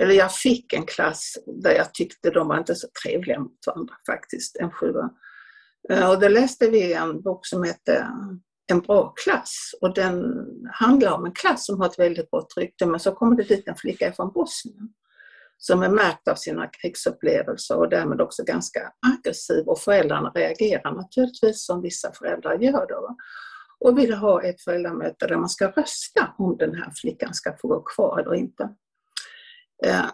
eller 0.00 0.14
jag 0.14 0.34
fick 0.34 0.72
en 0.72 0.86
klass 0.86 1.38
där 1.62 1.70
jag 1.70 1.94
tyckte 1.94 2.30
de 2.30 2.48
var 2.48 2.58
inte 2.58 2.74
så 2.74 2.88
trevliga 3.04 3.40
mot 3.40 3.66
varandra 3.66 3.94
faktiskt, 4.06 4.56
en 4.56 4.70
sjua. 4.70 5.10
Och 6.08 6.20
då 6.20 6.28
läste 6.28 6.70
vi 6.70 6.92
en 6.92 7.22
bok 7.22 7.46
som 7.46 7.64
hette 7.64 8.06
En 8.72 8.80
bra 8.80 9.12
klass 9.24 9.74
och 9.80 9.94
den 9.94 10.24
handlar 10.72 11.12
om 11.12 11.24
en 11.24 11.32
klass 11.32 11.66
som 11.66 11.80
har 11.80 11.86
ett 11.86 11.98
väldigt 11.98 12.30
gott 12.30 12.54
rykte 12.56 12.86
men 12.86 13.00
så 13.00 13.12
kommer 13.12 13.36
det 13.36 13.42
dit 13.42 13.68
en 13.68 13.76
flicka 13.76 14.12
från 14.12 14.32
Bosnien 14.32 14.88
som 15.62 15.82
är 15.82 15.88
märkt 15.88 16.28
av 16.28 16.34
sina 16.34 16.66
krigsupplevelser 16.66 17.76
och 17.76 17.88
därmed 17.88 18.20
också 18.20 18.44
ganska 18.44 18.92
aggressiv 19.18 19.64
och 19.66 19.78
föräldrarna 19.78 20.30
reagerar 20.34 20.94
naturligtvis 20.94 21.66
som 21.66 21.82
vissa 21.82 22.12
föräldrar 22.12 22.58
gör 22.58 22.86
då. 22.86 23.16
Och 23.80 23.98
vill 23.98 24.14
ha 24.14 24.42
ett 24.42 24.60
föräldramöte 24.60 25.26
där 25.26 25.36
man 25.36 25.48
ska 25.48 25.70
rösta 25.70 26.34
om 26.38 26.56
den 26.56 26.74
här 26.74 26.92
flickan 27.00 27.34
ska 27.34 27.56
få 27.56 27.68
gå 27.68 27.82
kvar 27.82 28.20
eller 28.20 28.34
inte. 28.34 28.68
Eh, 29.86 30.06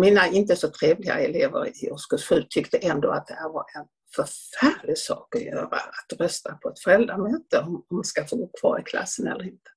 mina 0.00 0.26
inte 0.26 0.56
så 0.56 0.68
trevliga 0.68 1.18
elever 1.18 1.84
i 1.84 1.90
årskurs 1.90 2.28
7 2.28 2.44
tyckte 2.50 2.78
ändå 2.78 3.10
att 3.10 3.26
det 3.26 3.34
här 3.34 3.48
var 3.48 3.64
en 3.76 3.86
förfärlig 4.16 4.98
sak 4.98 5.36
att 5.36 5.42
göra, 5.42 5.66
att 5.76 6.20
rösta 6.20 6.54
på 6.54 6.68
ett 6.68 6.80
föräldramöte 6.80 7.58
om 7.58 7.86
man 7.90 8.04
ska 8.04 8.24
få 8.24 8.36
gå 8.36 8.50
kvar 8.60 8.80
i 8.80 8.82
klassen 8.82 9.26
eller 9.26 9.44
inte. 9.44 9.70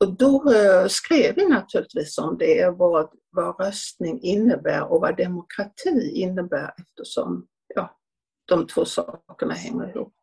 Och 0.00 0.16
då 0.16 0.52
eh, 0.52 0.88
skrev 0.88 1.34
vi 1.34 1.48
naturligtvis 1.48 2.18
om 2.18 2.38
det, 2.38 2.70
vad, 2.78 3.08
vad 3.30 3.60
röstning 3.60 4.20
innebär 4.22 4.92
och 4.92 5.00
vad 5.00 5.16
demokrati 5.16 6.10
innebär 6.14 6.74
eftersom 6.78 7.46
ja, 7.74 7.98
de 8.44 8.66
två 8.66 8.84
sakerna 8.84 9.54
hänger 9.54 9.88
ihop. 9.88 10.14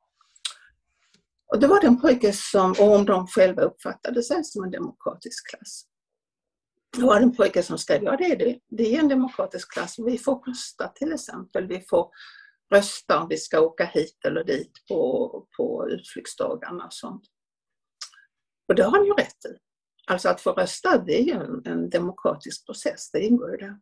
Och 1.52 1.60
det 1.60 1.68
var 1.68 1.82
den 1.82 2.02
pojke 2.02 2.34
som, 2.34 2.72
och 2.72 2.96
om 2.96 3.06
de 3.06 3.28
själva 3.28 3.62
uppfattade 3.62 4.24
sig 4.24 4.44
som 4.44 4.64
en 4.64 4.72
demokratisk 4.72 5.50
klass. 5.50 5.86
Det 6.98 7.04
var 7.04 7.22
en 7.22 7.36
pojke 7.36 7.64
som 7.64 7.78
skrev, 7.78 8.04
ja 8.04 8.18
det 8.18 8.26
är 8.26 8.36
det. 8.36 8.60
Det 8.70 8.96
är 8.96 9.00
en 9.00 9.08
demokratisk 9.08 9.74
klass. 9.74 9.96
Vi 10.00 10.18
får 10.18 10.44
rösta 10.48 10.88
till 10.88 11.14
exempel. 11.14 11.68
Vi 11.68 11.86
får 11.90 12.10
rösta 12.74 13.20
om 13.22 13.28
vi 13.28 13.38
ska 13.38 13.60
åka 13.60 13.86
hit 13.86 14.26
eller 14.26 14.44
dit 14.44 14.72
på, 14.88 15.48
på 15.58 15.90
utflyktsdagarna 15.90 16.86
och 16.86 16.94
sånt. 16.94 17.24
Och 18.72 18.76
det 18.76 18.84
har 18.84 18.92
han 18.92 19.06
ju 19.06 19.14
rätt 19.14 19.46
i. 19.46 19.58
Alltså 20.08 20.30
att 20.30 20.42
få 20.42 20.52
rösta, 20.52 20.98
det 20.98 21.20
är 21.20 21.24
ju 21.24 21.32
en, 21.32 21.62
en 21.66 21.90
demokratisk 21.90 22.66
process, 22.66 23.12
det 23.12 23.20
ingår 23.20 23.52
ju 23.52 23.58
där. 23.58 23.78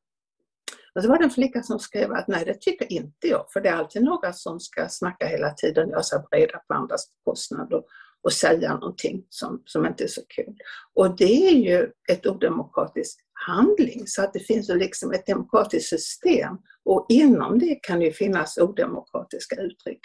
Och 0.95 1.03
så 1.03 1.09
var 1.09 1.17
det 1.17 1.23
en 1.23 1.29
flicka 1.29 1.63
som 1.63 1.79
skrev 1.79 2.11
att 2.11 2.27
nej, 2.27 2.45
det 2.45 2.61
tycker 2.61 2.93
inte 2.93 3.27
jag, 3.27 3.45
för 3.53 3.61
det 3.61 3.69
är 3.69 3.73
alltid 3.73 4.03
några 4.03 4.33
som 4.33 4.59
ska 4.59 4.89
snacka 4.89 5.27
hela 5.27 5.53
tiden, 5.53 5.89
göra 5.89 6.03
sig 6.03 6.19
breda 6.31 6.59
på 6.67 6.73
andras 6.73 7.11
bekostnad 7.11 7.73
och, 7.73 7.85
och 8.21 8.33
säga 8.33 8.73
någonting 8.73 9.25
som, 9.29 9.61
som 9.65 9.85
inte 9.85 10.03
är 10.03 10.07
så 10.07 10.21
kul. 10.27 10.57
Och 10.93 11.17
det 11.17 11.47
är 11.47 11.55
ju 11.55 11.91
ett 12.09 12.27
odemokratisk 12.27 13.19
handling, 13.47 14.07
så 14.07 14.23
att 14.23 14.33
det 14.33 14.39
finns 14.39 14.69
ju 14.69 14.75
liksom 14.75 15.11
ett 15.11 15.25
demokratiskt 15.25 15.89
system 15.89 16.57
och 16.85 17.05
inom 17.09 17.59
det 17.59 17.75
kan 17.75 17.99
det 17.99 18.11
finnas 18.11 18.57
odemokratiska 18.57 19.55
uttryck. 19.55 20.01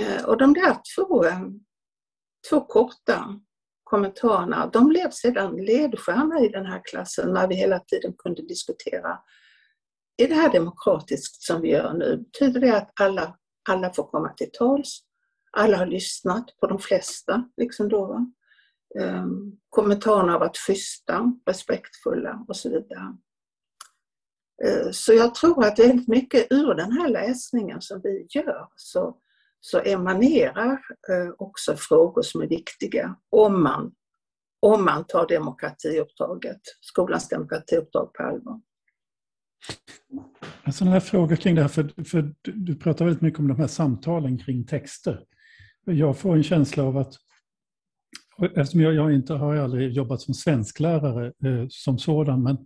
Eh, 0.00 0.24
och 0.24 0.38
de 0.38 0.54
där 0.54 0.76
två, 0.96 1.24
eh, 1.24 1.40
två 2.50 2.60
korta 2.60 3.40
kommentarerna, 3.90 4.70
de 4.72 4.88
blev 4.88 5.10
sedan 5.10 5.56
ledstjärna 5.56 6.40
i 6.40 6.48
den 6.48 6.66
här 6.66 6.82
klassen 6.84 7.32
när 7.32 7.48
vi 7.48 7.54
hela 7.54 7.78
tiden 7.78 8.12
kunde 8.18 8.42
diskutera 8.42 9.18
är 10.22 10.28
det 10.28 10.34
här 10.34 10.52
demokratiskt 10.52 11.42
som 11.42 11.60
vi 11.60 11.68
gör 11.70 11.92
nu? 11.92 12.16
Betyder 12.16 12.60
det 12.60 12.76
att 12.76 13.00
alla, 13.00 13.36
alla 13.68 13.92
får 13.92 14.04
komma 14.04 14.28
till 14.28 14.50
tals? 14.52 15.00
Alla 15.52 15.76
har 15.76 15.86
lyssnat 15.86 16.56
på 16.60 16.66
de 16.66 16.78
flesta, 16.78 17.48
liksom 17.56 17.88
då. 17.88 18.26
Um, 19.00 19.58
kommentarerna 19.68 20.32
har 20.32 20.38
varit 20.38 20.56
schyssta, 20.56 21.32
respektfulla 21.46 22.44
och 22.48 22.56
så 22.56 22.68
vidare. 22.68 23.16
Uh, 24.66 24.90
så 24.92 25.12
jag 25.12 25.34
tror 25.34 25.64
att 25.64 25.78
väldigt 25.78 26.08
mycket 26.08 26.52
ur 26.52 26.74
den 26.74 26.92
här 26.92 27.08
läsningen 27.08 27.80
som 27.80 28.00
vi 28.04 28.26
gör 28.30 28.68
så, 28.76 29.16
så 29.60 29.80
emanerar 29.80 30.72
eh, 31.10 31.32
också 31.38 31.76
frågor 31.76 32.22
som 32.22 32.42
är 32.42 32.46
viktiga 32.46 33.16
om 33.30 33.62
man, 33.62 33.92
om 34.60 34.84
man 34.84 35.04
tar 35.04 35.28
demokratiuppdraget, 35.28 36.60
skolans 36.80 37.28
demokratiuppdrag 37.28 38.12
på 38.12 38.22
allvar. 38.22 38.60
En 40.64 40.72
sån 40.72 40.88
här 40.88 41.00
fråga 41.00 41.36
kring 41.36 41.54
det 41.54 41.62
här, 41.62 41.68
för, 41.68 42.04
för 42.04 42.34
du, 42.42 42.52
du 42.52 42.76
pratar 42.76 43.04
väldigt 43.04 43.22
mycket 43.22 43.40
om 43.40 43.48
de 43.48 43.56
här 43.56 43.66
samtalen 43.66 44.38
kring 44.38 44.66
texter. 44.66 45.24
Jag 45.84 46.18
får 46.18 46.36
en 46.36 46.42
känsla 46.42 46.82
av 46.84 46.96
att, 46.96 47.14
eftersom 48.56 48.80
jag, 48.80 48.94
jag 48.94 49.12
inte 49.12 49.34
har 49.34 49.56
aldrig 49.56 49.92
jobbat 49.92 50.20
som 50.20 50.34
svensklärare 50.34 51.26
eh, 51.26 51.66
som 51.68 51.98
sådan, 51.98 52.42
men 52.42 52.56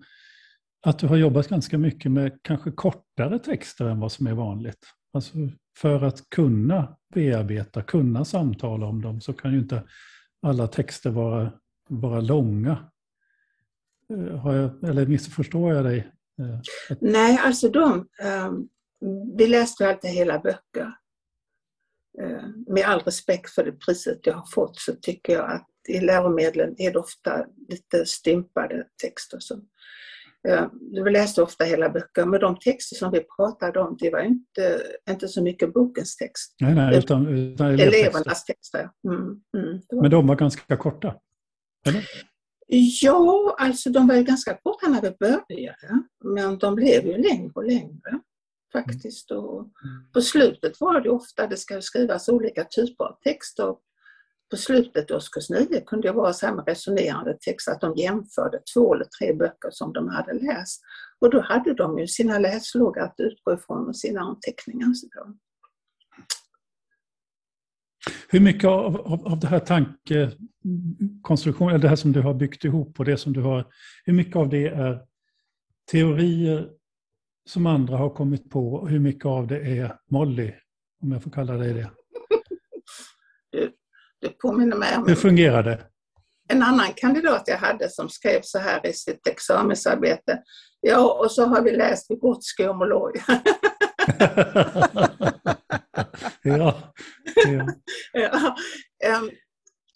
att 0.87 0.99
du 0.99 1.07
har 1.07 1.17
jobbat 1.17 1.49
ganska 1.49 1.79
mycket 1.79 2.11
med 2.13 2.39
kanske 2.43 2.71
kortare 2.71 3.39
texter 3.39 3.85
än 3.85 4.01
vad 4.01 4.13
som 4.13 4.27
är 4.27 4.35
vanligt. 4.35 4.87
Alltså 5.13 5.33
för 5.79 6.03
att 6.03 6.31
kunna 6.31 6.97
bearbeta, 7.15 7.83
kunna 7.83 8.25
samtala 8.25 8.87
om 8.87 9.03
dem 9.03 9.21
så 9.21 9.33
kan 9.33 9.53
ju 9.53 9.59
inte 9.59 9.83
alla 10.43 10.67
texter 10.67 11.11
vara, 11.11 11.53
vara 11.89 12.21
långa. 12.21 12.91
Eh, 14.11 14.37
har 14.37 14.55
jag, 14.55 14.89
eller 14.89 15.07
missförstår 15.07 15.75
jag 15.75 15.85
dig? 15.85 16.13
Eh, 16.41 16.59
Nej, 17.01 17.39
alltså 17.39 17.69
de, 17.69 18.09
um, 18.47 18.69
vi 19.39 19.47
läste 19.47 19.89
alltid 19.89 20.11
hela 20.11 20.39
böcker. 20.39 20.95
Uh, 22.23 22.49
med 22.67 22.85
all 22.85 23.01
respekt 23.01 23.51
för 23.51 23.65
det 23.65 23.73
priset 23.73 24.27
jag 24.27 24.35
har 24.35 24.47
fått 24.47 24.77
så 24.77 24.93
tycker 24.93 25.33
jag 25.33 25.51
att 25.51 25.69
i 25.89 26.01
läromedlen 26.01 26.75
är 26.79 26.93
det 26.93 26.99
ofta 26.99 27.47
lite 27.69 28.07
stympade 28.07 28.87
texter. 29.03 29.39
som 29.41 29.59
uh, 29.59 29.65
vi 31.05 31.11
läste 31.11 31.43
ofta 31.43 31.65
hela 31.65 31.89
böcker, 31.89 32.27
men 32.27 32.41
de 32.41 32.59
texter 32.59 32.97
som 32.97 33.13
vi 33.13 33.21
pratade 33.37 33.81
om, 33.81 33.97
det 34.01 34.11
var 34.11 34.21
inte, 34.21 34.83
inte 35.11 35.29
så 35.29 35.43
mycket 35.43 35.75
bokens 35.75 36.17
text. 36.17 36.55
Nej, 36.61 36.75
nej, 36.75 36.99
utan, 36.99 37.27
utan 37.27 37.67
elevernas 37.67 38.45
texter. 38.45 38.91
Mm, 39.09 39.41
mm, 39.57 39.81
men 39.93 40.11
de 40.11 40.27
var 40.27 40.37
ganska 40.37 40.77
korta? 40.77 41.15
Eller? 41.87 42.05
Ja, 43.03 43.57
alltså 43.59 43.91
de 43.91 44.07
var 44.07 44.15
ju 44.15 44.23
ganska 44.23 44.59
korta 44.63 44.89
när 44.89 45.03
vi 45.03 45.11
började, 45.21 46.03
men 46.25 46.59
de 46.59 46.75
blev 46.75 47.07
ju 47.07 47.17
längre 47.17 47.53
och 47.55 47.65
längre. 47.65 48.21
faktiskt. 48.73 49.31
Och 49.31 49.61
mm. 49.61 50.13
på 50.13 50.21
slutet 50.21 50.81
var 50.81 51.01
det 51.01 51.11
ofta, 51.11 51.47
det 51.47 51.57
ska 51.57 51.81
skrivas 51.81 52.29
olika 52.29 52.65
typer 52.65 53.05
av 53.05 53.19
texter. 53.25 53.75
På 54.53 54.57
slutet 54.57 55.11
i 55.11 55.15
årskurs 55.15 55.51
9 55.51 55.81
kunde 55.87 56.09
det 56.09 56.13
vara 56.13 56.33
så 56.33 56.47
här 56.47 56.55
med 56.55 56.69
resonerande 56.69 57.39
text 57.41 57.69
att 57.69 57.81
de 57.81 57.97
jämförde 57.97 58.61
två 58.75 58.95
eller 58.95 59.05
tre 59.05 59.35
böcker 59.35 59.71
som 59.71 59.93
de 59.93 60.09
hade 60.09 60.33
läst. 60.33 60.83
Och 61.21 61.31
då 61.31 61.41
hade 61.41 61.75
de 61.75 61.99
ju 61.99 62.07
sina 62.07 62.39
läsloggar 62.39 63.05
att 63.05 63.15
utgå 63.19 63.55
ifrån 63.55 63.89
och 63.89 63.97
sina 63.97 64.21
anteckningar. 64.21 64.89
Hur 68.29 68.41
mycket 68.41 68.69
av, 68.69 68.97
av, 68.97 69.27
av 69.27 69.41
det 69.41 69.47
här 69.47 69.59
tankekonstruktionen, 69.59 71.81
det 71.81 71.89
här 71.89 71.97
som 71.97 72.13
du 72.13 72.21
har 72.21 72.35
byggt 72.35 72.65
ihop 72.65 72.99
och 72.99 73.05
det 73.05 73.17
som 73.17 73.33
du 73.33 73.41
har, 73.41 73.73
hur 74.05 74.13
mycket 74.13 74.37
av 74.37 74.49
det 74.49 74.69
är 74.69 75.01
teorier 75.91 76.71
som 77.49 77.67
andra 77.67 77.97
har 77.97 78.11
kommit 78.11 78.51
på 78.51 78.73
och 78.73 78.89
hur 78.89 79.01
mycket 79.01 79.27
av 79.27 79.47
det 79.47 79.79
är 79.79 79.99
Molly, 80.11 80.53
om 81.03 81.13
jag 81.13 81.23
får 81.23 81.31
kalla 81.31 81.53
dig 81.53 81.75
det? 81.75 81.91
Du 84.23 84.29
påminner 84.29 84.77
mig 84.77 84.97
om... 84.97 85.07
Hur 85.07 85.15
fungerar 85.15 85.63
det? 85.63 85.81
En 86.49 86.63
annan 86.63 86.93
kandidat 86.97 87.43
jag 87.47 87.59
hade 87.59 87.89
som 87.89 88.09
skrev 88.09 88.41
så 88.43 88.59
här 88.59 88.87
i 88.87 88.93
sitt 88.93 89.27
examensarbete. 89.27 90.43
Ja, 90.81 91.13
och 91.13 91.31
så 91.31 91.45
har 91.45 91.63
vi 91.63 91.71
läst 91.71 92.11
och 92.11 92.77
Molloy. 92.77 93.13
ja. 96.43 96.93
ja. 97.45 97.67
ja. 98.13 98.57
Um, 99.19 99.31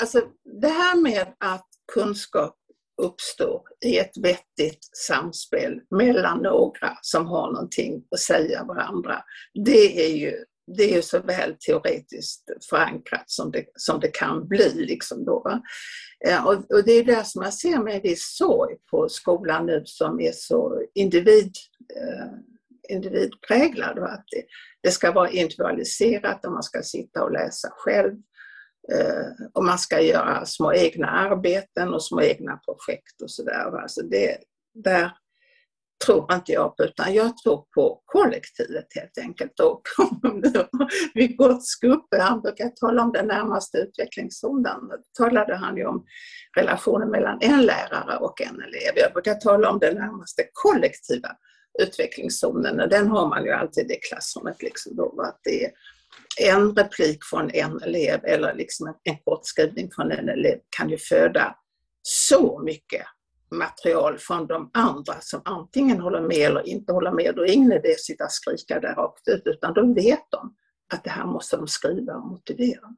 alltså, 0.02 0.22
det 0.60 0.68
här 0.68 1.02
med 1.02 1.26
att 1.40 1.68
kunskap 1.92 2.56
uppstår 3.02 3.62
i 3.84 3.98
ett 3.98 4.16
vettigt 4.22 4.88
samspel 5.08 5.80
mellan 5.90 6.38
några 6.38 6.98
som 7.02 7.26
har 7.26 7.52
någonting 7.52 8.02
att 8.10 8.20
säga 8.20 8.64
varandra. 8.64 9.22
Det 9.64 10.06
är 10.06 10.16
ju, 10.16 10.44
det 10.66 10.82
är 10.82 10.96
ju 10.96 11.02
så 11.02 11.20
väl 11.20 11.56
teoretiskt 11.66 12.66
förankrat 12.70 13.30
som 13.30 13.50
det, 13.50 13.64
som 13.74 14.00
det 14.00 14.08
kan 14.08 14.48
bli. 14.48 14.72
Liksom 14.74 15.24
då, 15.24 15.60
eh, 16.26 16.46
och, 16.46 16.52
och, 16.52 16.84
det 16.84 16.92
är 16.92 17.04
det 17.04 17.26
som 17.26 17.42
jag 17.42 17.54
ser 17.54 17.78
med 17.78 17.94
en 17.94 18.02
viss 18.02 18.36
sorg 18.36 18.76
på 18.90 19.08
skolan 19.08 19.66
nu 19.66 19.82
som 19.84 20.20
är 20.20 20.32
så 20.32 20.82
individ, 20.94 21.52
eh, 21.96 22.32
individpräglad. 22.88 23.98
Att 23.98 24.24
det, 24.30 24.44
det 24.82 24.90
ska 24.90 25.12
vara 25.12 25.30
individualiserat 25.30 26.44
och 26.44 26.52
man 26.52 26.62
ska 26.62 26.82
sitta 26.82 27.24
och 27.24 27.32
läsa 27.32 27.68
själv. 27.72 28.14
Eh, 28.92 29.46
och 29.54 29.64
man 29.64 29.78
ska 29.78 30.00
göra 30.00 30.46
små 30.46 30.72
egna 30.72 31.06
arbeten 31.06 31.94
och 31.94 32.04
små 32.04 32.22
egna 32.22 32.56
projekt 32.56 33.22
och 33.22 33.30
sådär. 33.30 33.80
Alltså 33.82 34.02
det, 34.02 34.38
där 34.74 35.12
tror 36.04 36.34
inte 36.34 36.52
jag 36.52 36.76
på, 36.76 36.84
utan 36.84 37.14
jag 37.14 37.36
tror 37.36 37.64
på 37.74 38.02
kollektivet 38.04 38.86
helt 38.94 39.18
enkelt. 39.18 39.60
Och 39.60 39.82
vid 41.14 41.36
Gottskuppe, 41.36 42.18
han 42.20 42.40
brukar 42.40 42.68
tala 42.68 43.02
om 43.02 43.12
den 43.12 43.26
närmaste 43.26 43.78
utvecklingszonen, 43.78 44.80
talade 45.18 45.56
han 45.56 45.76
ju 45.76 45.86
om 45.86 46.04
relationen 46.56 47.10
mellan 47.10 47.38
en 47.40 47.62
lärare 47.62 48.16
och 48.16 48.40
en 48.40 48.62
elev. 48.62 48.92
Jag 48.94 49.12
brukar 49.12 49.34
tala 49.34 49.70
om 49.70 49.78
den 49.78 49.94
närmaste 49.94 50.44
kollektiva 50.52 51.28
utvecklingszonen 51.82 52.80
och 52.80 52.88
den 52.88 53.08
har 53.08 53.28
man 53.28 53.44
ju 53.44 53.50
alltid 53.50 53.90
i 53.90 53.98
klassrummet. 54.08 54.62
Liksom 54.62 54.96
då, 54.96 55.22
att 55.22 55.40
det 55.42 55.64
är 55.64 55.70
en 56.54 56.76
replik 56.76 57.24
från 57.24 57.50
en 57.50 57.82
elev 57.82 58.24
eller 58.24 58.54
liksom 58.54 58.94
en 59.04 59.16
kortskrivning 59.24 59.90
från 59.94 60.12
en 60.12 60.28
elev 60.28 60.58
kan 60.76 60.90
ju 60.90 60.98
föda 60.98 61.56
så 62.02 62.62
mycket 62.64 63.02
material 63.50 64.18
från 64.18 64.46
de 64.46 64.70
andra 64.74 65.20
som 65.20 65.40
antingen 65.44 66.00
håller 66.00 66.20
med 66.20 66.38
eller 66.50 66.68
inte 66.68 66.92
håller 66.92 67.12
med. 67.12 67.34
Då 67.34 67.42
är 67.42 67.52
ingen 67.52 67.72
idé 67.72 67.92
att 67.92 68.00
sitta 68.00 68.24
och 68.24 68.32
skrika 68.32 68.80
där 68.80 68.94
rakt 68.94 69.28
ut 69.28 69.42
utan 69.44 69.74
då 69.74 69.94
vet 69.94 70.30
de 70.30 70.56
att 70.94 71.04
det 71.04 71.10
här 71.10 71.26
måste 71.26 71.56
de 71.56 71.68
skriva 71.68 72.14
och 72.14 72.26
motivera. 72.26 72.96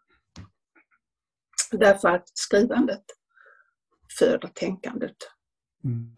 Därför 1.70 2.09
att 2.09 2.28
skrivandet 2.34 3.05
föder 4.18 4.49
tänkandet. 4.55 5.16
Mm. 5.84 6.14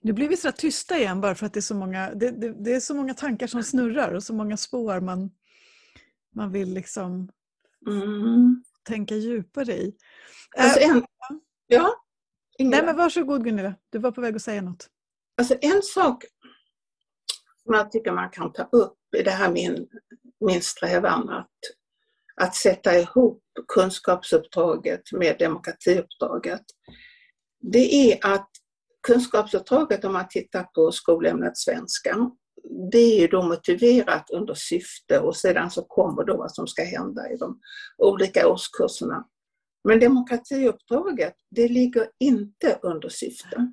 Nu 0.00 0.12
blir 0.12 0.28
vi 0.28 0.36
så 0.36 0.52
tysta 0.52 0.98
igen 0.98 1.20
bara 1.20 1.34
för 1.34 1.46
att 1.46 1.52
det 1.52 1.58
är 1.58 1.62
så 1.62 1.74
många, 1.74 2.14
det, 2.14 2.30
det, 2.30 2.64
det, 2.64 2.74
är 2.74 2.80
så 2.80 2.94
många 2.94 3.14
tankar 3.14 3.46
som 3.46 3.62
snurrar 3.62 4.14
och 4.14 4.22
så 4.22 4.34
många 4.34 4.56
spår 4.56 5.00
man, 5.00 5.30
man 6.34 6.52
vill 6.52 6.74
liksom 6.74 7.28
mm. 7.86 8.64
Tänka 8.84 9.14
djupare 9.14 9.72
i. 9.72 9.94
Alltså 10.56 10.80
en, 10.80 11.04
ja, 11.66 11.94
Nej 12.58 12.84
men 12.84 12.96
varsågod 12.96 13.44
Gunilla, 13.44 13.74
du 13.90 13.98
var 13.98 14.10
på 14.10 14.20
väg 14.20 14.36
att 14.36 14.42
säga 14.42 14.62
något. 14.62 14.88
Alltså 15.38 15.56
en 15.60 15.82
sak 15.82 16.24
som 17.64 17.74
jag 17.74 17.92
tycker 17.92 18.12
man 18.12 18.30
kan 18.30 18.52
ta 18.52 18.62
upp 18.62 18.98
i 19.16 19.22
det 19.22 19.30
här 19.30 19.52
min, 19.52 19.88
min 20.46 20.62
strävan 20.62 21.28
att, 21.28 21.50
att 22.42 22.54
sätta 22.54 22.98
ihop 22.98 23.42
kunskapsuppdraget 23.74 25.12
med 25.12 25.36
demokratiuppdraget. 25.38 26.62
Det 27.60 28.12
är 28.12 28.34
att 28.34 28.50
kunskapsuppdraget 29.06 30.04
om 30.04 30.12
man 30.12 30.28
tittar 30.28 30.62
på 30.62 30.92
skolämnet 30.92 31.58
svenska, 31.58 32.30
det 32.92 32.98
är 32.98 33.20
ju 33.20 33.26
då 33.26 33.42
motiverat 33.42 34.30
under 34.30 34.54
syfte 34.54 35.20
och 35.20 35.36
sedan 35.36 35.70
så 35.70 35.82
kommer 35.82 36.24
då 36.24 36.36
vad 36.36 36.54
som 36.54 36.66
ska 36.66 36.84
hända 36.84 37.30
i 37.30 37.36
de 37.36 37.60
olika 37.98 38.48
årskurserna. 38.48 39.26
Men 39.88 40.00
demokratiuppdraget, 40.00 41.34
det 41.50 41.68
ligger 41.68 42.08
inte 42.20 42.78
under 42.82 43.08
syfte. 43.08 43.72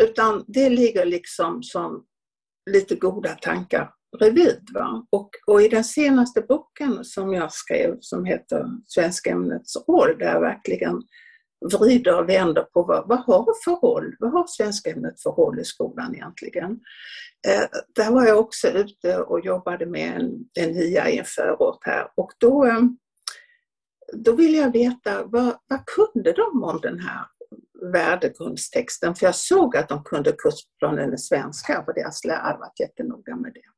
Utan 0.00 0.44
det 0.46 0.70
ligger 0.70 1.04
liksom 1.04 1.62
som 1.62 2.04
lite 2.70 2.94
goda 2.94 3.34
tankar 3.34 3.90
bredvid. 4.18 4.68
Va? 4.74 5.06
Och, 5.10 5.30
och 5.46 5.62
i 5.62 5.68
den 5.68 5.84
senaste 5.84 6.40
boken 6.40 7.04
som 7.04 7.32
jag 7.32 7.52
skrev 7.52 7.96
som 8.00 8.24
heter 8.24 8.64
Svenska 8.86 9.30
ämnets 9.30 9.76
roll, 9.88 10.18
där 10.18 10.26
jag 10.26 10.40
verkligen 10.40 11.02
vrider 11.72 12.20
och 12.20 12.28
vänder 12.28 12.62
på 12.62 12.82
vad, 12.82 13.08
vad 13.08 13.18
har 13.18 13.64
för 13.64 13.86
roll, 13.86 14.16
vad 14.18 14.32
har 14.32 14.46
svenska 14.46 14.90
ämnet 14.90 15.22
för 15.22 15.30
roll 15.30 15.60
i 15.60 15.64
skolan 15.64 16.14
egentligen? 16.14 16.80
Eh, 17.48 17.68
där 17.94 18.10
var 18.10 18.26
jag 18.26 18.38
också 18.38 18.68
ute 18.68 19.18
och 19.18 19.44
jobbade 19.44 19.86
med 19.86 20.16
en, 20.16 20.48
en 20.60 20.70
NIA 20.70 21.10
i 21.10 21.18
en 21.18 21.24
förort 21.24 21.86
här 21.86 22.08
och 22.16 22.32
då, 22.38 22.66
eh, 22.66 22.80
då 24.12 24.32
ville 24.32 24.58
jag 24.58 24.72
veta 24.72 25.24
vad, 25.24 25.58
vad 25.68 25.86
kunde 25.86 26.32
de 26.32 26.64
om 26.64 26.80
den 26.82 26.98
här 26.98 27.26
värdegrundstexten? 27.92 29.14
För 29.14 29.26
jag 29.26 29.34
såg 29.34 29.76
att 29.76 29.88
de 29.88 30.04
kunde 30.04 30.32
kursplanen 30.32 31.14
i 31.14 31.18
svenska 31.18 31.84
och 31.86 31.94
deras 31.94 32.24
lärare 32.24 32.58
varit 32.58 32.80
jättenoga 32.80 33.36
med 33.36 33.52
det. 33.54 33.74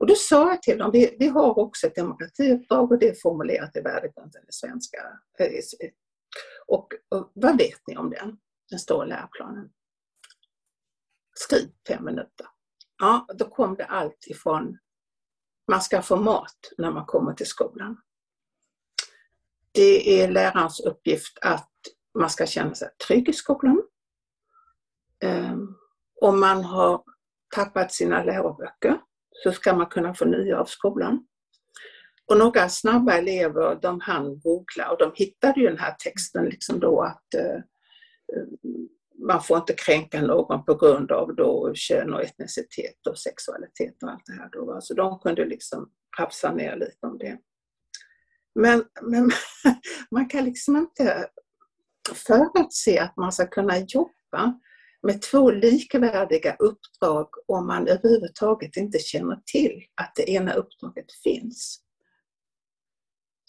Och 0.00 0.06
då 0.06 0.14
sa 0.14 0.50
jag 0.50 0.62
till 0.62 0.78
dem, 0.78 0.90
vi, 0.92 1.16
vi 1.18 1.28
har 1.28 1.58
också 1.58 1.86
ett 1.86 1.94
demokratiuppdrag 1.94 2.92
och 2.92 2.98
det 2.98 3.08
är 3.08 3.14
formulerat 3.22 3.76
i 3.76 3.80
värdegrunden 3.80 4.42
i 4.42 4.52
svenska, 4.52 4.98
eh, 5.38 5.46
och, 6.66 6.88
och, 7.08 7.32
vad 7.34 7.58
vet 7.58 7.86
ni 7.86 7.96
om 7.96 8.10
den? 8.10 8.38
Den 8.70 8.78
står 8.78 9.06
i 9.06 9.08
läroplanen. 9.08 9.70
Skriv 11.34 11.72
fem 11.88 12.04
minuter. 12.04 12.46
Ja, 12.98 13.26
då 13.34 13.48
kom 13.48 13.74
det 13.74 13.84
allt 13.84 14.26
ifrån 14.26 14.78
man 15.70 15.80
ska 15.80 16.02
få 16.02 16.16
mat 16.16 16.72
när 16.78 16.90
man 16.90 17.06
kommer 17.06 17.34
till 17.34 17.46
skolan. 17.46 18.00
Det 19.72 20.22
är 20.22 20.30
lärarens 20.30 20.80
uppgift 20.80 21.38
att 21.40 21.70
man 22.18 22.30
ska 22.30 22.46
känna 22.46 22.74
sig 22.74 22.88
trygg 23.06 23.28
i 23.28 23.32
skolan. 23.32 23.82
Um, 25.24 25.76
om 26.20 26.40
man 26.40 26.64
har 26.64 27.04
tappat 27.54 27.92
sina 27.92 28.24
läroböcker 28.24 29.00
så 29.30 29.52
ska 29.52 29.76
man 29.76 29.86
kunna 29.86 30.14
få 30.14 30.24
nya 30.24 30.60
av 30.60 30.64
skolan. 30.64 31.26
Och 32.30 32.38
några 32.38 32.68
snabba 32.68 33.12
elever 33.12 33.78
de 33.82 34.00
hann 34.00 34.40
googla 34.40 34.90
och 34.90 34.98
de 34.98 35.12
hittade 35.14 35.60
ju 35.60 35.66
den 35.66 35.78
här 35.78 35.94
texten 36.04 36.44
liksom 36.44 36.80
då 36.80 37.02
att 37.02 37.34
eh, 37.34 37.58
man 39.26 39.42
får 39.42 39.58
inte 39.58 39.72
kränka 39.72 40.22
någon 40.22 40.64
på 40.64 40.74
grund 40.74 41.12
av 41.12 41.34
då 41.34 41.72
kön 41.74 42.14
och 42.14 42.22
etnicitet 42.22 43.06
och 43.10 43.18
sexualitet 43.18 44.02
och 44.02 44.10
allt 44.10 44.26
det 44.26 44.32
här. 44.32 44.48
Då. 44.52 44.78
Så 44.80 44.94
de 44.94 45.18
kunde 45.18 45.44
liksom 45.44 45.90
rafsa 46.18 46.52
ner 46.52 46.76
lite 46.76 47.06
om 47.06 47.18
det. 47.18 47.38
Men, 48.54 48.84
men 49.02 49.30
man 50.10 50.28
kan 50.28 50.44
liksom 50.44 50.76
inte 50.76 51.28
förutse 52.14 52.98
att 52.98 53.16
man 53.16 53.32
ska 53.32 53.46
kunna 53.46 53.78
jobba 53.78 54.60
med 55.02 55.22
två 55.22 55.50
likvärdiga 55.50 56.56
uppdrag 56.58 57.28
om 57.46 57.66
man 57.66 57.88
överhuvudtaget 57.88 58.76
inte 58.76 58.98
känner 58.98 59.40
till 59.52 59.82
att 59.94 60.12
det 60.16 60.30
ena 60.30 60.52
uppdraget 60.52 61.12
finns. 61.24 61.84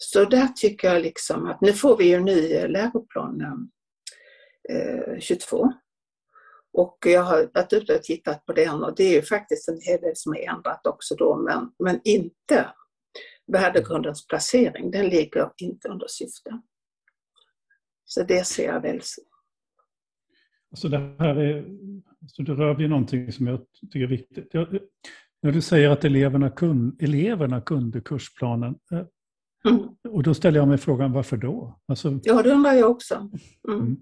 Så 0.04 0.24
där 0.24 0.48
tycker 0.48 0.88
jag 0.88 1.02
liksom 1.02 1.46
att 1.46 1.60
nu 1.60 1.72
får 1.72 1.96
vi 1.96 2.04
ju 2.04 2.14
en 2.14 2.24
ny 2.24 2.66
läroplan 2.68 3.70
eh, 4.70 5.18
22. 5.20 5.72
Och 6.72 6.98
jag 7.06 7.22
har 7.22 7.50
varit 7.54 7.72
ute 7.72 7.96
och 7.96 8.02
tittat 8.02 8.46
på 8.46 8.52
den 8.52 8.84
och 8.84 8.94
det 8.96 9.04
är 9.04 9.14
ju 9.14 9.22
faktiskt 9.22 9.68
en 9.68 9.80
hel 9.80 10.00
del 10.00 10.16
som 10.16 10.34
är 10.34 10.48
ändrat 10.48 10.86
också 10.86 11.14
då 11.14 11.36
men, 11.36 11.72
men 11.78 12.00
inte 12.04 12.66
värdegrundens 13.52 14.26
placering, 14.26 14.90
den 14.90 15.08
ligger 15.08 15.50
inte 15.56 15.88
under 15.88 16.06
syfte. 16.08 16.60
Så 18.04 18.22
det 18.22 18.46
ser 18.46 18.66
jag 18.66 18.80
väl. 18.80 19.00
Alltså 20.70 20.88
det 20.88 20.98
här 20.98 21.36
är, 21.36 21.58
alltså 22.22 22.42
du 22.42 22.54
rör 22.54 22.74
vid 22.74 22.90
någonting 22.90 23.32
som 23.32 23.46
jag 23.46 23.60
tycker 23.92 24.00
är 24.00 24.06
viktigt. 24.06 24.48
Jag, 24.52 24.78
när 25.42 25.52
du 25.52 25.60
säger 25.60 25.90
att 25.90 26.04
eleverna, 26.04 26.50
kun, 26.50 26.96
eleverna 27.00 27.60
kunde 27.60 28.00
kursplanen. 28.00 28.74
Eh, 28.92 29.04
och 30.08 30.22
då 30.22 30.34
ställer 30.34 30.58
jag 30.58 30.68
mig 30.68 30.78
frågan 30.78 31.12
varför 31.12 31.36
då? 31.36 31.80
Alltså, 31.88 32.20
ja, 32.22 32.42
det 32.42 32.50
undrar 32.50 32.72
jag 32.72 32.90
också. 32.90 33.14
Mm. 33.68 33.80
Mm. 33.80 33.96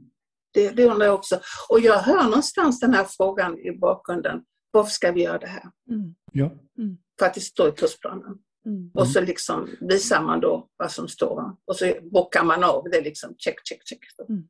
Det, 0.55 0.71
det 0.71 0.85
undrar 0.85 1.07
jag 1.07 1.15
också. 1.15 1.41
Och 1.69 1.81
jag 1.81 1.99
hör 1.99 2.25
någonstans 2.25 2.81
den 2.81 2.95
här 2.95 3.05
frågan 3.05 3.59
i 3.59 3.79
bakgrunden. 3.79 4.43
Varför 4.71 4.91
ska 4.91 5.13
vi 5.13 5.23
göra 5.23 5.39
det 5.39 5.47
här? 5.47 5.71
Mm. 5.91 6.15
Ja. 6.33 6.47
Mm. 6.79 6.99
För 7.19 7.27
att 7.27 7.35
det 7.35 7.41
står 7.41 7.69
i 7.69 7.73
kursplanen. 7.73 8.39
Mm. 8.67 8.91
Och 8.95 9.09
så 9.09 9.21
liksom 9.21 9.69
visar 9.81 10.23
man 10.23 10.41
då 10.41 10.69
vad 10.77 10.91
som 10.91 11.09
står 11.09 11.57
och 11.65 11.77
så 11.77 11.93
bockar 12.03 12.45
man 12.45 12.65
av 12.65 12.85
det 12.93 13.01
liksom 13.01 13.35
check, 13.39 13.55
check, 13.65 13.81
check. 13.85 13.99
Mm. 14.29 14.49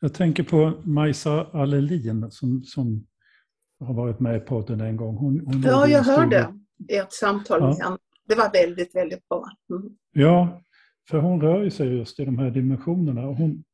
Jag 0.00 0.14
tänker 0.14 0.42
på 0.42 0.72
Majsa 0.84 1.46
Allelin 1.52 2.30
som, 2.30 2.64
som 2.64 3.06
har 3.80 3.94
varit 3.94 4.20
med 4.20 4.36
i 4.36 4.40
podden 4.40 4.80
en 4.80 4.96
gång. 4.96 5.16
Hon, 5.16 5.40
hon 5.46 5.62
ja, 5.62 5.86
jag 5.88 6.02
hörde 6.02 6.54
ert 6.88 7.12
samtal 7.12 7.60
ja. 7.60 7.66
med 7.66 7.76
henne. 7.76 7.98
Det 8.28 8.34
var 8.34 8.52
väldigt, 8.52 8.94
väldigt 8.94 9.28
bra. 9.28 9.44
Mm. 9.70 9.96
Ja, 10.12 10.62
för 11.10 11.18
hon 11.18 11.40
rör 11.40 11.64
ju 11.64 11.70
sig 11.70 11.88
just 11.96 12.20
i 12.20 12.24
de 12.24 12.38
här 12.38 12.50
dimensionerna. 12.50 13.22
Hon, 13.22 13.64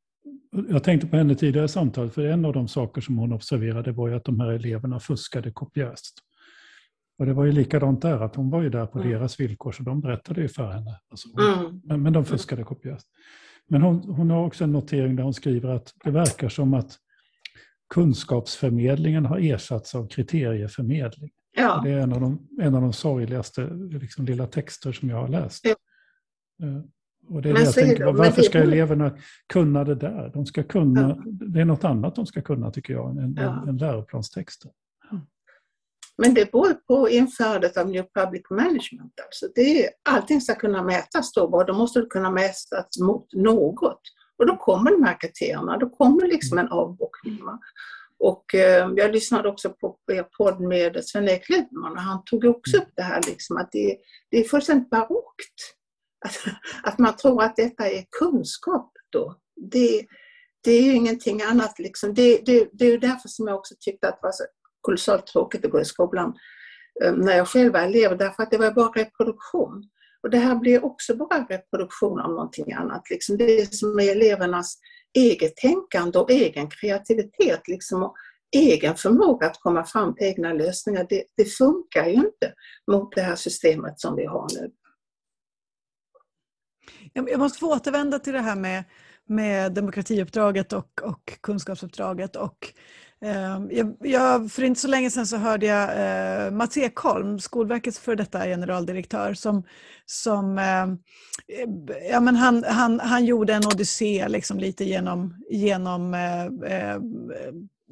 jag 0.69 0.83
tänkte 0.83 1.07
på 1.07 1.17
henne 1.17 1.35
tidigare 1.35 1.65
i 1.65 1.69
samtalet, 1.69 2.13
för 2.13 2.25
en 2.25 2.45
av 2.45 2.53
de 2.53 2.67
saker 2.67 3.01
som 3.01 3.17
hon 3.17 3.33
observerade 3.33 3.91
var 3.91 4.07
ju 4.07 4.15
att 4.15 4.25
de 4.25 4.39
här 4.39 4.51
eleverna 4.51 4.99
fuskade 4.99 5.51
kopiöst. 5.51 6.19
Och 7.19 7.25
det 7.25 7.33
var 7.33 7.45
ju 7.45 7.51
likadant 7.51 8.01
där, 8.01 8.19
att 8.19 8.35
hon 8.35 8.49
var 8.49 8.61
ju 8.61 8.69
där 8.69 8.85
på 8.85 8.99
mm. 8.99 9.11
deras 9.11 9.39
villkor, 9.39 9.71
så 9.71 9.83
de 9.83 10.01
berättade 10.01 10.41
ju 10.41 10.47
för 10.47 10.71
henne. 10.71 10.99
Alltså, 11.09 11.29
mm. 11.39 11.81
men, 11.83 12.03
men 12.03 12.13
de 12.13 12.25
fuskade 12.25 12.63
kopiöst. 12.63 13.07
Men 13.67 13.81
hon, 13.81 13.99
hon 13.99 14.29
har 14.29 14.45
också 14.45 14.63
en 14.63 14.71
notering 14.71 15.15
där 15.15 15.23
hon 15.23 15.33
skriver 15.33 15.69
att 15.69 15.93
det 16.03 16.11
verkar 16.11 16.49
som 16.49 16.73
att 16.73 16.97
kunskapsförmedlingen 17.93 19.25
har 19.25 19.39
ersatts 19.39 19.95
av 19.95 20.07
kriterieförmedling. 20.07 21.31
Ja. 21.51 21.81
Det 21.83 21.91
är 21.91 21.99
en 21.99 22.13
av 22.13 22.21
de, 22.21 22.47
en 22.59 22.75
av 22.75 22.81
de 22.81 22.93
sorgligaste 22.93 23.69
liksom, 24.01 24.25
lilla 24.25 24.47
texter 24.47 24.91
som 24.91 25.09
jag 25.09 25.17
har 25.17 25.27
läst. 25.27 25.65
Ja. 25.65 25.75
Uh, 26.67 26.81
och 27.27 27.41
det 27.41 27.49
är 27.49 27.53
det 27.53 27.63
jag 27.63 27.73
tänker, 27.73 28.05
det, 28.05 28.11
varför 28.11 28.41
ska 28.41 28.59
eleverna 28.59 29.17
kunna 29.53 29.83
det 29.83 29.95
där? 29.95 30.31
De 30.33 30.45
ska 30.45 30.63
kunna, 30.63 31.01
ja. 31.01 31.23
Det 31.25 31.61
är 31.61 31.65
något 31.65 31.83
annat 31.83 32.15
de 32.15 32.25
ska 32.25 32.41
kunna 32.41 32.71
tycker 32.71 32.93
jag, 32.93 33.17
än, 33.17 33.35
ja. 33.39 33.65
än 33.67 33.77
läroplanstexter. 33.77 34.71
Men 36.17 36.33
det 36.33 36.51
beror 36.51 36.73
på 36.73 37.09
införandet 37.09 37.77
av 37.77 37.89
New 37.89 38.05
Public 38.13 38.49
Management. 38.49 39.13
Alltså 39.25 39.47
det 39.55 39.85
är, 39.85 39.89
allting 40.09 40.41
ska 40.41 40.55
kunna 40.55 40.83
mätas 40.83 41.33
då, 41.33 41.41
och 41.41 41.65
då 41.65 41.73
måste 41.73 41.99
det 41.99 42.05
kunna 42.05 42.31
mätas 42.31 42.99
mot 43.01 43.33
något. 43.33 44.01
Och 44.37 44.47
då 44.47 44.55
kommer 44.57 44.91
de 44.91 45.03
här 45.03 45.17
kriterierna, 45.19 45.77
då 45.77 45.89
kommer 45.89 46.27
liksom 46.27 46.57
en 46.57 46.67
avbockning. 46.67 47.39
Och 48.19 48.55
eh, 48.55 48.89
jag 48.95 49.11
lyssnade 49.11 49.49
också 49.49 49.69
på 49.69 49.90
er 50.11 50.23
podd 50.37 50.61
med 50.61 51.05
Sven-Erik 51.05 51.49
Lidman 51.49 51.91
och 51.91 52.01
han 52.01 52.23
tog 52.25 52.45
också 52.45 52.77
upp 52.77 52.89
det 52.95 53.01
här 53.01 53.21
liksom 53.27 53.57
att 53.57 53.71
det, 53.71 53.97
det 54.31 54.37
är 54.37 54.43
fullständigt 54.43 54.89
barockt. 54.89 55.59
Att, 56.25 56.37
att 56.83 56.99
man 56.99 57.15
tror 57.15 57.43
att 57.43 57.55
detta 57.55 57.89
är 57.89 58.05
kunskap 58.19 58.91
då. 59.09 59.35
Det, 59.71 60.05
det 60.63 60.71
är 60.71 60.81
ju 60.81 60.93
ingenting 60.93 61.41
annat 61.41 61.79
liksom. 61.79 62.13
Det, 62.13 62.41
det, 62.45 62.69
det 62.73 62.85
är 62.85 62.97
därför 62.97 63.29
som 63.29 63.47
jag 63.47 63.57
också 63.57 63.75
tyckte 63.79 64.07
att 64.07 64.21
det 64.21 64.27
var 64.27 64.31
så 64.31 64.43
kolossalt 64.81 65.27
tråkigt 65.27 65.65
att 65.65 65.71
gå 65.71 65.81
i 65.81 65.85
skolan 65.85 66.33
eh, 67.03 67.13
när 67.13 67.37
jag 67.37 67.47
själv 67.47 67.73
var 67.73 67.79
elev, 67.79 68.17
därför 68.17 68.43
att 68.43 68.51
det 68.51 68.57
var 68.57 68.71
bara 68.71 68.91
reproduktion. 68.91 69.89
Och 70.23 70.29
det 70.29 70.37
här 70.37 70.55
blir 70.55 70.85
också 70.85 71.15
bara 71.15 71.45
reproduktion 71.49 72.19
av 72.19 72.29
någonting 72.29 72.73
annat. 72.73 73.09
Liksom 73.09 73.37
det 73.37 73.73
som 73.73 73.99
är 73.99 74.11
elevernas 74.11 74.77
eget 75.13 75.55
tänkande 75.55 76.19
och 76.19 76.31
egen 76.31 76.69
kreativitet 76.69 77.67
liksom, 77.67 78.03
och 78.03 78.15
egen 78.51 78.95
förmåga 78.95 79.47
att 79.47 79.59
komma 79.59 79.83
fram 79.83 80.15
till 80.15 80.27
egna 80.27 80.53
lösningar, 80.53 81.05
det, 81.09 81.23
det 81.37 81.45
funkar 81.45 82.05
ju 82.05 82.13
inte 82.13 82.53
mot 82.91 83.15
det 83.15 83.21
här 83.21 83.35
systemet 83.35 83.99
som 83.99 84.15
vi 84.15 84.25
har 84.25 84.47
nu. 84.61 84.71
Jag 87.13 87.39
måste 87.39 87.59
få 87.59 87.75
återvända 87.75 88.19
till 88.19 88.33
det 88.33 88.39
här 88.39 88.55
med, 88.55 88.83
med 89.27 89.73
demokratiuppdraget 89.73 90.73
och, 90.73 91.01
och 91.03 91.41
kunskapsuppdraget. 91.41 92.35
Och 92.35 92.57
eh, 93.25 93.59
jag, 93.69 93.95
jag, 93.99 94.51
för 94.51 94.63
inte 94.63 94.79
så 94.79 94.87
länge 94.87 95.09
sedan 95.09 95.27
så 95.27 95.37
hörde 95.37 95.65
jag 95.65 95.89
eh, 96.45 96.51
Mats 96.51 96.77
Ekholm, 96.77 97.39
Skolverkets 97.39 97.99
för 97.99 98.15
detta 98.15 98.45
generaldirektör, 98.45 99.33
som, 99.33 99.63
som 100.05 100.57
eh, 100.57 100.87
ja, 102.11 102.19
men 102.19 102.35
han, 102.35 102.63
han, 102.63 102.99
han 102.99 103.25
gjorde 103.25 103.53
en 103.53 103.67
odyssé 103.67 104.27
liksom 104.27 104.59
lite 104.59 104.83
genom, 104.85 105.45
genom 105.49 106.13
eh, 106.13 106.45
eh, 106.45 106.99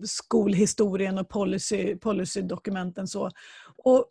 skolhistorien 0.04 1.18
och 1.18 1.30
policy, 1.30 1.96
policydokumenten. 1.96 3.08
Så. 3.08 3.32
Och 3.78 4.06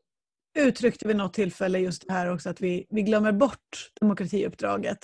uttryckte 0.59 1.09
vid 1.09 1.17
något 1.17 1.35
tillfälle 1.35 1.79
just 1.79 2.05
det 2.07 2.13
här 2.13 2.33
också 2.33 2.51
att 2.51 2.61
vi, 2.61 2.87
vi 2.91 3.03
glömmer 3.03 3.33
bort 3.33 3.91
demokratiuppdraget. 4.01 4.99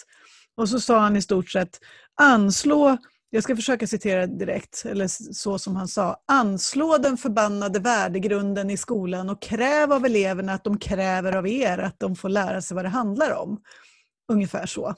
Och 0.57 0.69
så 0.69 0.81
sa 0.81 0.99
han 0.99 1.17
i 1.17 1.23
stort 1.23 1.51
sett 1.51 1.81
anslå 2.21 2.99
jag 3.35 3.43
ska 3.43 3.57
försöka 3.57 3.87
citera 3.87 4.27
direkt, 4.27 4.83
eller 4.85 5.07
så 5.33 5.59
som 5.59 5.77
han 5.77 5.89
sa. 5.89 6.23
Anslå 6.27 6.99
den 6.99 7.17
förbannade 7.17 7.79
värdegrunden 7.79 8.71
i 8.71 8.77
skolan 8.77 9.31
och 9.31 9.43
kräv 9.43 9.93
av 9.93 10.05
eleverna 10.05 10.53
att 10.53 10.65
de 10.65 10.79
kräver 10.79 11.37
av 11.37 11.49
er 11.49 11.79
att 11.79 11.99
de 11.99 12.17
får 12.17 12.29
lära 12.29 12.63
sig 12.63 12.75
vad 12.75 12.85
det 12.85 12.89
handlar 12.89 13.35
om. 13.35 13.63
Ungefär 14.33 14.67
så. 14.67 14.95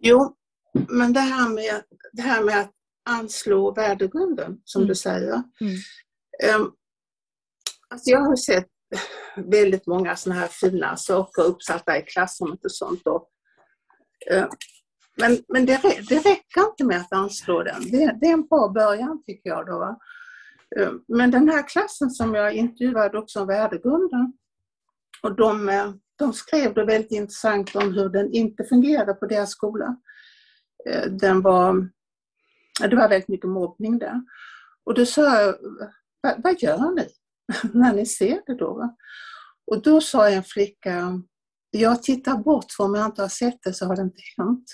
Jo, 0.00 0.36
men 0.88 1.12
det 1.12 1.20
här 1.20 1.48
med, 1.48 1.82
det 2.12 2.22
här 2.22 2.44
med 2.44 2.60
att 2.60 2.70
anslå 3.10 3.74
värdegrunden, 3.74 4.60
som 4.64 4.80
mm. 4.82 4.88
du 4.88 4.94
säger. 4.94 5.42
Mm. 5.60 6.60
Um, 6.60 6.72
alltså 7.88 8.10
jag 8.10 8.20
har 8.20 8.36
sett 8.36 8.68
väldigt 9.36 9.86
många 9.86 10.16
sådana 10.16 10.40
här 10.40 10.48
fina 10.48 10.96
saker 10.96 11.42
uppsatta 11.42 11.98
i 11.98 12.02
klassrummet 12.02 12.64
och 12.64 12.72
sånt. 12.72 13.06
Och, 13.06 13.28
uh, 14.32 14.46
men, 15.16 15.38
men 15.48 15.66
det, 15.66 15.80
det 16.08 16.18
räcker 16.18 16.70
inte 16.70 16.84
med 16.84 17.00
att 17.00 17.12
anslå 17.12 17.62
den. 17.62 17.82
Det, 17.82 18.18
det, 18.20 18.26
är 18.26 18.32
en 18.32 18.46
bra 18.46 18.68
början 18.68 19.22
tycker 19.26 19.50
jag. 19.50 19.66
Då, 19.66 19.98
eh, 20.78 20.92
Men 21.08 21.30
den 21.30 21.48
här 21.48 21.68
klassen 21.68 22.10
som 22.10 22.34
jag 22.34 22.54
intervjuade 22.54 23.18
också 23.18 23.40
om 23.40 23.46
värdegrunden 23.46 24.32
och 25.22 25.36
de, 25.36 25.92
de 26.18 26.32
skrev 26.32 26.74
då 26.74 26.84
väldigt 26.84 27.12
intressant 27.12 27.76
om 27.76 27.94
hur 27.94 28.08
den 28.08 28.32
inte 28.32 28.64
fungerade 28.64 29.14
på 29.14 29.26
deras 29.26 29.50
skola. 29.50 29.96
Eh, 30.88 31.10
den 31.10 31.42
var, 31.42 31.88
det 32.88 32.96
var 32.96 33.08
väldigt 33.08 33.28
mycket 33.28 33.50
mobbning 33.50 33.98
där. 33.98 34.22
Och 34.84 34.94
då 34.94 35.06
sa 35.06 35.40
jag, 35.40 35.54
vad 36.36 36.62
gör 36.62 36.94
ni 36.94 37.08
när 37.78 37.92
ni 37.92 38.06
ser 38.06 38.42
det 38.46 38.54
då? 38.54 38.96
Och 39.66 39.82
då 39.82 40.00
sa 40.00 40.30
en 40.30 40.44
flicka, 40.44 41.22
jag 41.70 42.02
tittar 42.02 42.36
bort 42.36 42.72
för 42.76 42.84
om 42.84 42.94
jag 42.94 43.06
inte 43.06 43.22
har 43.22 43.28
sett 43.28 43.58
det 43.62 43.72
så 43.72 43.86
har 43.86 43.96
det 43.96 44.02
inte 44.02 44.22
hänt. 44.36 44.64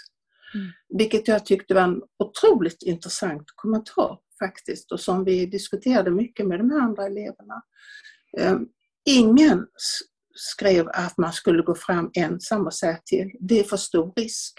Mm. 0.55 0.67
Vilket 0.89 1.29
jag 1.29 1.47
tyckte 1.47 1.75
var 1.75 1.83
en 1.83 2.03
otroligt 2.19 2.83
intressant 2.83 3.45
kommentar 3.55 4.19
faktiskt 4.39 4.93
och 4.93 5.01
som 5.01 5.25
vi 5.25 5.47
diskuterade 5.47 6.11
mycket 6.11 6.47
med 6.47 6.59
de 6.61 6.71
andra 6.71 7.07
eleverna. 7.07 7.63
Ehm, 8.39 8.67
ingen 9.05 9.67
skrev 10.35 10.89
att 10.89 11.19
man 11.19 11.33
skulle 11.33 11.63
gå 11.63 11.75
fram 11.75 12.11
ensam 12.15 12.67
och 12.67 12.75
säga 12.75 12.99
till. 13.05 13.31
Det 13.41 13.61
är 13.61 13.65
för 13.65 13.77
stor 13.77 14.13
risk. 14.17 14.55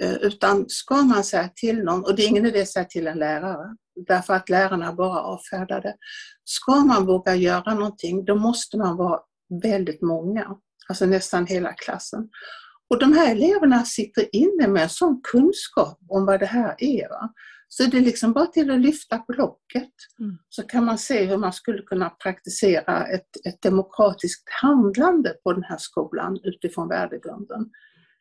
Ehm, 0.00 0.16
utan 0.20 0.64
ska 0.68 1.02
man 1.02 1.24
säga 1.24 1.50
till 1.54 1.84
någon, 1.84 2.04
och 2.04 2.16
det 2.16 2.22
är 2.22 2.28
ingen 2.28 2.46
idé 2.46 2.60
att 2.60 2.68
säga 2.68 2.84
till 2.84 3.06
en 3.06 3.18
lärare, 3.18 3.76
därför 4.06 4.34
att 4.34 4.48
lärarna 4.48 4.92
bara 4.92 5.20
avfärdar 5.20 5.80
det. 5.80 5.96
Ska 6.44 6.74
man 6.74 7.06
våga 7.06 7.34
göra 7.34 7.74
någonting, 7.74 8.24
då 8.24 8.34
måste 8.34 8.78
man 8.78 8.96
vara 8.96 9.20
väldigt 9.62 10.02
många, 10.02 10.56
alltså 10.88 11.06
nästan 11.06 11.46
hela 11.46 11.72
klassen. 11.72 12.28
Och 12.90 12.98
de 12.98 13.12
här 13.12 13.32
eleverna 13.32 13.84
sitter 13.84 14.36
inne 14.36 14.68
med 14.68 14.82
en 14.82 14.88
sån 14.88 15.20
kunskap 15.32 15.98
om 16.08 16.26
vad 16.26 16.40
det 16.40 16.46
här 16.46 16.74
är. 16.78 17.08
Va? 17.08 17.32
Så 17.68 17.82
det 17.82 17.96
är 17.96 18.00
liksom 18.00 18.32
bara 18.32 18.46
till 18.46 18.70
att 18.70 18.80
lyfta 18.80 19.18
på 19.18 19.32
locket 19.32 19.92
mm. 20.20 20.38
så 20.48 20.62
kan 20.62 20.84
man 20.84 20.98
se 20.98 21.24
hur 21.24 21.36
man 21.36 21.52
skulle 21.52 21.82
kunna 21.82 22.10
praktisera 22.10 23.06
ett, 23.06 23.46
ett 23.46 23.62
demokratiskt 23.62 24.48
handlande 24.62 25.34
på 25.44 25.52
den 25.52 25.62
här 25.62 25.78
skolan 25.78 26.38
utifrån 26.42 26.88
värdegrunden. 26.88 27.70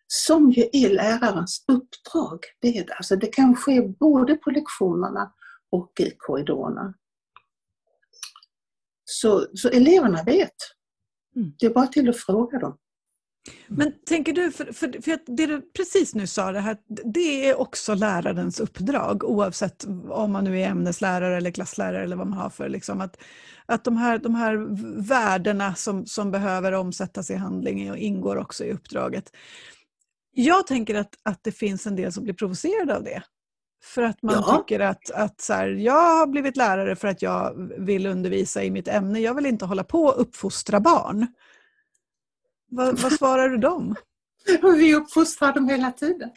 Som 0.07 0.51
ju 0.51 0.69
är 0.71 0.89
lärarens 0.89 1.63
uppdrag. 1.67 2.39
Det, 2.61 2.77
är 2.77 2.85
det. 2.85 2.93
Alltså 2.93 3.15
det 3.15 3.27
kan 3.27 3.55
ske 3.55 3.81
både 3.81 4.35
på 4.35 4.49
lektionerna 4.49 5.33
och 5.71 5.91
i 5.99 6.11
korridorerna. 6.17 6.93
Så, 9.05 9.47
så 9.53 9.69
eleverna 9.69 10.23
vet. 10.23 10.55
Mm. 11.35 11.53
Det 11.59 11.65
är 11.65 11.73
bara 11.73 11.87
till 11.87 12.09
att 12.09 12.17
fråga 12.17 12.59
dem. 12.59 12.77
Men 13.67 13.93
tänker 14.05 14.33
du, 14.33 14.51
för, 14.51 14.65
för, 14.65 15.01
för 15.01 15.19
det 15.25 15.45
du 15.45 15.61
precis 15.61 16.15
nu 16.15 16.27
sa, 16.27 16.51
det, 16.51 16.59
här, 16.59 16.77
det 16.87 17.49
är 17.49 17.59
också 17.59 17.93
lärarens 17.93 18.59
uppdrag 18.59 19.23
oavsett 19.23 19.85
om 20.09 20.31
man 20.31 20.43
nu 20.43 20.61
är 20.61 20.67
ämneslärare 20.67 21.37
eller 21.37 21.51
klasslärare 21.51 22.03
eller 22.03 22.15
vad 22.15 22.27
man 22.27 22.37
har 22.37 22.49
för, 22.49 22.69
liksom, 22.69 23.01
att, 23.01 23.17
att 23.65 23.83
de, 23.83 23.97
här, 23.97 24.17
de 24.17 24.35
här 24.35 24.67
värdena 25.07 25.75
som, 25.75 26.05
som 26.05 26.31
behöver 26.31 26.71
omsättas 26.71 27.31
i 27.31 27.35
handling 27.35 27.95
ingår 27.97 28.35
också 28.35 28.65
i 28.65 28.71
uppdraget. 28.71 29.31
Jag 30.37 30.67
tänker 30.67 30.95
att, 30.95 31.15
att 31.23 31.43
det 31.43 31.51
finns 31.51 31.87
en 31.87 31.95
del 31.95 32.11
som 32.13 32.23
blir 32.23 32.33
provocerade 32.33 32.95
av 32.95 33.03
det. 33.03 33.23
För 33.83 34.01
att 34.01 34.21
man 34.21 34.33
Ja. 34.47 34.57
tycker 34.57 34.79
att, 34.79 35.11
att 35.11 35.41
så 35.41 35.53
här, 35.53 35.67
jag 35.67 36.17
har 36.17 36.27
blivit 36.27 36.57
lärare 36.57 36.95
för 36.95 37.07
att 37.07 37.21
jag 37.21 37.53
vill 37.79 38.05
undervisa 38.05 38.63
i 38.63 38.71
mitt 38.71 38.87
ämne. 38.87 39.19
Jag 39.19 39.33
vill 39.33 39.45
inte 39.45 39.65
hålla 39.65 39.83
på 39.83 40.03
och 40.03 40.21
uppfostra 40.21 40.79
barn. 40.79 41.27
Vad, 42.69 42.99
vad 42.99 43.13
svarar 43.17 43.49
du 43.49 43.57
dem? 43.57 43.95
Vi 44.61 44.95
uppfostrar 44.95 45.53
dem 45.53 45.69
hela 45.69 45.91
tiden. 45.91 46.29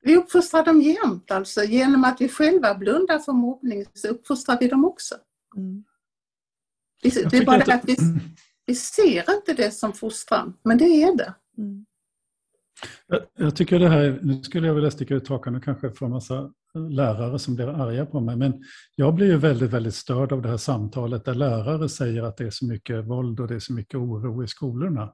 Vi 0.00 0.16
uppfostrar 0.16 0.64
dem 0.64 0.82
jämt 0.82 1.30
alltså. 1.30 1.62
Genom 1.64 2.04
att 2.04 2.20
vi 2.20 2.28
själva 2.28 2.74
blundar 2.74 3.18
för 3.18 3.32
mobbning 3.32 3.86
så 3.94 4.08
uppfostrar 4.08 4.58
vi 4.60 4.68
dem 4.68 4.84
också. 4.84 5.14
Mm. 5.56 5.84
Det 7.02 7.36
är 7.36 7.44
bara 7.46 7.56
att- 7.56 7.66
det 7.66 7.74
att 7.74 7.84
vi, 7.88 7.96
vi 8.66 8.74
ser 8.74 9.34
inte 9.34 9.52
det 9.56 9.70
som 9.70 9.92
fostran, 9.92 10.56
men 10.62 10.78
det 10.78 10.84
är 10.84 11.16
det. 11.16 11.34
Mm. 11.58 11.84
Jag, 13.06 13.20
jag 13.38 13.56
tycker 13.56 13.78
det 13.78 13.88
här, 13.88 14.18
nu 14.22 14.42
skulle 14.42 14.66
jag 14.66 14.74
vilja 14.74 14.90
sticka 14.90 15.14
ut 15.14 15.28
hakan 15.28 15.54
och 15.54 15.64
kanske 15.64 15.90
få 15.90 16.04
en 16.04 16.10
massa 16.10 16.50
lärare 16.90 17.38
som 17.38 17.54
blir 17.54 17.68
arga 17.68 18.06
på 18.06 18.20
mig, 18.20 18.36
men 18.36 18.62
jag 18.96 19.14
blir 19.14 19.26
ju 19.26 19.36
väldigt, 19.36 19.70
väldigt 19.70 19.94
störd 19.94 20.32
av 20.32 20.42
det 20.42 20.48
här 20.48 20.56
samtalet 20.56 21.24
där 21.24 21.34
lärare 21.34 21.88
säger 21.88 22.22
att 22.22 22.36
det 22.36 22.44
är 22.44 22.50
så 22.50 22.66
mycket 22.66 23.04
våld 23.04 23.40
och 23.40 23.48
det 23.48 23.54
är 23.54 23.58
så 23.58 23.72
mycket 23.72 23.94
oro 23.94 24.44
i 24.44 24.48
skolorna. 24.48 25.12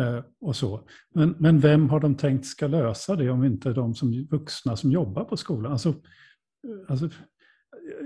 Eh, 0.00 0.20
och 0.40 0.56
så. 0.56 0.88
Men, 1.14 1.34
men 1.38 1.60
vem 1.60 1.88
har 1.88 2.00
de 2.00 2.14
tänkt 2.14 2.46
ska 2.46 2.66
lösa 2.66 3.16
det 3.16 3.30
om 3.30 3.44
inte 3.44 3.72
de 3.72 3.94
som 3.94 4.26
vuxna 4.30 4.76
som 4.76 4.92
jobbar 4.92 5.24
på 5.24 5.36
skolan? 5.36 5.72
Alltså, 5.72 5.88
eh, 5.88 5.94
alltså, 6.88 7.08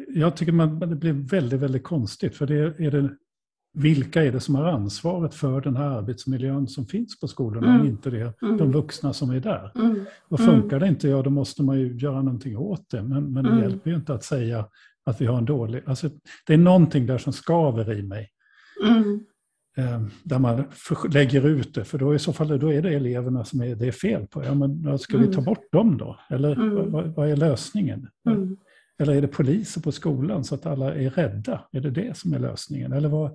jag 0.09 0.37
tycker 0.37 0.53
man, 0.53 0.79
det 0.79 0.97
blir 0.97 1.13
väldigt, 1.13 1.61
väldigt 1.61 1.85
konstigt, 1.85 2.37
för 2.37 2.47
det 2.47 2.85
är 2.85 2.91
det, 2.91 3.17
vilka 3.77 4.24
är 4.24 4.33
det 4.33 4.41
som 4.41 4.55
har 4.55 4.64
ansvaret 4.64 5.35
för 5.35 5.61
den 5.61 5.77
här 5.77 5.89
arbetsmiljön 5.89 6.66
som 6.68 6.87
finns 6.87 7.20
på 7.20 7.29
skolorna, 7.29 7.66
Mm. 7.68 7.81
om 7.81 7.87
inte 7.87 8.11
det 8.11 8.43
Mm. 8.43 8.57
de 8.59 8.72
vuxna 8.72 9.12
som 9.12 9.31
är 9.31 9.41
där? 9.41 9.72
Mm. 9.74 10.05
Och 10.29 10.41
Mm. 10.41 10.53
funkar 10.53 10.81
det 10.81 10.89
inte, 10.89 11.09
ja 11.09 11.22
då 11.22 11.31
måste 11.31 11.62
man 11.62 11.79
ju 11.79 11.97
göra 11.97 12.22
någonting 12.22 12.57
åt 12.57 12.91
det. 12.91 13.03
Men, 13.03 13.33
men 13.33 13.45
det 13.45 13.51
Mm. 13.51 13.62
hjälper 13.62 13.91
ju 13.91 13.97
inte 13.97 14.14
att 14.14 14.24
säga 14.24 14.66
att 15.07 15.20
vi 15.20 15.27
har 15.27 15.39
en 15.39 15.45
dålig... 15.45 15.83
Alltså, 15.87 16.11
det 16.47 16.55
är 16.55 16.59
någonting 16.59 17.07
där 17.07 17.18
som 17.18 17.33
skaver 17.33 17.93
i 17.93 18.03
mig. 18.03 18.31
Mm. 18.87 19.20
Eh, 19.79 20.03
där 20.22 20.39
man 20.39 20.64
lägger 21.12 21.47
ut 21.47 21.74
det, 21.74 21.85
för 21.85 21.99
då, 21.99 22.14
i 22.14 22.18
så 22.18 22.33
fall, 22.33 22.59
då 22.59 22.72
är 22.72 22.83
det 22.83 22.95
eleverna 22.95 23.45
som 23.45 23.61
är, 23.61 23.74
det 23.77 23.87
är 23.87 23.93
fel 23.93 24.27
på. 24.27 24.45
Ja, 24.45 24.55
men 24.55 24.99
ska 24.99 25.16
vi 25.18 25.24
Mm. 25.24 25.35
ta 25.37 25.43
bort 25.43 25.72
dem 25.72 25.99
då? 25.99 26.18
Eller 26.31 26.53
Mm. 26.53 26.93
vad, 26.93 27.05
vad- 27.07 27.29
är 27.31 27.37
lösningen? 27.37 28.09
Mm. 28.29 28.57
Eller 28.99 29.14
är 29.14 29.20
det 29.20 29.29
poliser 29.29 29.81
på 29.81 29.93
skolan 29.93 30.45
så 30.45 30.55
att 30.55 30.66
alla 30.66 30.95
är 30.95 31.11
rädda? 31.11 31.61
Är 31.72 31.81
det 31.81 31.91
det 31.91 32.16
som 32.16 32.33
är 32.33 32.39
lösningen? 32.39 32.93
Eller 32.93 33.09
vad... 33.09 33.31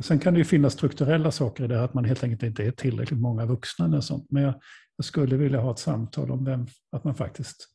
Sen 0.00 0.18
kan 0.18 0.34
det 0.34 0.38
ju 0.38 0.44
finnas 0.44 0.72
strukturella 0.72 1.30
saker 1.30 1.64
i 1.64 1.66
det 1.66 1.76
här, 1.76 1.84
att 1.84 1.94
man 1.94 2.04
helt 2.04 2.24
enkelt 2.24 2.42
inte 2.42 2.62
är 2.64 2.70
tillräckligt 2.70 3.20
många 3.20 3.46
vuxna 3.46 3.84
eller 3.84 4.00
sånt. 4.00 4.26
Men 4.30 4.42
jag, 4.42 4.54
jag 4.96 5.04
skulle 5.04 5.36
vilja 5.36 5.60
ha 5.60 5.72
ett 5.72 5.78
samtal 5.78 6.30
om 6.30 6.44
vem, 6.44 6.66
att 6.92 7.04
man 7.04 7.14
faktiskt 7.14 7.68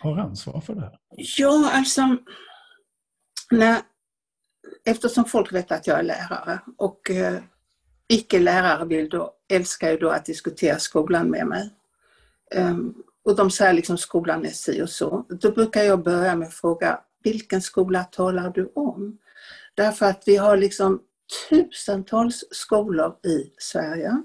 har 0.00 0.16
ansvar 0.16 0.60
för 0.60 0.74
det 0.74 0.80
här. 0.80 0.98
Ja, 1.38 1.70
alltså, 1.72 2.16
när, 3.50 3.80
eftersom 4.84 5.24
folk 5.24 5.52
vet 5.52 5.72
att 5.72 5.86
jag 5.86 5.98
är 5.98 6.02
lärare 6.02 6.60
och 6.76 7.10
eh, 7.10 7.38
icke-lärare 8.08 8.84
vill 8.84 9.08
då, 9.08 9.32
älskar 9.48 9.90
ju 9.90 9.96
då 9.96 10.10
att 10.10 10.24
diskutera 10.24 10.78
skolan 10.78 11.30
med 11.30 11.46
mig. 11.46 11.70
Um, 12.56 12.94
och 13.24 13.36
de 13.36 13.50
säger 13.50 13.72
liksom 13.72 13.98
skolan 13.98 14.44
är 14.44 14.50
si 14.50 14.82
och 14.82 14.90
så. 14.90 15.26
Då 15.28 15.50
brukar 15.52 15.82
jag 15.82 16.04
börja 16.04 16.36
med 16.36 16.48
att 16.48 16.54
fråga, 16.54 17.00
vilken 17.22 17.62
skola 17.62 18.04
talar 18.04 18.50
du 18.50 18.72
om? 18.74 19.18
Därför 19.76 20.06
att 20.06 20.22
vi 20.26 20.36
har 20.36 20.56
liksom 20.56 21.00
tusentals 21.48 22.44
skolor 22.50 23.16
i 23.26 23.52
Sverige 23.58 24.22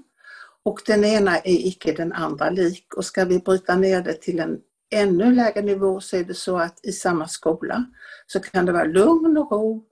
och 0.62 0.82
den 0.86 1.04
ena 1.04 1.38
är 1.38 1.66
icke 1.66 1.92
den 1.92 2.12
andra 2.12 2.50
lik. 2.50 2.94
Och 2.96 3.04
ska 3.04 3.24
vi 3.24 3.38
bryta 3.38 3.76
ner 3.76 4.02
det 4.02 4.14
till 4.14 4.40
en 4.40 4.60
ännu 4.90 5.34
lägre 5.34 5.62
nivå 5.62 6.00
så 6.00 6.16
är 6.16 6.24
det 6.24 6.34
så 6.34 6.58
att 6.58 6.86
i 6.86 6.92
samma 6.92 7.28
skola 7.28 7.84
så 8.26 8.40
kan 8.40 8.66
det 8.66 8.72
vara 8.72 8.84
lugn 8.84 9.36
och 9.36 9.52
ro, 9.52 9.84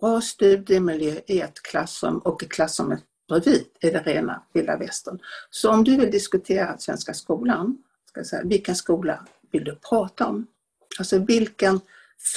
bra 0.00 0.20
studiemiljö 0.20 1.20
i 1.26 1.40
ett 1.40 1.62
klassrum 1.62 2.18
och 2.18 2.42
i 2.42 2.46
klassrummet 2.46 3.02
bredvid 3.28 3.64
är 3.80 3.92
det 3.92 3.98
rena 3.98 4.42
vilda 4.52 4.76
västern. 4.76 5.18
Så 5.50 5.70
om 5.70 5.84
du 5.84 5.96
vill 5.96 6.10
diskutera 6.10 6.78
Svenska 6.78 7.14
skolan, 7.14 7.78
ska 8.08 8.20
jag 8.20 8.26
säga, 8.26 8.42
vilken 8.44 8.74
skola 8.74 9.26
vill 9.52 9.64
du 9.64 9.74
prata 9.74 10.26
om? 10.26 10.46
Alltså 10.98 11.18
vilken 11.18 11.80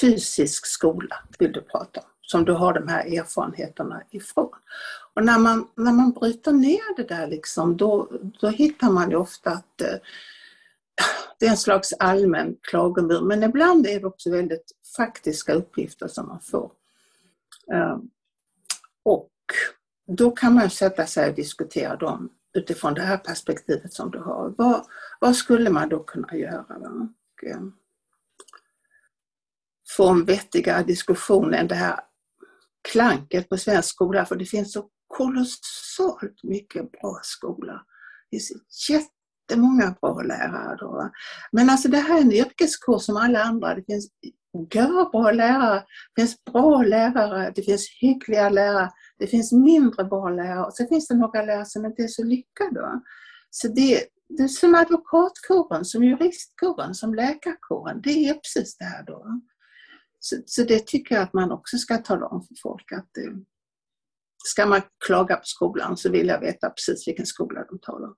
fysisk 0.01 0.65
skola 0.65 1.15
vill 1.39 1.51
du 1.51 1.61
prata 1.61 1.99
om? 1.99 2.07
Som 2.31 2.45
du 2.45 2.51
har 2.51 2.73
de 2.73 2.87
här 2.87 3.19
erfarenheterna 3.19 4.03
ifrån. 4.11 4.49
Och 5.13 5.25
när 5.25 5.39
man, 5.39 5.67
när 5.75 5.91
man 5.91 6.11
bryter 6.11 6.51
ner 6.51 6.95
det 6.95 7.03
där 7.03 7.27
liksom, 7.27 7.77
då, 7.77 8.09
då 8.41 8.47
hittar 8.47 8.89
man 8.91 9.09
ju 9.09 9.15
ofta 9.15 9.49
att 9.51 9.81
eh, 9.81 9.95
det 11.39 11.45
är 11.45 11.49
en 11.49 11.57
slags 11.57 11.93
allmän 11.93 12.55
klagomur, 12.61 13.21
men 13.21 13.43
ibland 13.43 13.87
är 13.87 13.99
det 13.99 14.05
också 14.07 14.31
väldigt 14.31 14.71
faktiska 14.97 15.53
uppgifter 15.53 16.07
som 16.07 16.27
man 16.27 16.39
får. 16.39 16.71
Eh, 17.73 17.97
Och 19.03 19.31
då 20.07 20.31
kan 20.31 20.53
man 20.53 20.69
sätta 20.69 21.05
sig 21.05 21.29
och 21.29 21.35
diskutera 21.35 21.95
dem 21.95 22.29
utifrån 22.53 22.93
det 22.93 23.01
här 23.01 23.17
perspektivet 23.17 23.93
som 23.93 24.11
du 24.11 24.19
har. 24.19 24.53
Vad, 24.57 24.85
vad 25.19 25.35
skulle 25.35 25.69
man 25.69 25.89
då 25.89 26.03
kunna 26.03 26.35
göra? 26.35 26.65
Va? 26.69 27.09
Och, 27.33 27.49
eh, 27.49 27.61
få 29.97 30.09
en 30.09 30.25
vettigare 30.25 30.83
diskussion 30.83 31.53
än 31.53 31.67
det 31.67 31.75
här 31.75 31.99
klanket 32.91 33.49
på 33.49 33.57
svensk 33.57 33.89
skola, 33.89 34.25
för 34.25 34.35
det 34.35 34.45
finns 34.45 34.73
så 34.73 34.89
kolossalt 35.07 36.43
mycket 36.43 36.91
bra 36.91 37.19
skola. 37.23 37.81
Det 38.31 38.37
finns 38.37 38.51
jättemånga 38.89 39.95
bra 40.01 40.21
lärare. 40.21 40.77
Då. 40.79 40.87
va. 40.87 41.11
Men 41.51 41.69
alltså 41.69 41.87
det 41.87 41.97
här 41.97 42.17
är 42.17 42.21
en 42.21 42.31
yrkeskurs 42.31 43.01
som 43.01 43.17
alla 43.17 43.43
andra. 43.43 43.75
Det 43.75 43.83
finns 43.85 44.09
bra 45.11 45.31
lärare, 45.31 45.83
det 46.15 46.21
finns 46.21 46.43
bra 46.43 46.81
lärare, 46.81 47.51
det 47.55 47.61
finns 47.61 47.89
hyggliga 48.01 48.49
lärare, 48.49 48.91
det 49.19 49.27
finns 49.27 49.51
mindre 49.51 50.03
bra 50.03 50.29
lärare 50.29 50.65
och 50.65 50.73
så 50.73 50.87
finns 50.87 51.07
det 51.07 51.15
några 51.15 51.41
lärare 51.41 51.65
som 51.65 51.85
inte 51.85 52.03
är 52.03 52.07
så 52.07 52.23
lyckade. 52.23 52.81
va. 52.81 53.01
Så 53.49 53.67
det, 53.67 54.03
det 54.37 54.43
är 54.43 54.47
som 54.47 54.75
advokatkåren, 54.75 55.85
som 55.85 56.03
juristkåren, 56.03 56.95
som 56.95 57.13
läkarkåren, 57.13 58.01
det 58.01 58.29
är 58.29 58.33
precis 58.33 58.77
det 58.77 58.85
här 58.85 59.03
då. 59.03 59.41
Så, 60.19 60.35
så 60.45 60.63
det 60.63 60.87
tycker 60.87 61.15
jag 61.15 61.23
att 61.23 61.33
man 61.33 61.51
också 61.51 61.77
ska 61.77 61.97
tala 61.97 62.25
om 62.25 62.43
för 62.43 62.55
folk 62.63 62.91
att 62.91 63.17
eh, 63.17 63.33
ska 64.45 64.65
man 64.65 64.81
klaga 65.05 65.35
på 65.35 65.45
skolan 65.45 65.97
så 65.97 66.11
vill 66.11 66.27
jag 66.27 66.39
veta 66.39 66.69
precis 66.69 67.07
vilken 67.07 67.25
skola 67.25 67.65
de 67.69 67.79
talar 67.79 68.07
om. 68.07 68.15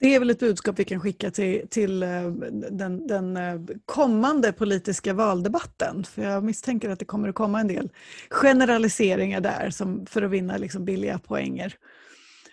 Det 0.00 0.14
är 0.14 0.18
väl 0.18 0.30
ett 0.30 0.38
budskap 0.38 0.78
vi 0.78 0.84
kan 0.84 1.00
skicka 1.00 1.30
till, 1.30 1.68
till 1.70 2.02
eh, 2.02 2.30
den, 2.70 3.06
den 3.06 3.36
eh, 3.36 3.60
kommande 3.86 4.52
politiska 4.52 5.14
valdebatten. 5.14 6.04
För 6.04 6.22
jag 6.22 6.44
misstänker 6.44 6.90
att 6.90 6.98
det 6.98 7.04
kommer 7.04 7.28
att 7.28 7.34
komma 7.34 7.60
en 7.60 7.68
del 7.68 7.90
generaliseringar 8.30 9.40
där 9.40 9.70
som, 9.70 10.06
för 10.06 10.22
att 10.22 10.30
vinna 10.30 10.56
liksom 10.56 10.84
billiga 10.84 11.18
poänger. 11.18 11.74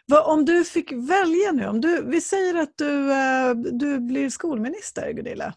Vad, 0.06 0.34
om 0.34 0.46
du 0.46 0.64
fick 0.64 0.92
välja 0.92 1.52
nu, 1.54 1.68
om 1.68 1.82
du, 1.82 2.04
vi 2.06 2.22
säger 2.22 2.56
att 2.56 2.78
du, 2.78 3.14
du 3.72 4.00
blir 4.00 4.30
skolminister 4.30 5.12
Gunilla. 5.12 5.54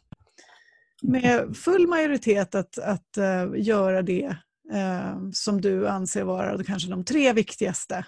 Med 1.02 1.56
full 1.56 1.86
majoritet 1.86 2.54
att, 2.54 2.78
att 2.78 3.16
eh, 3.16 3.46
göra 3.56 4.02
det 4.02 4.36
eh, 4.72 5.16
som 5.32 5.60
du 5.60 5.88
anser 5.88 6.24
vara 6.24 6.64
kanske 6.64 6.90
de 6.90 7.04
tre 7.04 7.32
viktigaste 7.32 8.04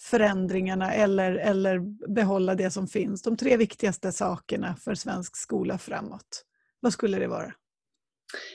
förändringarna 0.00 0.92
eller, 0.92 1.32
eller 1.32 1.78
behålla 2.14 2.54
det 2.54 2.70
som 2.70 2.88
finns. 2.88 3.22
De 3.22 3.36
tre 3.36 3.56
viktigaste 3.56 4.12
sakerna 4.12 4.76
för 4.76 4.94
svensk 4.94 5.36
skola 5.36 5.78
framåt. 5.78 6.44
Vad 6.80 6.92
skulle 6.92 7.18
det 7.18 7.26
vara? 7.26 7.52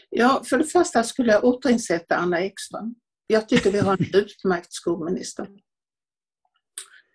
Ja, 0.10 0.44
för 0.46 0.58
det 0.58 0.64
första 0.64 1.04
skulle 1.04 1.32
jag 1.32 1.44
återinsätta 1.44 2.16
Anna 2.16 2.42
Ekström. 2.42 2.96
Jag 3.28 3.50
tycker 3.50 3.72
vi 3.72 3.80
har 3.80 3.94
en 3.94 4.06
utmärkt 4.14 4.74
skolminister. 4.74 5.48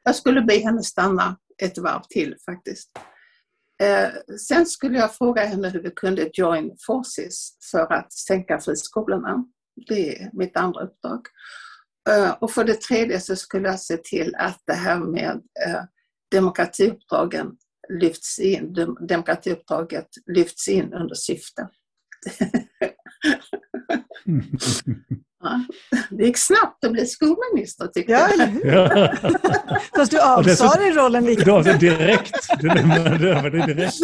Jag 0.04 0.16
skulle 0.16 0.42
be 0.42 0.58
henne 0.58 0.82
stanna 0.82 1.38
ett 1.62 1.78
varv 1.78 2.02
till 2.08 2.36
faktiskt. 2.44 2.90
Eh, 3.82 4.36
sen 4.38 4.66
skulle 4.66 4.98
jag 4.98 5.14
fråga 5.14 5.44
henne 5.44 5.68
hur 5.68 5.82
vi 5.82 5.90
kunde 5.90 6.30
join 6.34 6.76
forces 6.86 7.48
för 7.70 7.92
att 7.92 8.12
sänka 8.12 8.60
friskolorna. 8.60 9.44
Det 9.88 10.22
är 10.22 10.30
mitt 10.32 10.56
andra 10.56 10.80
uppdrag. 10.80 11.20
Eh, 12.10 12.30
och 12.30 12.50
för 12.50 12.64
det 12.64 12.80
tredje 12.80 13.20
så 13.20 13.36
skulle 13.36 13.68
jag 13.68 13.80
se 13.80 13.96
till 13.96 14.34
att 14.34 14.62
det 14.66 14.74
här 14.74 14.98
med 14.98 15.42
eh, 15.66 15.82
demokratiuppdragen 16.30 17.56
lyfts 18.00 18.38
in, 18.38 18.72
dem, 18.72 18.98
demokratiuppdraget 19.08 20.08
lyfts 20.26 20.68
in 20.68 20.92
under 20.92 21.14
syfte. 21.14 21.68
Mm. 24.26 24.42
Det 26.10 26.24
gick 26.24 26.38
snabbt 26.38 26.84
att 26.84 26.92
bli 26.92 27.06
skolminister 27.06 27.86
tyckte 27.86 28.12
Ja, 28.12 28.28
jag. 28.38 28.64
Ja. 28.64 29.12
Fast 29.96 30.10
du 30.10 30.18
Och 30.18 30.24
avsa 30.24 30.42
dessutom- 30.50 30.82
dig 30.82 30.92
rollen 30.92 31.24
lika 31.24 31.42
Ja, 31.46 31.62
direkt. 31.78 32.60
Du 32.60 32.68
lämnade 32.68 33.28
över 33.38 33.50
det 33.50 33.66
direkt. 33.66 33.98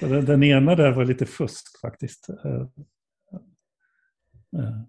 Den, 0.00 0.24
den 0.24 0.42
ena 0.42 0.74
där 0.74 0.90
var 0.92 1.04
lite 1.04 1.26
fusk 1.26 1.80
faktiskt. 1.80 2.28
Eh, 2.28 2.60
eh. 4.60 4.80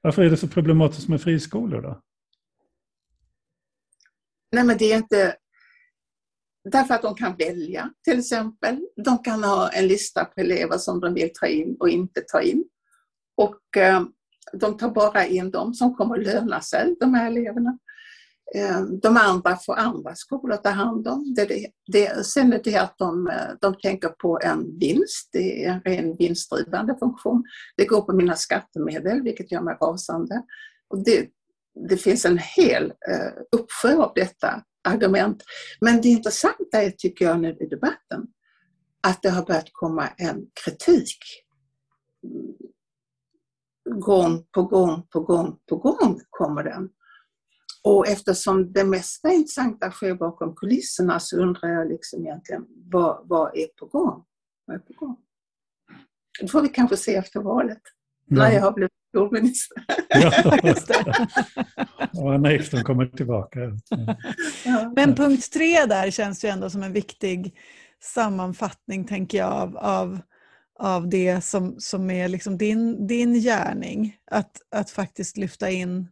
Varför 0.00 0.22
är 0.22 0.30
det 0.30 0.36
så 0.36 0.48
problematiskt 0.48 1.08
med 1.08 1.22
friskolor 1.22 1.82
då? 1.82 2.02
Nej 4.52 4.64
men 4.64 4.76
det 4.78 4.92
är 4.92 4.96
inte 4.96 5.36
Därför 6.70 6.94
att 6.94 7.02
de 7.02 7.14
kan 7.14 7.36
välja 7.36 7.90
till 8.04 8.18
exempel. 8.18 8.80
De 9.04 9.18
kan 9.18 9.44
ha 9.44 9.68
en 9.68 9.86
lista 9.86 10.24
på 10.24 10.40
elever 10.40 10.78
som 10.78 11.00
de 11.00 11.14
vill 11.14 11.30
ta 11.34 11.46
in 11.46 11.76
och 11.80 11.88
inte 11.88 12.20
ta 12.20 12.40
in. 12.42 12.64
Och 13.38 13.76
eh, 13.76 14.02
de 14.52 14.76
tar 14.76 14.90
bara 14.90 15.26
in 15.26 15.50
de 15.50 15.74
som 15.74 15.94
kommer 15.94 16.18
att 16.18 16.24
löna 16.24 16.60
sig, 16.60 16.96
de 17.00 17.14
här 17.14 17.26
eleverna. 17.26 17.78
Eh, 18.54 18.80
de 18.80 19.16
andra 19.16 19.56
får 19.56 19.76
andra 19.76 20.14
skolor 20.14 20.56
ta 20.56 20.68
hand 20.68 21.08
om. 21.08 21.34
Det, 21.34 21.44
det, 21.44 21.66
det, 21.92 22.26
sen 22.26 22.52
är 22.52 22.60
det 22.64 22.76
att 22.76 22.98
de, 22.98 23.28
eh, 23.28 23.50
de 23.60 23.74
tänker 23.74 24.08
på 24.08 24.40
en 24.42 24.78
vinst, 24.78 25.28
det 25.32 25.64
är 25.64 25.72
en 25.72 25.80
ren 25.80 26.16
vinstdrivande 26.16 26.96
funktion. 26.98 27.44
Det 27.76 27.84
går 27.84 28.00
på 28.00 28.12
mina 28.12 28.36
skattemedel, 28.36 29.22
vilket 29.22 29.52
gör 29.52 29.60
mig 29.60 29.76
rasande. 29.82 30.42
Och 30.88 31.04
det, 31.04 31.28
det 31.88 31.96
finns 31.96 32.24
en 32.24 32.38
hel 32.38 32.92
uppsjö 33.56 33.96
av 33.96 34.12
detta 34.14 34.62
argument. 34.88 35.42
Men 35.80 36.00
det 36.00 36.08
intressanta 36.08 36.82
är, 36.82 36.90
tycker 36.90 37.24
jag 37.24 37.40
nu 37.40 37.56
i 37.60 37.66
debatten, 37.66 38.26
att 39.02 39.22
det 39.22 39.30
har 39.30 39.44
börjat 39.44 39.68
komma 39.72 40.08
en 40.16 40.46
kritik. 40.64 41.18
Gång 43.90 44.44
på 44.54 44.62
gång 44.62 45.02
på 45.12 45.20
gång 45.20 45.58
på 45.68 45.76
gång 45.76 46.20
kommer 46.30 46.62
den. 46.64 46.88
Och 47.84 48.08
eftersom 48.08 48.72
det 48.72 48.84
mesta 48.84 49.32
intressanta 49.32 49.90
sker 49.90 50.14
bakom 50.14 50.54
kulisserna 50.54 51.20
så 51.20 51.36
undrar 51.36 51.68
jag 51.68 51.88
liksom 51.88 52.26
egentligen 52.26 52.66
vad, 52.92 53.28
vad 53.28 53.56
är 53.56 53.66
på 53.66 53.86
gång? 53.86 54.24
Vad 54.66 54.76
är 54.76 54.80
på 54.80 54.92
gång? 54.92 55.16
Det 56.40 56.48
får 56.48 56.62
vi 56.62 56.68
kanske 56.68 56.96
se 56.96 57.14
efter 57.14 57.40
valet, 57.40 57.82
ja. 58.26 58.36
när 58.36 58.50
jag 58.50 58.62
har 58.62 58.72
blivit 58.72 58.92
skolminister. 59.08 59.84
Ja, 60.08 60.58
ja, 62.12 62.38
när 62.38 62.50
Ekström 62.50 62.84
kommer 62.84 63.06
tillbaka. 63.06 63.58
Ja. 64.64 64.92
Men 64.96 65.14
punkt 65.14 65.52
tre 65.52 65.86
där 65.86 66.10
känns 66.10 66.44
ju 66.44 66.48
ändå 66.48 66.70
som 66.70 66.82
en 66.82 66.92
viktig 66.92 67.58
sammanfattning, 68.02 69.04
tänker 69.04 69.38
jag, 69.38 69.52
av, 69.52 69.76
av, 69.76 70.20
av 70.78 71.08
det 71.08 71.44
som, 71.44 71.74
som 71.78 72.10
är 72.10 72.28
liksom 72.28 72.58
din, 72.58 73.06
din 73.06 73.34
gärning. 73.34 74.16
Att, 74.30 74.62
att 74.70 74.90
faktiskt 74.90 75.36
lyfta 75.36 75.70
in 75.70 76.08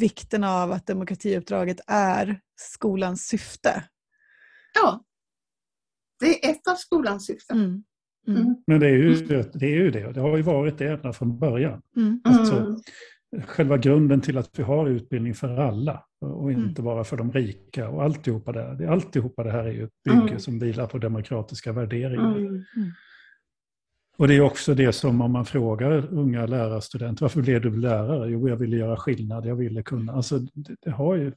vikten 0.00 0.44
av 0.44 0.72
att 0.72 0.86
demokratiuppdraget 0.86 1.80
är 1.86 2.40
skolans 2.56 3.26
syfte. 3.26 3.84
Ja, 4.74 5.04
det 6.20 6.46
är 6.46 6.50
ett 6.50 6.68
av 6.68 6.74
skolans 6.74 7.26
syften. 7.26 7.58
Mm. 7.58 7.84
Mm. 8.28 8.40
mm. 8.42 8.56
Men 8.66 8.80
det 8.80 8.86
är, 8.86 8.96
ju, 8.96 9.14
det 9.52 9.66
är 9.66 9.76
ju 9.76 9.90
det, 9.90 10.12
det 10.12 10.20
har 10.20 10.36
ju 10.36 10.42
varit 10.42 10.78
det 10.78 10.88
ända 10.88 11.12
från 11.12 11.38
början. 11.38 11.82
Mm. 11.96 12.20
Alltså, 12.24 12.56
mm. 12.56 12.80
själva 13.46 13.76
grunden 13.76 14.20
till 14.20 14.38
att 14.38 14.58
vi 14.58 14.62
har 14.62 14.88
utbildning 14.88 15.34
för 15.34 15.56
alla 15.56 16.04
och 16.20 16.52
inte 16.52 16.80
mm. 16.80 16.84
bara 16.84 17.04
för 17.04 17.16
de 17.16 17.32
rika 17.32 17.88
och 17.88 18.02
alltihopa 18.02 18.52
det, 18.52 18.90
alltihopa 18.90 19.44
det 19.44 19.50
här 19.50 19.64
är 19.64 19.72
ju 19.72 19.84
ett 19.84 20.02
bygge 20.04 20.20
mm. 20.20 20.38
som 20.38 20.58
vilar 20.58 20.86
på 20.86 20.98
demokratiska 20.98 21.72
värderingar. 21.72 22.64
Och 24.18 24.28
det 24.28 24.34
är 24.34 24.40
också 24.40 24.74
det 24.74 24.92
som 24.92 25.20
om 25.20 25.32
man 25.32 25.46
frågar 25.46 26.14
unga 26.14 26.46
lärarstudenter, 26.46 27.24
varför 27.24 27.42
blev 27.42 27.60
du 27.60 27.76
lärare? 27.76 28.30
Jo, 28.30 28.48
jag 28.48 28.56
ville 28.56 28.76
göra 28.76 28.96
skillnad, 28.96 29.46
jag 29.46 29.56
ville 29.56 29.82
kunna. 29.82 30.12
Alltså, 30.12 30.38
det, 30.38 30.76
det 30.82 30.90
har 30.90 31.16
ju, 31.16 31.32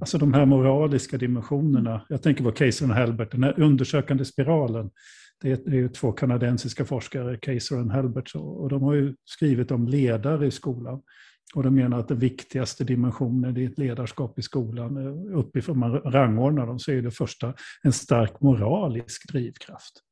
alltså 0.00 0.18
de 0.18 0.34
här 0.34 0.46
moraliska 0.46 1.18
dimensionerna, 1.18 2.06
jag 2.08 2.22
tänker 2.22 2.44
på 2.44 2.52
Kaiser 2.52 2.90
och 2.90 2.94
Halbert, 2.94 3.32
den 3.32 3.44
här 3.44 3.60
undersökande 3.60 4.24
spiralen. 4.24 4.90
Det 5.42 5.52
är, 5.52 5.58
det 5.70 5.78
är 5.78 5.88
två 5.88 6.12
kanadensiska 6.12 6.84
forskare, 6.84 7.36
Kaiser 7.36 7.78
och 7.78 7.90
Halbert, 7.90 8.34
och 8.34 8.68
de 8.68 8.82
har 8.82 8.94
ju 8.94 9.14
skrivit 9.24 9.70
om 9.70 9.88
ledare 9.88 10.46
i 10.46 10.50
skolan. 10.50 11.02
Och 11.54 11.62
de 11.62 11.74
menar 11.74 11.98
att 11.98 12.08
den 12.08 12.18
viktigaste 12.18 12.84
dimensionen 12.84 13.56
i 13.56 13.64
ett 13.64 13.78
ledarskap 13.78 14.38
i 14.38 14.42
skolan, 14.42 14.96
eh, 14.96 15.38
uppifrån 15.38 15.78
man 15.78 15.92
rangordnar 15.92 16.66
dem, 16.66 16.78
så 16.78 16.92
är 16.92 17.02
det 17.02 17.10
första 17.10 17.54
en 17.82 17.92
stark 17.92 18.40
moralisk 18.40 19.32
drivkraft. 19.32 20.02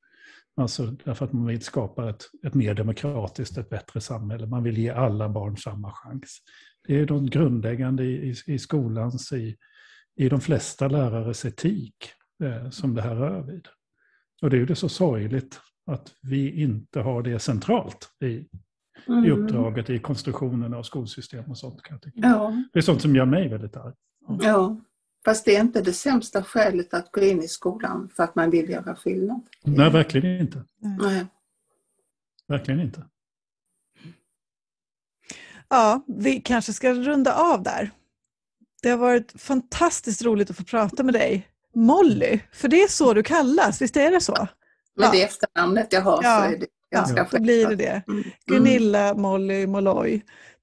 Alltså 0.58 0.86
därför 0.86 1.24
att 1.24 1.32
man 1.32 1.46
vill 1.46 1.62
skapa 1.62 2.10
ett, 2.10 2.24
ett 2.46 2.54
mer 2.54 2.74
demokratiskt, 2.74 3.58
ett 3.58 3.70
bättre 3.70 4.00
samhälle. 4.00 4.46
Man 4.46 4.62
vill 4.62 4.78
ge 4.78 4.90
alla 4.90 5.28
barn 5.28 5.56
samma 5.56 5.92
chans. 5.92 6.38
Det 6.88 7.00
är 7.00 7.06
de 7.06 7.26
grundläggande 7.26 8.04
i, 8.04 8.30
i, 8.30 8.34
i 8.46 8.58
skolans, 8.58 9.32
i, 9.32 9.56
i 10.16 10.28
de 10.28 10.40
flesta 10.40 10.88
lärares 10.88 11.44
etik 11.44 11.94
eh, 12.44 12.70
som 12.70 12.94
det 12.94 13.02
här 13.02 13.14
rör 13.14 13.42
vid. 13.42 13.68
Och 14.42 14.50
det 14.50 14.56
är 14.56 14.58
ju 14.58 14.66
det 14.66 14.74
så 14.74 14.88
sorgligt 14.88 15.60
att 15.86 16.12
vi 16.22 16.62
inte 16.62 17.00
har 17.00 17.22
det 17.22 17.38
centralt 17.38 18.08
i, 18.24 18.48
mm. 19.06 19.24
i 19.24 19.30
uppdraget, 19.30 19.90
i 19.90 19.98
konstruktionen 19.98 20.74
av 20.74 20.82
skolsystem 20.82 21.44
och 21.50 21.58
sånt. 21.58 21.82
Kan 21.82 21.94
jag 21.94 22.02
tycka. 22.02 22.28
Ja. 22.28 22.64
Det 22.72 22.78
är 22.78 22.82
sånt 22.82 23.02
som 23.02 23.16
gör 23.16 23.26
mig 23.26 23.48
väldigt 23.48 23.76
arg. 23.76 23.94
Ja. 24.40 24.80
Fast 25.28 25.44
det 25.44 25.56
är 25.56 25.60
inte 25.60 25.80
det 25.80 25.92
sämsta 25.92 26.44
skälet 26.44 26.94
att 26.94 27.12
gå 27.12 27.20
in 27.20 27.42
i 27.42 27.48
skolan 27.48 28.10
för 28.16 28.22
att 28.22 28.34
man 28.34 28.50
vill 28.50 28.70
göra 28.70 28.96
skillnad. 28.96 29.40
Nej, 29.64 29.90
verkligen 29.90 30.40
inte. 30.40 30.64
Nej. 30.78 31.26
Verkligen 32.46 32.80
inte. 32.80 33.04
Ja, 35.68 36.04
vi 36.06 36.40
kanske 36.40 36.72
ska 36.72 36.92
runda 36.92 37.34
av 37.34 37.62
där. 37.62 37.90
Det 38.82 38.90
har 38.90 38.98
varit 38.98 39.40
fantastiskt 39.40 40.22
roligt 40.22 40.50
att 40.50 40.56
få 40.56 40.64
prata 40.64 41.02
med 41.02 41.14
dig. 41.14 41.48
Molly, 41.74 42.40
för 42.52 42.68
det 42.68 42.82
är 42.82 42.88
så 42.88 43.14
du 43.14 43.22
kallas, 43.22 43.82
visst 43.82 43.96
är 43.96 44.10
det 44.10 44.20
så? 44.20 44.48
Med 44.96 45.06
ja. 45.06 45.10
det 45.10 45.22
efternamnet 45.22 45.92
jag 45.92 46.02
har 46.02 46.22
ja. 46.22 46.38
så 46.38 46.54
är 46.54 46.58
det 46.58 46.66
ganska 46.94 47.16
ja, 47.16 47.28
då 47.30 47.40
blir 47.40 47.66
det 47.68 47.76
det. 47.76 48.02
Mm. 48.08 48.24
Gunilla 48.46 49.14
Molly 49.14 49.66
Molloy. 49.66 50.22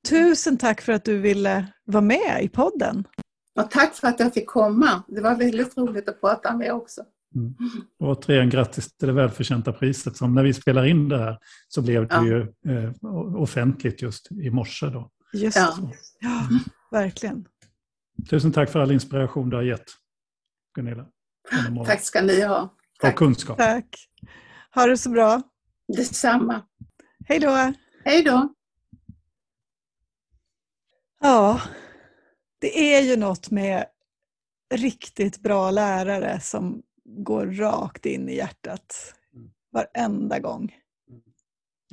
Tusen 0.09 0.57
tack 0.57 0.81
för 0.81 0.93
att 0.93 1.05
du 1.05 1.17
ville 1.17 1.67
vara 1.85 2.01
med 2.01 2.39
i 2.41 2.49
podden. 2.49 3.07
Och 3.55 3.71
tack 3.71 3.95
för 3.95 4.07
att 4.07 4.19
jag 4.19 4.33
fick 4.33 4.47
komma. 4.47 5.03
Det 5.07 5.21
var 5.21 5.35
väldigt 5.35 5.77
roligt 5.77 6.09
att 6.09 6.21
prata 6.21 6.57
med 6.57 6.73
också. 6.73 7.01
Mm. 7.35 7.55
återigen 7.99 8.49
grattis 8.49 8.97
till 8.97 9.07
det 9.07 9.13
välförtjänta 9.13 9.73
priset. 9.73 10.17
Som 10.17 10.33
när 10.33 10.43
vi 10.43 10.53
spelar 10.53 10.85
in 10.85 11.09
det 11.09 11.17
här 11.17 11.39
så 11.67 11.81
blev 11.81 12.07
det 12.07 12.15
ja. 12.15 12.25
ju 12.25 12.41
eh, 12.41 12.91
offentligt 13.35 14.01
just 14.01 14.31
i 14.31 14.49
morse. 14.49 14.85
Då. 14.85 15.11
Just 15.33 15.57
ja. 15.57 15.77
ja, 16.19 16.49
verkligen. 16.91 17.45
Tusen 18.29 18.51
tack 18.51 18.69
för 18.69 18.79
all 18.79 18.91
inspiration 18.91 19.49
du 19.49 19.55
har 19.55 19.63
gett, 19.63 19.85
Gunilla. 20.75 21.05
Tack 21.85 22.01
ska 22.01 22.21
ni 22.21 22.41
ha. 22.41 22.75
Tack. 22.99 23.13
Och 23.13 23.17
kunskap. 23.17 23.57
Tack. 23.57 23.95
Ha 24.75 24.85
det 24.85 24.97
så 24.97 25.09
bra. 25.09 25.41
Detsamma. 25.97 26.61
Hej 27.25 27.39
då. 27.39 27.73
Hej 28.05 28.23
då. 28.23 28.53
Ja. 31.21 31.61
Det 32.59 32.95
är 32.95 33.01
ju 33.01 33.15
något 33.15 33.51
med 33.51 33.85
riktigt 34.73 35.39
bra 35.39 35.71
lärare 35.71 36.39
som 36.39 36.81
går 37.05 37.45
rakt 37.45 38.05
in 38.05 38.29
i 38.29 38.35
hjärtat 38.35 39.15
varenda 39.71 40.39
gång. 40.39 40.75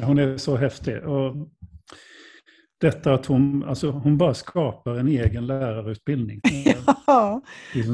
hon 0.02 0.18
är 0.18 0.36
så 0.36 0.56
häftig. 0.56 1.04
Och 1.04 1.36
detta 2.80 3.14
att 3.14 3.26
hon, 3.26 3.64
alltså 3.64 3.90
hon 3.90 4.18
bara 4.18 4.34
skapar 4.34 4.94
en 4.94 5.08
egen 5.08 5.46
lärarutbildning. 5.46 6.40
ja, 7.06 7.42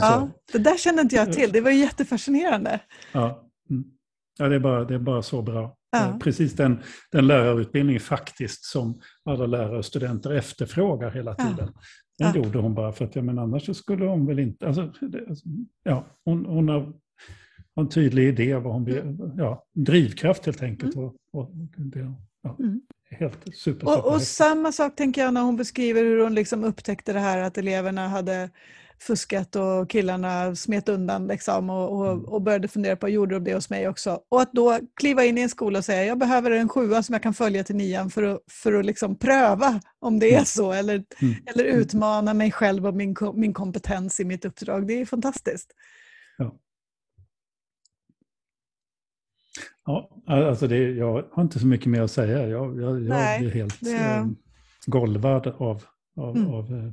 ja, 0.01 0.31
det 0.53 0.59
där 0.59 0.77
kände 0.77 1.03
inte 1.03 1.17
jag 1.17 1.33
till. 1.33 1.53
Det 1.53 1.61
var 1.61 1.71
jättefascinerande. 1.71 2.81
Ja, 3.13 3.51
mm. 3.71 3.85
ja 4.39 4.49
det, 4.49 4.55
är 4.55 4.61
bara, 4.61 4.85
det 4.85 4.95
är 4.95 4.99
bara 4.99 5.23
så 5.23 5.43
bra. 5.43 5.77
Ja. 5.91 6.19
Precis 6.23 6.53
den, 6.53 6.83
den 7.13 7.27
lärarutbildning 7.27 8.01
faktiskt 8.01 8.65
som 8.65 9.01
alla 9.25 9.47
lärare 9.47 9.79
och 9.79 9.85
studenter 9.85 10.31
efterfrågar 10.31 11.11
hela 11.11 11.35
tiden. 11.35 11.73
Ja. 11.75 11.81
Den 12.19 12.29
ja. 12.29 12.37
gjorde 12.37 12.59
hon 12.59 12.75
bara 12.75 12.93
för 12.93 13.05
att, 13.05 13.17
ja 13.17 13.23
men 13.23 13.39
annars 13.39 13.77
skulle 13.77 14.05
hon 14.05 14.27
väl 14.27 14.39
inte, 14.39 14.67
alltså, 14.67 14.83
alltså, 15.29 15.49
ja, 15.85 16.07
hon, 16.25 16.47
hon 16.47 16.69
har 16.69 16.93
en 17.77 17.89
tydlig 17.89 18.29
idé 18.29 18.55
vad 18.55 18.73
hon 18.73 18.85
vill, 18.85 19.19
ja, 19.37 19.67
drivkraft 19.73 20.47
helt 20.47 20.63
enkelt. 20.63 20.95
Mm. 20.95 21.07
Och, 21.07 21.17
och 21.33 21.51
det, 21.77 22.15
ja, 22.43 22.57
mm. 22.59 22.81
Helt 23.11 23.57
super, 23.57 23.87
och, 23.87 24.15
och 24.15 24.23
samma 24.23 24.73
sak 24.73 24.97
tänker 24.97 25.23
jag 25.23 25.35
när 25.35 25.43
hon 25.43 25.57
beskriver 25.57 26.03
hur 26.03 26.23
hon 26.23 26.35
liksom 26.35 26.65
upptäckte 26.65 27.13
det 27.13 27.21
här 27.21 27.39
att 27.39 27.59
eleverna 27.59 28.09
hade 28.09 28.51
fuskat 29.01 29.57
och 29.57 29.91
killarna 29.91 30.55
smet 30.55 30.89
undan 30.89 31.27
liksom 31.27 31.71
och, 31.71 31.99
och, 31.99 32.13
mm. 32.13 32.25
och, 32.25 32.43
började 32.43 32.69
fundera 32.69 32.97
på, 32.97 33.09
gjorde 33.09 33.35
de 33.35 33.45
det 33.45 33.55
hos 33.55 33.71
mig 33.71 33.89
också? 33.89 34.21
Och 34.29 34.41
att 34.41 34.53
då 34.53 34.79
kliva 35.01 35.25
in 35.25 35.39
i 35.39 35.41
en 35.41 35.49
skola 35.49 35.79
och 35.79 35.85
säga, 35.85 36.05
jag 36.05 36.19
behöver 36.19 36.51
en 36.51 36.69
sjua 36.69 37.03
som 37.03 37.13
jag 37.13 37.23
kan 37.23 37.35
följa 37.35 37.65
till 37.65 37.77
nian 37.77 38.11
för 38.11 38.23
att, 38.23 38.41
för 38.51 38.73
att 38.73 38.85
liksom 38.85 39.19
pröva 39.19 39.81
om 39.99 40.19
det 40.19 40.27
är 40.27 40.33
mm. 40.33 40.45
så, 40.45 40.73
eller, 40.73 40.95
mm. 40.95 41.35
eller 41.47 41.65
utmana 41.65 42.35
mig 42.35 42.53
själv 42.53 42.87
och 42.87 42.95
min, 42.95 43.17
min 43.35 43.53
kompetens 43.53 44.21
i 44.21 44.25
mitt 44.25 44.45
uppdrag. 44.45 44.87
Det 44.87 45.01
är 45.01 45.05
fantastiskt. 45.05 45.73
Ja. 46.39 46.59
Ja, 49.85 50.11
alltså 50.27 50.67
det, 50.67 50.77
jag 50.77 51.25
har 51.33 51.43
inte 51.43 51.59
så 51.59 51.67
mycket 51.67 51.87
mer 51.87 52.03
att 52.03 52.11
säga. 52.11 52.49
Jag, 52.49 52.81
jag, 52.81 53.03
jag 53.03 53.41
blir 53.41 53.51
helt 53.51 53.81
det... 53.81 53.97
Eh, 53.97 54.27
golvad 54.87 55.47
av, 55.47 55.83
av, 56.17 56.37
mm. 56.37 56.49
av 56.55 56.65
eh, 56.65 56.93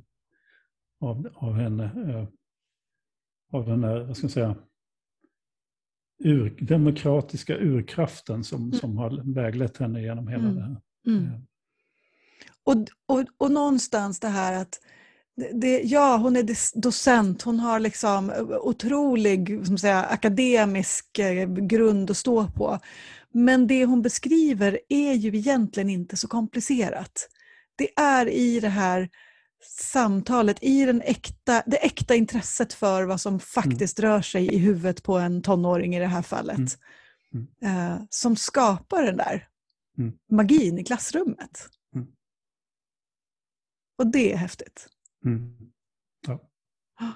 av, 1.06 1.30
av 1.36 1.54
henne. 1.54 1.84
Eh, 1.84 2.28
av 3.52 3.66
den 3.66 3.82
där, 3.82 4.04
vad 4.04 4.18
ska 4.18 4.26
jag 4.26 4.32
säga, 4.32 4.56
ur, 6.24 6.58
demokratiska 6.62 7.58
urkraften 7.58 8.44
som, 8.44 8.62
mm. 8.62 8.80
som 8.80 8.98
har 8.98 9.34
väglett 9.34 9.78
henne 9.78 10.02
genom 10.02 10.28
hela 10.28 10.44
mm. 10.44 10.56
det 10.56 10.62
här. 10.62 10.82
Mm. 11.08 11.30
Och, 12.64 12.76
och, 13.06 13.26
och 13.38 13.52
någonstans 13.52 14.20
det 14.20 14.28
här 14.28 14.62
att 14.62 14.80
det, 15.54 15.82
ja, 15.82 16.18
hon 16.18 16.36
är 16.36 16.80
docent. 16.82 17.42
Hon 17.42 17.60
har 17.60 17.80
liksom 17.80 18.32
otrolig 18.62 19.66
som 19.66 19.78
säga, 19.78 20.04
akademisk 20.04 21.20
eh, 21.20 21.50
grund 21.50 22.12
att 22.12 22.18
stå 22.18 22.48
på. 22.48 22.80
Men 23.32 23.68
det 23.68 23.86
hon 23.86 24.02
beskriver 24.02 24.80
är 24.90 25.14
ju 25.14 25.38
egentligen 25.38 25.90
inte 25.90 26.18
så 26.18 26.28
komplicerat. 26.28 27.30
Det 27.76 28.00
är 28.00 28.30
i 28.30 28.60
det 28.60 28.70
här 28.70 29.10
samtalet, 29.70 30.64
i 30.64 30.86
den 30.86 31.02
äkta, 31.02 31.64
det 31.66 31.78
äkta 31.86 32.16
intresset 32.16 32.74
för 32.74 33.04
vad 33.04 33.22
som 33.22 33.40
faktiskt 33.40 34.00
mm. 34.00 34.12
rör 34.12 34.22
sig 34.22 34.54
i 34.54 34.58
huvudet 34.58 35.04
på 35.04 35.18
en 35.18 35.42
tonåring 35.42 35.96
i 35.96 36.00
det 36.00 36.08
här 36.08 36.22
fallet, 36.22 36.58
mm. 36.58 37.48
Mm. 37.62 37.92
Eh, 37.92 38.02
som 38.10 38.36
skapar 38.36 39.04
den 39.04 39.18
där 39.18 39.48
mm. 39.98 40.14
magin 40.32 40.80
i 40.80 40.84
klassrummet. 40.84 41.70
Mm. 41.96 42.08
Och 43.98 44.08
det 44.08 44.34
är 44.34 44.38
häftigt. 44.38 44.88
Mm. 45.26 45.58
Ja. 46.28 46.50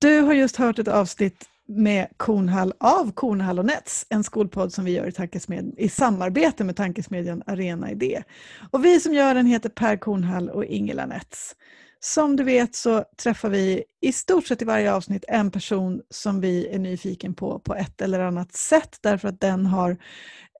Du 0.00 0.20
har 0.20 0.34
just 0.34 0.56
hört 0.56 0.78
ett 0.78 0.88
avsnitt 0.88 1.49
med 1.70 2.08
Kornhall 2.16 2.72
av 2.80 3.12
Kornhall 3.12 3.58
och 3.58 3.66
Nets, 3.66 4.06
en 4.08 4.24
skolpodd 4.24 4.72
som 4.72 4.84
vi 4.84 4.92
gör 4.92 5.06
i, 5.06 5.12
tankesmed, 5.12 5.74
i 5.78 5.88
samarbete 5.88 6.64
med 6.64 6.76
tankesmedjan 6.76 7.42
Arena 7.46 7.90
Idé. 7.90 8.22
Och 8.70 8.84
vi 8.84 9.00
som 9.00 9.14
gör 9.14 9.34
den 9.34 9.46
heter 9.46 9.68
Per 9.68 9.96
Kornhall 9.96 10.50
och 10.50 10.64
Ingela 10.64 11.06
Nets. 11.06 11.56
Som 12.00 12.36
du 12.36 12.44
vet 12.44 12.74
så 12.74 13.04
träffar 13.22 13.48
vi 13.48 13.84
i 14.00 14.12
stort 14.12 14.46
sett 14.46 14.62
i 14.62 14.64
varje 14.64 14.92
avsnitt 14.92 15.24
en 15.28 15.50
person 15.50 16.00
som 16.10 16.40
vi 16.40 16.68
är 16.68 16.78
nyfiken 16.78 17.34
på 17.34 17.58
på 17.58 17.74
ett 17.74 18.00
eller 18.00 18.20
annat 18.20 18.52
sätt 18.52 18.98
därför 19.00 19.28
att 19.28 19.40
den 19.40 19.66
har 19.66 19.96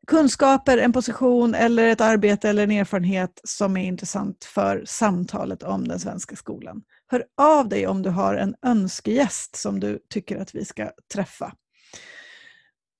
kunskaper, 0.07 0.79
en 0.79 0.93
position 0.93 1.55
eller 1.55 1.89
ett 1.89 2.01
arbete 2.01 2.49
eller 2.49 2.63
en 2.63 2.71
erfarenhet 2.71 3.41
som 3.45 3.77
är 3.77 3.85
intressant 3.85 4.45
för 4.45 4.83
samtalet 4.87 5.63
om 5.63 5.89
den 5.89 6.01
svenska 6.01 6.37
skolan. 6.37 6.83
Hör 7.13 7.25
av 7.37 7.69
dig 7.69 7.87
om 7.87 8.03
du 8.03 8.11
har 8.11 8.35
en 8.35 8.55
önskegäst 8.63 9.57
som 9.57 9.81
du 9.81 9.99
tycker 10.09 10.37
att 10.37 10.55
vi 10.55 10.65
ska 10.65 10.91
träffa. 11.15 11.55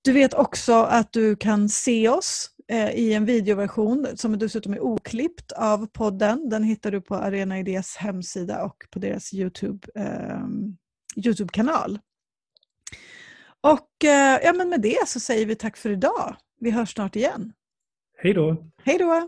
Du 0.01 0.11
vet 0.11 0.33
också 0.33 0.73
att 0.73 1.13
du 1.13 1.35
kan 1.35 1.69
se 1.69 2.09
oss 2.09 2.49
eh, 2.67 2.91
i 2.91 3.13
en 3.13 3.25
videoversion 3.25 4.07
som 4.15 4.39
dessutom 4.39 4.73
är 4.73 4.79
oklippt 4.79 5.51
av 5.51 5.87
podden. 5.87 6.49
Den 6.49 6.63
hittar 6.63 6.91
du 6.91 7.01
på 7.01 7.15
Arena 7.15 7.59
Idés 7.59 7.95
hemsida 7.95 8.63
och 8.63 8.85
på 8.89 8.99
deras 8.99 9.33
Youtube, 9.33 9.87
eh, 9.95 10.45
Youtube-kanal. 11.15 11.99
Och 13.61 14.05
eh, 14.05 14.39
ja, 14.43 14.53
men 14.53 14.69
med 14.69 14.81
det 14.81 15.07
så 15.07 15.19
säger 15.19 15.45
vi 15.45 15.55
tack 15.55 15.77
för 15.77 15.89
idag. 15.89 16.35
Vi 16.59 16.71
hörs 16.71 16.93
snart 16.93 17.15
igen. 17.15 17.53
Hej 18.17 18.33
då! 18.33 18.71
Hej 18.83 18.97
då! 18.97 19.27